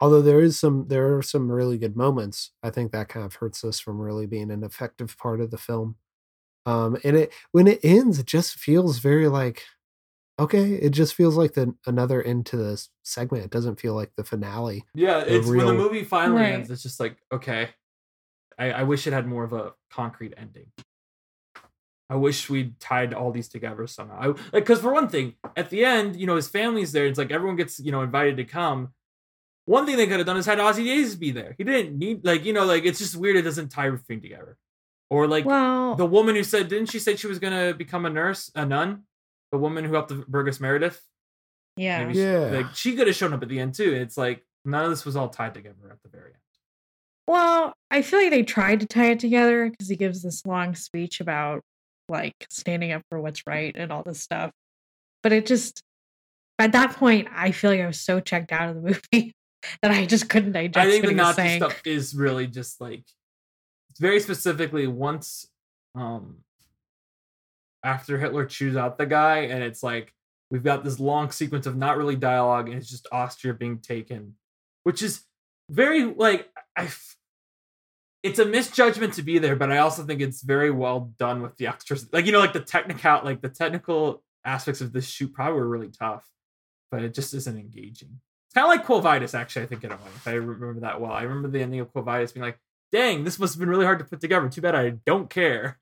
[0.00, 3.36] although there is some there are some really good moments, I think that kind of
[3.36, 5.96] hurts us from really being an effective part of the film.
[6.66, 9.64] Um, and it when it ends, it just feels very like
[10.40, 13.44] okay, it just feels like the another end to this segment.
[13.44, 14.84] It doesn't feel like the finale.
[14.94, 16.52] Yeah, The it's when the real- movie finally Right.
[16.52, 16.70] ends.
[16.70, 17.70] It's just like okay,
[18.58, 20.66] I, I wish it had more of a concrete ending.
[22.10, 24.18] I wish we'd tied all these together somehow.
[24.18, 27.06] I, like, because for one thing, at the end, you know, his family's there.
[27.06, 28.94] It's like everyone gets, you know, invited to come.
[29.68, 31.54] One thing they could have done is had Ossie Davis be there.
[31.58, 33.36] He didn't need, like, you know, like it's just weird.
[33.36, 34.56] It doesn't tie everything together.
[35.10, 38.10] Or like well, the woman who said, didn't she say she was gonna become a
[38.10, 39.02] nurse, a nun?
[39.52, 41.00] The woman who helped the Burgess Meredith.
[41.76, 42.00] yeah.
[42.04, 42.38] Maybe she- Yeah.
[42.50, 43.92] like she could have shown up at the end too.
[43.92, 46.42] It's like none of this was all tied together at the very end.
[47.26, 50.74] Well, I feel like they tried to tie it together because he gives this long
[50.74, 51.62] speech about
[52.08, 54.50] like standing up for what's right and all this stuff.
[55.22, 55.82] But it just
[56.58, 58.82] at that point, I feel like I was so checked out of the
[59.12, 59.34] movie
[59.82, 61.60] that I just couldn't digest I think the Nazi saying.
[61.60, 63.04] stuff is really just like
[63.90, 65.46] it's very specifically once
[65.94, 66.38] um
[67.84, 70.12] after Hitler chews out the guy and it's like
[70.50, 74.34] we've got this long sequence of not really dialogue and it's just Austria being taken,
[74.84, 75.24] which is
[75.70, 76.88] very like I
[78.22, 81.56] it's a misjudgment to be there, but I also think it's very well done with
[81.56, 82.08] the extras.
[82.12, 85.68] Like you know, like the technical, like the technical aspects of this shoot probably were
[85.68, 86.28] really tough,
[86.90, 88.20] but it just isn't engaging.
[88.58, 89.62] Kind of like Quo Vadis, actually.
[89.62, 91.12] I think in a way, if I remember that well.
[91.12, 92.58] I remember the ending of Quo Vadis being like,
[92.90, 94.48] "Dang, this must have been really hard to put together.
[94.48, 95.78] Too bad I don't care."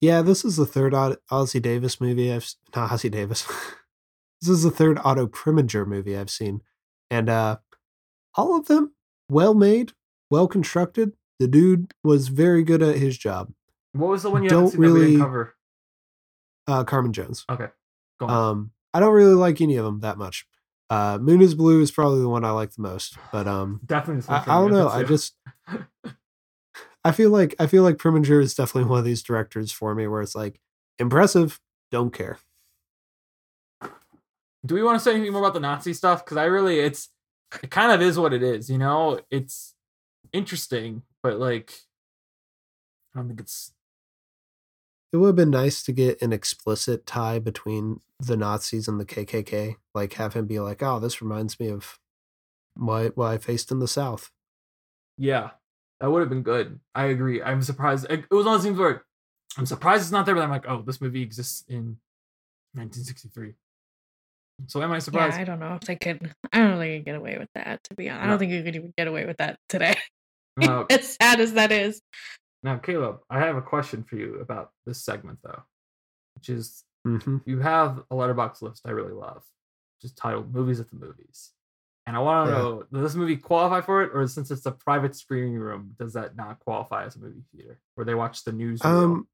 [0.00, 3.46] Yeah, this is the third Ossie Davis movie I've not Ossie Davis.
[4.40, 6.62] this is the third Otto Preminger movie I've seen,
[7.08, 7.58] and uh,
[8.34, 8.92] all of them
[9.30, 9.92] well made,
[10.32, 11.12] well constructed.
[11.38, 13.52] The dude was very good at his job.
[13.92, 15.54] What was the one you Don't haven't seen that we really- cover?
[16.66, 17.44] Uh, Carmen Jones.
[17.48, 17.68] Okay,
[18.18, 18.50] go on.
[18.50, 20.46] Um, I don't really like any of them that much.
[20.88, 24.24] Uh, Moon is Blue is probably the one I like the most, but um, Definitely.
[24.34, 24.88] I, I don't know.
[24.88, 25.34] I just
[27.04, 30.06] I feel like I feel like Preminger is definitely one of these directors for me
[30.06, 30.60] where it's like
[30.98, 31.60] impressive,
[31.90, 32.38] don't care.
[34.64, 36.24] do we want to say anything more about the Nazi stuff?
[36.24, 37.10] Because I really, it's
[37.62, 38.70] it kind of is what it is.
[38.70, 39.74] You know, it's
[40.32, 41.70] interesting, but like,
[43.14, 43.72] I don't think it's
[45.16, 49.06] It would have been nice to get an explicit tie between the Nazis and the
[49.06, 49.76] KKK.
[49.94, 51.98] Like have him be like, "Oh, this reminds me of
[52.74, 54.30] what what I faced in the South."
[55.16, 55.52] Yeah,
[56.00, 56.80] that would have been good.
[56.94, 57.42] I agree.
[57.42, 58.04] I'm surprised.
[58.10, 59.06] It it was one of those things where
[59.56, 61.96] I'm surprised it's not there, but I'm like, oh, this movie exists in
[62.74, 63.54] 1963.
[64.66, 65.38] So am I surprised?
[65.38, 65.40] Yeah, surprised?
[65.40, 66.30] I don't know if they could.
[66.52, 67.82] I don't think they could get away with that.
[67.84, 69.96] To be honest, I don't think you could even get away with that today.
[70.58, 72.02] Now, as sad as that is.
[72.62, 75.62] Now, Caleb, I have a question for you about this segment, though,
[76.34, 79.44] which is hmm you have a Letterboxd list I really love,
[80.02, 81.52] just titled "Movies at the Movies,"
[82.06, 82.58] and I want to Yeah.
[82.58, 86.12] know does this movie qualify for it, or since it's a private screening room, does
[86.14, 88.82] that not qualify as a movie theater where they watch the news?
[88.84, 89.28] Um,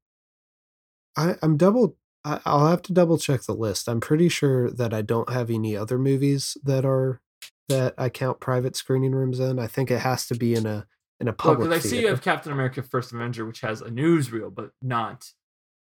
[1.15, 1.95] I, I'm double.
[2.25, 3.89] I'll have to double check the list.
[3.89, 7.19] I'm pretty sure that I don't have any other movies that are
[7.67, 9.59] that I count private screening rooms in.
[9.59, 10.87] I think it has to be in a
[11.19, 13.89] in a public because I see you have Captain America: First Avenger, which has a
[13.89, 15.29] newsreel, but not.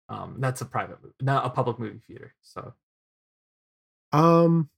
[0.08, 2.34] Um, that's a private, not a public movie theater.
[2.42, 2.74] So
[4.12, 4.68] Um,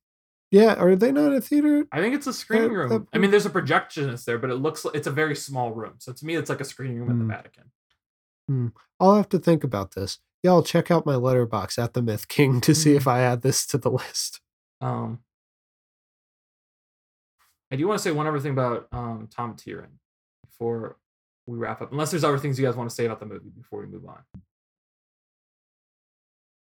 [0.51, 1.85] yeah, are they not a theater?
[1.91, 3.07] I think it's a screening that room.
[3.13, 5.95] I mean, there's a projectionist there, but it looks like it's a very small room.
[5.99, 7.27] So to me, it's like a screening room at Hmm.
[7.27, 7.71] the Vatican.
[9.01, 10.19] I'll have to think about this.
[10.43, 12.97] Y'all check out my Letterboxd at the Myth King to see Mhm.
[12.97, 14.39] if I add this to the list.
[14.79, 15.19] Um,
[17.69, 19.97] I do want to say one other thing about um, Tom Tieran
[20.57, 20.97] before
[21.45, 21.91] we wrap up.
[21.91, 24.05] Unless there's other things you guys want to say about the movie before we move
[24.05, 24.19] on.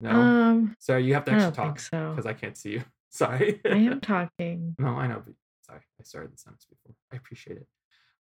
[0.01, 2.09] No, Um, sorry, you have to actually talk think so.
[2.11, 2.83] because I can't see you.
[3.09, 3.61] Sorry.
[3.65, 4.75] I am talking.
[4.79, 6.93] No, I know, but sorry, I started the sentence before.
[7.13, 7.67] I appreciate it.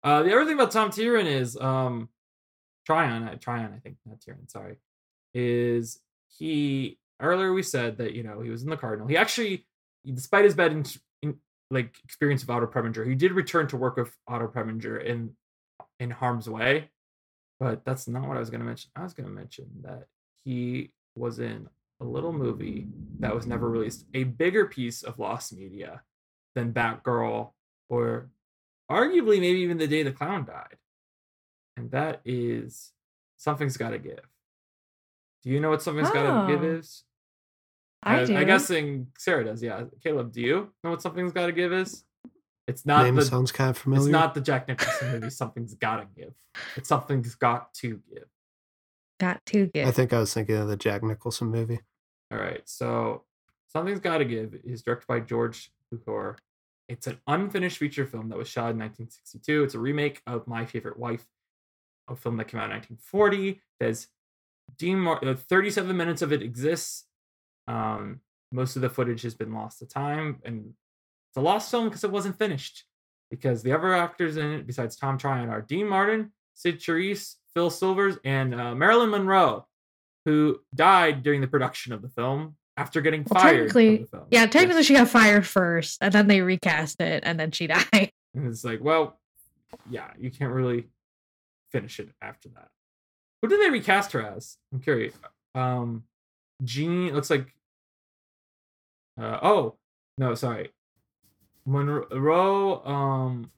[0.03, 2.09] Uh, the other thing about Tom Tieran is um,
[2.85, 4.75] Tryon, uh, Tryon, I think, not Tieran, sorry,
[5.33, 5.99] is
[6.37, 9.07] he earlier we said that you know he was in the Cardinal.
[9.07, 9.65] He actually,
[10.05, 10.85] despite his bad in,
[11.23, 11.35] in,
[11.71, 15.31] like experience of Otto Preminger, he did return to work with Otto Preminger in
[16.03, 16.89] in Harm's Way,
[17.59, 18.91] but that's not what I was going to mention.
[18.95, 20.07] I was going to mention that
[20.43, 21.69] he was in
[22.01, 22.87] a little movie
[23.19, 26.01] that was never released, a bigger piece of lost media
[26.55, 27.51] than Batgirl
[27.89, 28.29] or
[28.91, 30.77] arguably maybe even the day the clown died.
[31.77, 32.91] And that is
[33.37, 34.19] something's gotta give.
[35.43, 37.03] Do you know what something's gotta give Oh, is?
[38.03, 38.35] I Uh, do.
[38.35, 39.85] I'm guessing Sarah does, yeah.
[40.03, 42.03] Caleb, do you know what something's gotta give is?
[42.67, 44.03] It's not Name the sounds kind of familiar.
[44.07, 46.33] it's not the Jack Nicholson movie, something's gotta give.
[46.75, 48.25] It's something's got to give.
[49.19, 49.87] got to get.
[49.87, 51.79] I think I was thinking of the Jack Nicholson movie.
[52.31, 52.61] All right.
[52.65, 53.23] So
[53.73, 56.37] Something's Gotta Give is directed by George Cukor.
[56.87, 59.63] It's an unfinished feature film that was shot in 1962.
[59.63, 61.25] It's a remake of My Favorite Wife,
[62.07, 63.61] a film that came out in 1940.
[63.79, 64.07] There's
[64.77, 67.05] Dean Mar- uh, 37 minutes of it exists.
[67.67, 68.21] Um,
[68.51, 70.73] most of the footage has been lost to time, and
[71.33, 72.85] it's a lost film because it wasn't finished.
[73.31, 77.71] Because the other actors in it, besides Tom Tryon, are Dean Martin, Cyd Charisse, Phil
[77.71, 79.65] Silvers, and uh, Marilyn Monroe,
[80.25, 83.71] who died during the production of the film after getting Well, fired.
[83.71, 84.05] Technically-.
[84.29, 84.85] Yeah, technically Yes.
[84.85, 88.11] she got fired first, and then they recast it, and then she died.
[88.35, 89.19] And it's like, well,
[89.89, 90.85] yeah, you can't really
[91.71, 92.67] finish it after that.
[93.41, 94.57] Who did they recast her as?
[94.71, 95.15] I'm curious.
[95.55, 96.03] Um,
[96.63, 97.47] Jean looks like.
[99.19, 99.75] Uh, oh
[100.17, 100.69] no, sorry,
[101.65, 102.83] Monroe.
[102.85, 103.51] Um,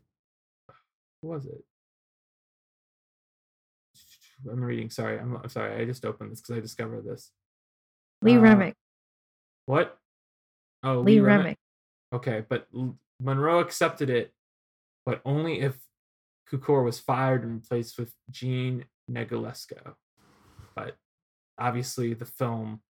[1.22, 1.64] who was it?
[4.50, 4.90] I'm reading.
[4.90, 5.82] Sorry, I'm, I'm sorry.
[5.82, 7.32] I just opened this because I discovered this.
[8.22, 8.76] Lee Uh, Remick.
[9.66, 9.98] What?
[10.84, 11.38] Oh, Lee Remick.
[11.44, 11.58] Remick.
[12.14, 12.68] Okay, but
[13.20, 14.34] Monroe accepted it,
[15.06, 15.78] but only if
[16.52, 19.96] Cukor was fired and replaced with Gene Negulesco.
[20.76, 20.96] But
[21.58, 22.82] obviously, the film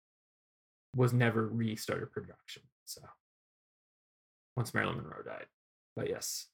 [0.96, 2.64] was never restarted production.
[2.86, 3.02] So
[4.56, 5.46] once Marilyn Monroe died,
[5.96, 6.48] but yes,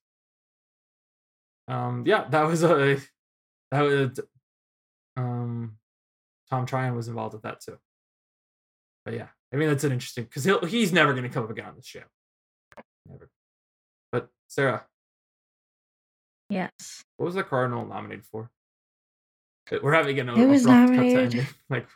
[1.67, 2.97] um, yeah, that was a
[3.71, 4.19] that was
[5.17, 5.77] um,
[6.49, 7.77] Tom Tryon was involved with that too.
[9.05, 11.49] But yeah, I mean that's an interesting because he'll he's never going to come up
[11.51, 12.01] again on this show.
[13.07, 13.29] Never.
[14.11, 14.85] But Sarah,
[16.49, 17.03] Yes.
[17.17, 18.49] what was the Cardinal nominated for?
[19.71, 21.87] Uh, We're having an It was abrupt cut to nominated- like,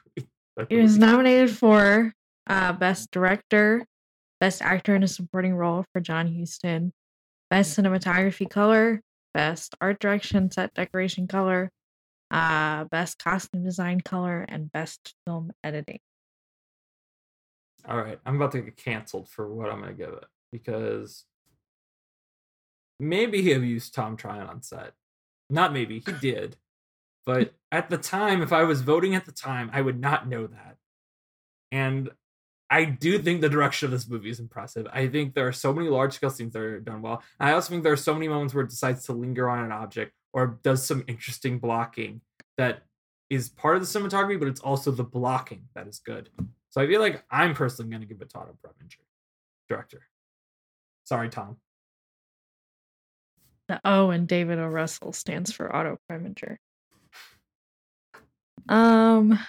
[0.55, 2.13] like It was nominated for
[2.47, 3.85] uh, Best Director,
[4.45, 6.93] Best Actor in a Supporting Role for John Huston,
[7.49, 9.01] Best Cinematography Color,
[9.33, 11.71] Best Art Direction, Set Decoration Color,
[12.29, 15.97] uh, Best Costume Design Color, and Best Film Editing.
[17.89, 21.25] All right, I'm about to get canceled for what I'm going to give it because
[22.99, 24.93] maybe he abused Tom Tryon on set.
[25.49, 26.55] Not maybe, he did.
[27.25, 30.45] But at the time, if I was voting at the time, I would not know
[30.45, 30.77] that.
[31.71, 32.11] And
[32.69, 34.87] I do think the direction of this movie is impressive.
[34.91, 37.21] I think there are so many large scale scenes that are done well.
[37.39, 39.63] And I also think there are so many moments where it decides to linger on
[39.63, 42.21] an object or does some interesting blocking
[42.57, 42.83] that
[43.29, 46.29] is part of the cinematography, but it's also the blocking that is good.
[46.69, 48.97] So I feel like I'm personally going to give it to Otto Preminger,
[49.69, 50.01] director.
[51.05, 51.57] Sorry, Tom.
[53.67, 54.67] The O in David O.
[54.67, 56.57] Russell stands for Otto Preminger.
[58.67, 59.39] Um,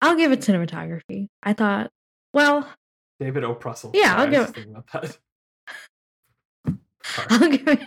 [0.00, 1.28] I'll give it cinematography.
[1.42, 1.90] I thought,
[2.32, 2.68] well,
[3.20, 3.54] David O.
[3.54, 3.90] Prussell.
[3.94, 5.18] Yeah, I'll give was it- about that.
[7.30, 7.80] I'll give it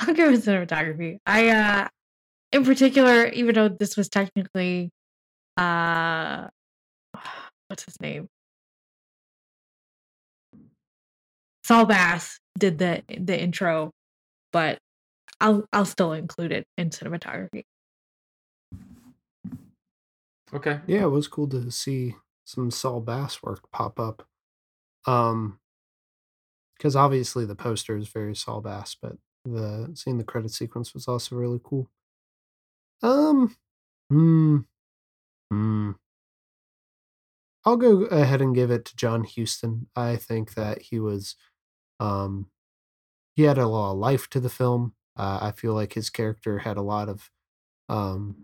[0.00, 1.18] I'll give it cinematography.
[1.26, 1.88] I uh
[2.52, 4.90] in particular, even though this was technically
[5.56, 6.48] uh
[7.68, 8.28] what's his name?
[11.64, 13.92] Saul Bass did the the intro,
[14.52, 14.78] but
[15.40, 17.64] I'll I'll still include it in cinematography.
[20.52, 20.80] Okay.
[20.86, 22.14] Yeah, it was cool to see
[22.48, 24.26] some Saul Bass work pop up.
[25.06, 25.60] Um,
[26.76, 31.06] because obviously the poster is very Saul Bass, but the seeing the credit sequence was
[31.06, 31.90] also really cool.
[33.02, 33.54] Um,
[34.10, 34.58] hmm,
[35.50, 35.92] hmm.
[37.66, 39.88] I'll go ahead and give it to John Huston.
[39.94, 41.36] I think that he was,
[42.00, 42.46] um,
[43.34, 44.94] he had a lot of life to the film.
[45.16, 47.30] Uh, I feel like his character had a lot of,
[47.88, 48.36] um,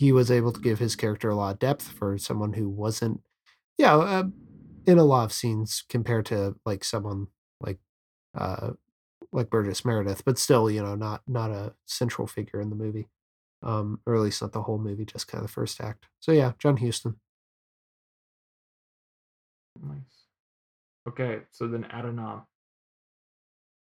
[0.00, 3.20] he was able to give his character a lot of depth for someone who wasn't,
[3.76, 4.24] yeah, uh,
[4.86, 7.26] in a lot of scenes compared to like someone
[7.60, 7.78] like,
[8.34, 8.70] uh,
[9.30, 13.10] like Burgess Meredith, but still, you know, not not a central figure in the movie,
[13.62, 16.06] um, or at least not the whole movie, just kind of the first act.
[16.18, 17.16] So yeah, John Huston.
[19.82, 20.28] Nice.
[21.06, 22.46] Okay, so then Adonam.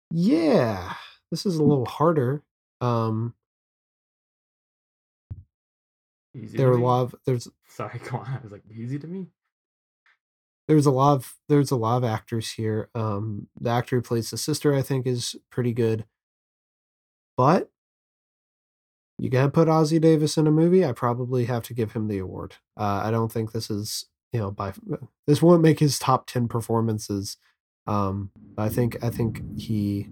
[0.10, 0.94] Yeah,
[1.32, 2.44] this is a little harder.
[2.80, 3.34] Um,
[6.38, 6.58] Easy.
[6.58, 8.28] there are a lot of there's Sorry, come on.
[8.28, 9.28] I was like, easy to me.
[10.68, 12.90] there's a lot of there's a lot of actors here.
[12.96, 16.06] Um, the actor who plays the sister, I think, is pretty good.
[17.36, 17.70] But
[19.20, 20.86] you gotta put Ossie Davis in a movie.
[20.86, 22.56] I probably have to give him the award.
[22.76, 24.74] Uh, I don't think this is you know by
[25.28, 27.38] this won't make his top ten performances.
[27.88, 30.10] Um, I think I think he,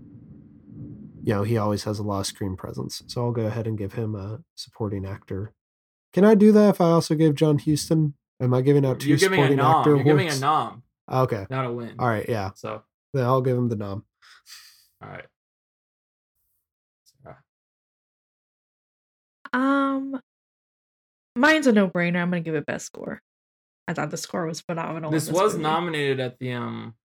[1.23, 3.03] you know, he always has a lot of screen presence.
[3.07, 5.53] So I'll go ahead and give him a supporting actor.
[6.15, 8.13] Can I do that if I also give John Huston?
[8.39, 9.75] Am I giving out 2 You're giving a supporting nom.
[9.81, 11.45] actor You're giving a nom, Okay.
[11.49, 11.95] not a win.
[11.99, 12.25] All right.
[12.29, 12.51] Yeah.
[12.55, 12.83] So,
[13.13, 14.05] Then I'll give him the nom.
[15.03, 15.25] all right.
[19.53, 20.19] Um
[21.35, 22.21] mine's a no-brainer.
[22.21, 23.21] I'm gonna give it best score.
[23.87, 25.09] I thought the score was phenomenal.
[25.09, 25.63] in This was movie.
[25.63, 26.95] nominated at the um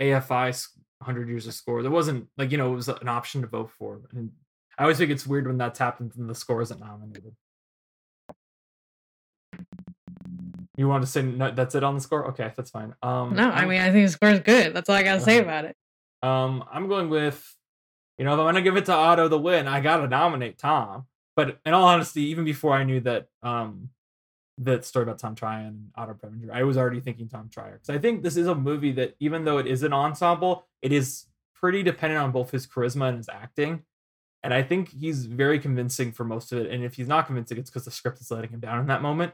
[0.00, 1.82] AFI s- 100 Years of Score.
[1.82, 4.00] There wasn't like you know it was an option to vote for.
[4.12, 4.30] And
[4.78, 7.36] I always think it's weird when that's happened and the score isn't nominated.
[10.76, 12.26] You want to say no, that's it on the score?
[12.28, 12.94] Okay, that's fine.
[13.02, 14.74] Um, No, I mean I think the score is good.
[14.74, 15.44] That's all I gotta say Uh-huh.
[15.44, 15.76] about it.
[16.22, 17.54] Um, I'm going with,
[18.18, 21.06] you know, if I'm gonna give it to Otto the win, I gotta nominate Tom.
[21.36, 23.90] but in all honesty, even before I knew that um
[24.58, 27.72] that story about Tom Tryon and Otto Preminger, I was already thinking Tom Tryon.
[27.72, 30.92] Because I think this is a movie that, even though it is an ensemble, it
[30.92, 31.26] is
[31.56, 33.82] pretty dependent on both his charisma and his acting.
[34.44, 36.70] And I think he's very convincing for most of it.
[36.70, 39.02] And if he's not convincing, it's because the script is letting him down in that
[39.02, 39.32] moment.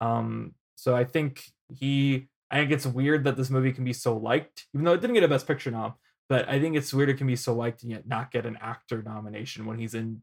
[0.00, 1.44] Um, so I think
[1.74, 5.00] he I think it's weird that this movie can be so liked, even though it
[5.00, 5.94] didn't get a best picture nom.
[6.28, 8.56] But I think it's weird it can be so liked and yet not get an
[8.60, 10.22] actor nomination when he's in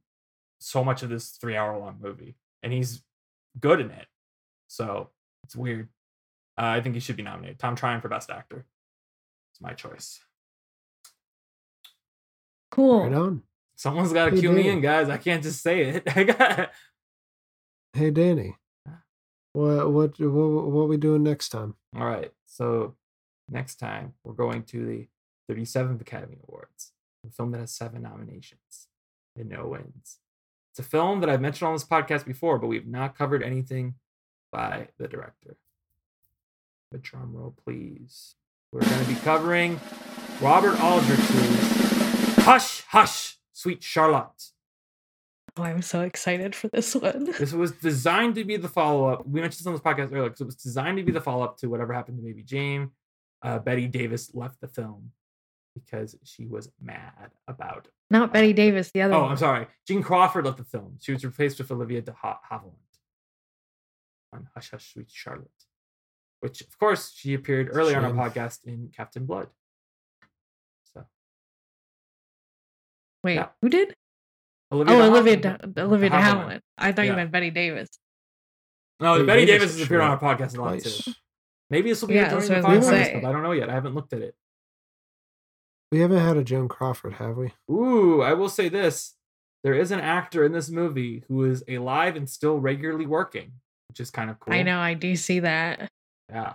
[0.60, 2.38] so much of this three hour long movie.
[2.64, 3.04] And he's
[3.60, 4.08] good in it.
[4.68, 5.10] So
[5.44, 5.90] it's weird.
[6.58, 7.60] Uh, I think he should be nominated.
[7.60, 8.66] Tom Tryon for Best Actor.
[9.52, 10.20] It's my choice.
[12.72, 13.04] Cool.
[13.04, 13.44] Right on.
[13.76, 15.10] Someone's got to Hey, cue me in, guys.
[15.10, 16.04] I can't just say it.
[16.16, 16.72] I got.
[17.94, 18.56] Hey, Danny.
[19.54, 21.76] What what what what we doing next time?
[21.96, 22.32] All right.
[22.46, 22.96] So
[23.50, 26.94] next time we're going to the 37th Academy Awards,
[27.28, 28.88] a film that has seven nominations
[29.38, 30.20] and no wins.
[30.72, 33.96] It's a film that I've mentioned on this podcast before, but we've not covered anything
[34.52, 35.58] by the director.
[36.94, 38.36] A drum roll, please.
[38.72, 39.80] We're going to be covering
[40.42, 44.52] Robert Aldrich's Hush, Hush, Sweet Charlotte.
[45.58, 47.26] Oh, I'm so excited for this one.
[47.40, 49.28] This was designed to be the follow up.
[49.28, 51.44] We mentioned this on this podcast earlier because it was designed to be the follow
[51.44, 52.92] up to whatever happened to Baby Jane.
[53.44, 55.12] Uh, Bette Davis left the film
[55.76, 57.88] because she was mad about.
[58.10, 59.32] Not Bette Davis, the other Oh, one.
[59.32, 59.68] I'm sorry.
[59.88, 60.98] Joan Crawford left the film.
[61.02, 62.76] She was replaced with Olivia de Ha- Havilland
[64.34, 65.50] on Hush Hush Sweet Charlotte,
[66.40, 69.48] which of course she appeared earlier on our podcast in Captain Blood.
[70.94, 71.06] So
[73.24, 73.50] Wait, yeah.
[73.62, 73.96] who did?
[74.72, 76.46] Olivia Oh, Olivia Havilland- de, Olivia de Havilland.
[76.50, 76.62] Havilland.
[76.78, 77.12] I thought Yeah.
[77.12, 77.90] you meant Bette Davis.
[79.00, 80.30] No, Bette Bette Davis Davis has appeared on our sure.
[80.30, 81.12] podcast a lot too.
[81.70, 83.16] Maybe this will be Yeah, during that's the what I podcast, but say.
[83.26, 83.70] I don't know yet.
[83.70, 84.36] I haven't looked at it.
[85.92, 87.52] We haven't had a Joan Crawford, have we?
[87.70, 89.16] Ooh, I will say this.
[89.64, 93.54] There is an actor in this movie who is alive and still regularly working,
[93.90, 94.54] which is kind of cool.
[94.54, 95.88] I know, I do see that.
[96.30, 96.54] Yeah.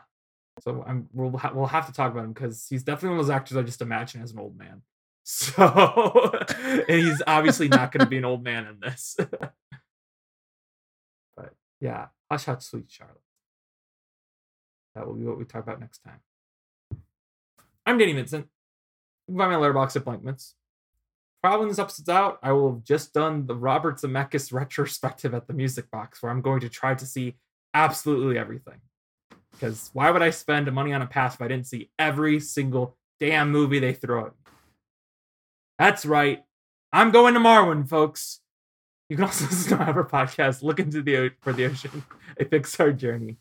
[0.61, 3.27] So I'm we'll ha- we'll have to talk about him because he's definitely one of
[3.27, 4.83] those actors I just imagine as an old man.
[5.29, 6.39] So
[6.89, 9.17] and he's obviously not going to be an old man in this.
[11.37, 13.17] but yeah, hush hush, sweet Charlotte.
[14.95, 16.21] That will be what we talk about next time.
[17.85, 18.47] I'm Danny Vincent.
[19.27, 20.53] You can find my Letterboxd Blankmans.
[21.43, 25.49] Probably when this episode's out, I will have just done the Robert Zemeckis retrospective at
[25.49, 27.35] the Music Box, where I'm going to try to see
[27.75, 28.79] absolutely everything.
[29.51, 32.97] Because why would I spend money on a pass if I didn't see every single
[33.19, 34.46] damn movie they throw at me?
[35.79, 36.43] That's right.
[36.93, 38.41] I'm going to Marwen, folks.
[39.09, 42.05] You can also listen to other podcast, Look into the for the Ocean,
[42.41, 43.37] a Pixar journey.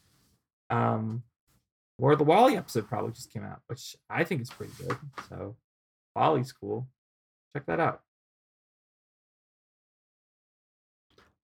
[0.70, 1.24] Um,
[1.98, 4.98] or the WALL-E episode probably just came out, which I think is pretty good.
[5.30, 5.56] So
[6.16, 6.88] WALL-E's cool.
[7.56, 8.02] Check that out.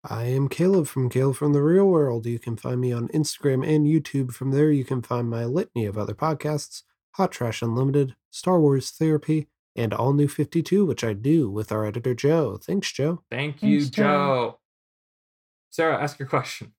[0.03, 2.26] I am Caleb from Caleb from the Real World.
[2.26, 4.34] You can find me on Instagram and YouTube.
[4.34, 6.84] From there, you can find my litany of other podcasts
[7.15, 11.85] Hot Trash Unlimited, Star Wars Therapy, and All New 52, which I do with our
[11.85, 12.57] editor, Joe.
[12.61, 13.23] Thanks, Joe.
[13.30, 14.03] Thank you, Thanks, Joe.
[14.03, 14.60] Joe.
[15.72, 16.73] Sarah, ask your question.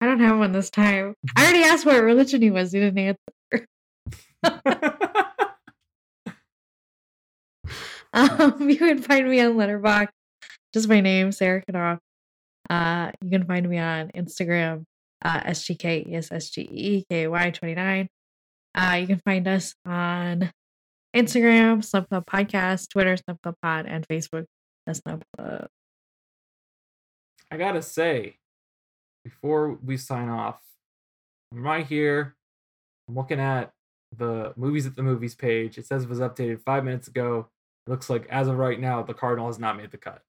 [0.00, 1.14] I don't have one this time.
[1.36, 2.72] I already asked what religion he was.
[2.72, 3.16] He didn't
[3.52, 3.66] answer.
[8.16, 10.08] Um, you can find me on Letterboxd,
[10.72, 11.98] Just my name, Sarah Knauf.
[12.70, 14.84] Uh, you can find me on Instagram,
[15.22, 18.08] uh, SGK is SGEKY 29.
[18.74, 20.50] Uh, you can find us on
[21.16, 24.44] Instagram, Snub Club Podcast, Twitter, Snub Club Pod, and Facebook,
[24.86, 25.68] the Snub Club.
[27.50, 28.36] I gotta say,
[29.24, 30.60] before we sign off,
[31.52, 32.36] I'm right here.
[33.08, 33.72] I'm looking at
[34.16, 35.78] the movies at the movies page.
[35.78, 37.48] It says it was updated five minutes ago.
[37.86, 40.22] It looks like as of right now, the Cardinal has not made the cut.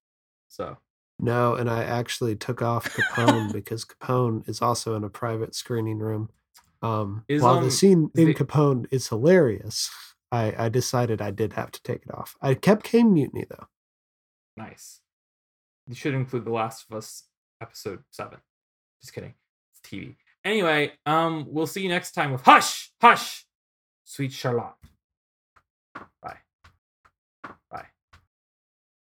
[0.48, 0.78] So
[1.20, 6.00] No, and I actually took off Capone because Capone is also in a private screening
[6.00, 6.30] room.
[6.84, 9.90] Um, Is, while um, the scene in the- Capone is hilarious,
[10.32, 12.36] I, I decided I did have to take it off.
[12.42, 13.68] I kept Caine Mutiny though.
[14.56, 15.02] nice.
[15.88, 17.24] You should include The Last of Us
[17.62, 18.40] episode seven.
[19.02, 19.36] Just kidding.
[19.72, 20.16] It's TV.
[20.44, 23.46] Anyway, um, we'll see you next time with Hush, Hush,
[24.04, 24.76] Sweet Charlotte.
[26.22, 26.38] Bye.
[27.72, 27.86] Bye.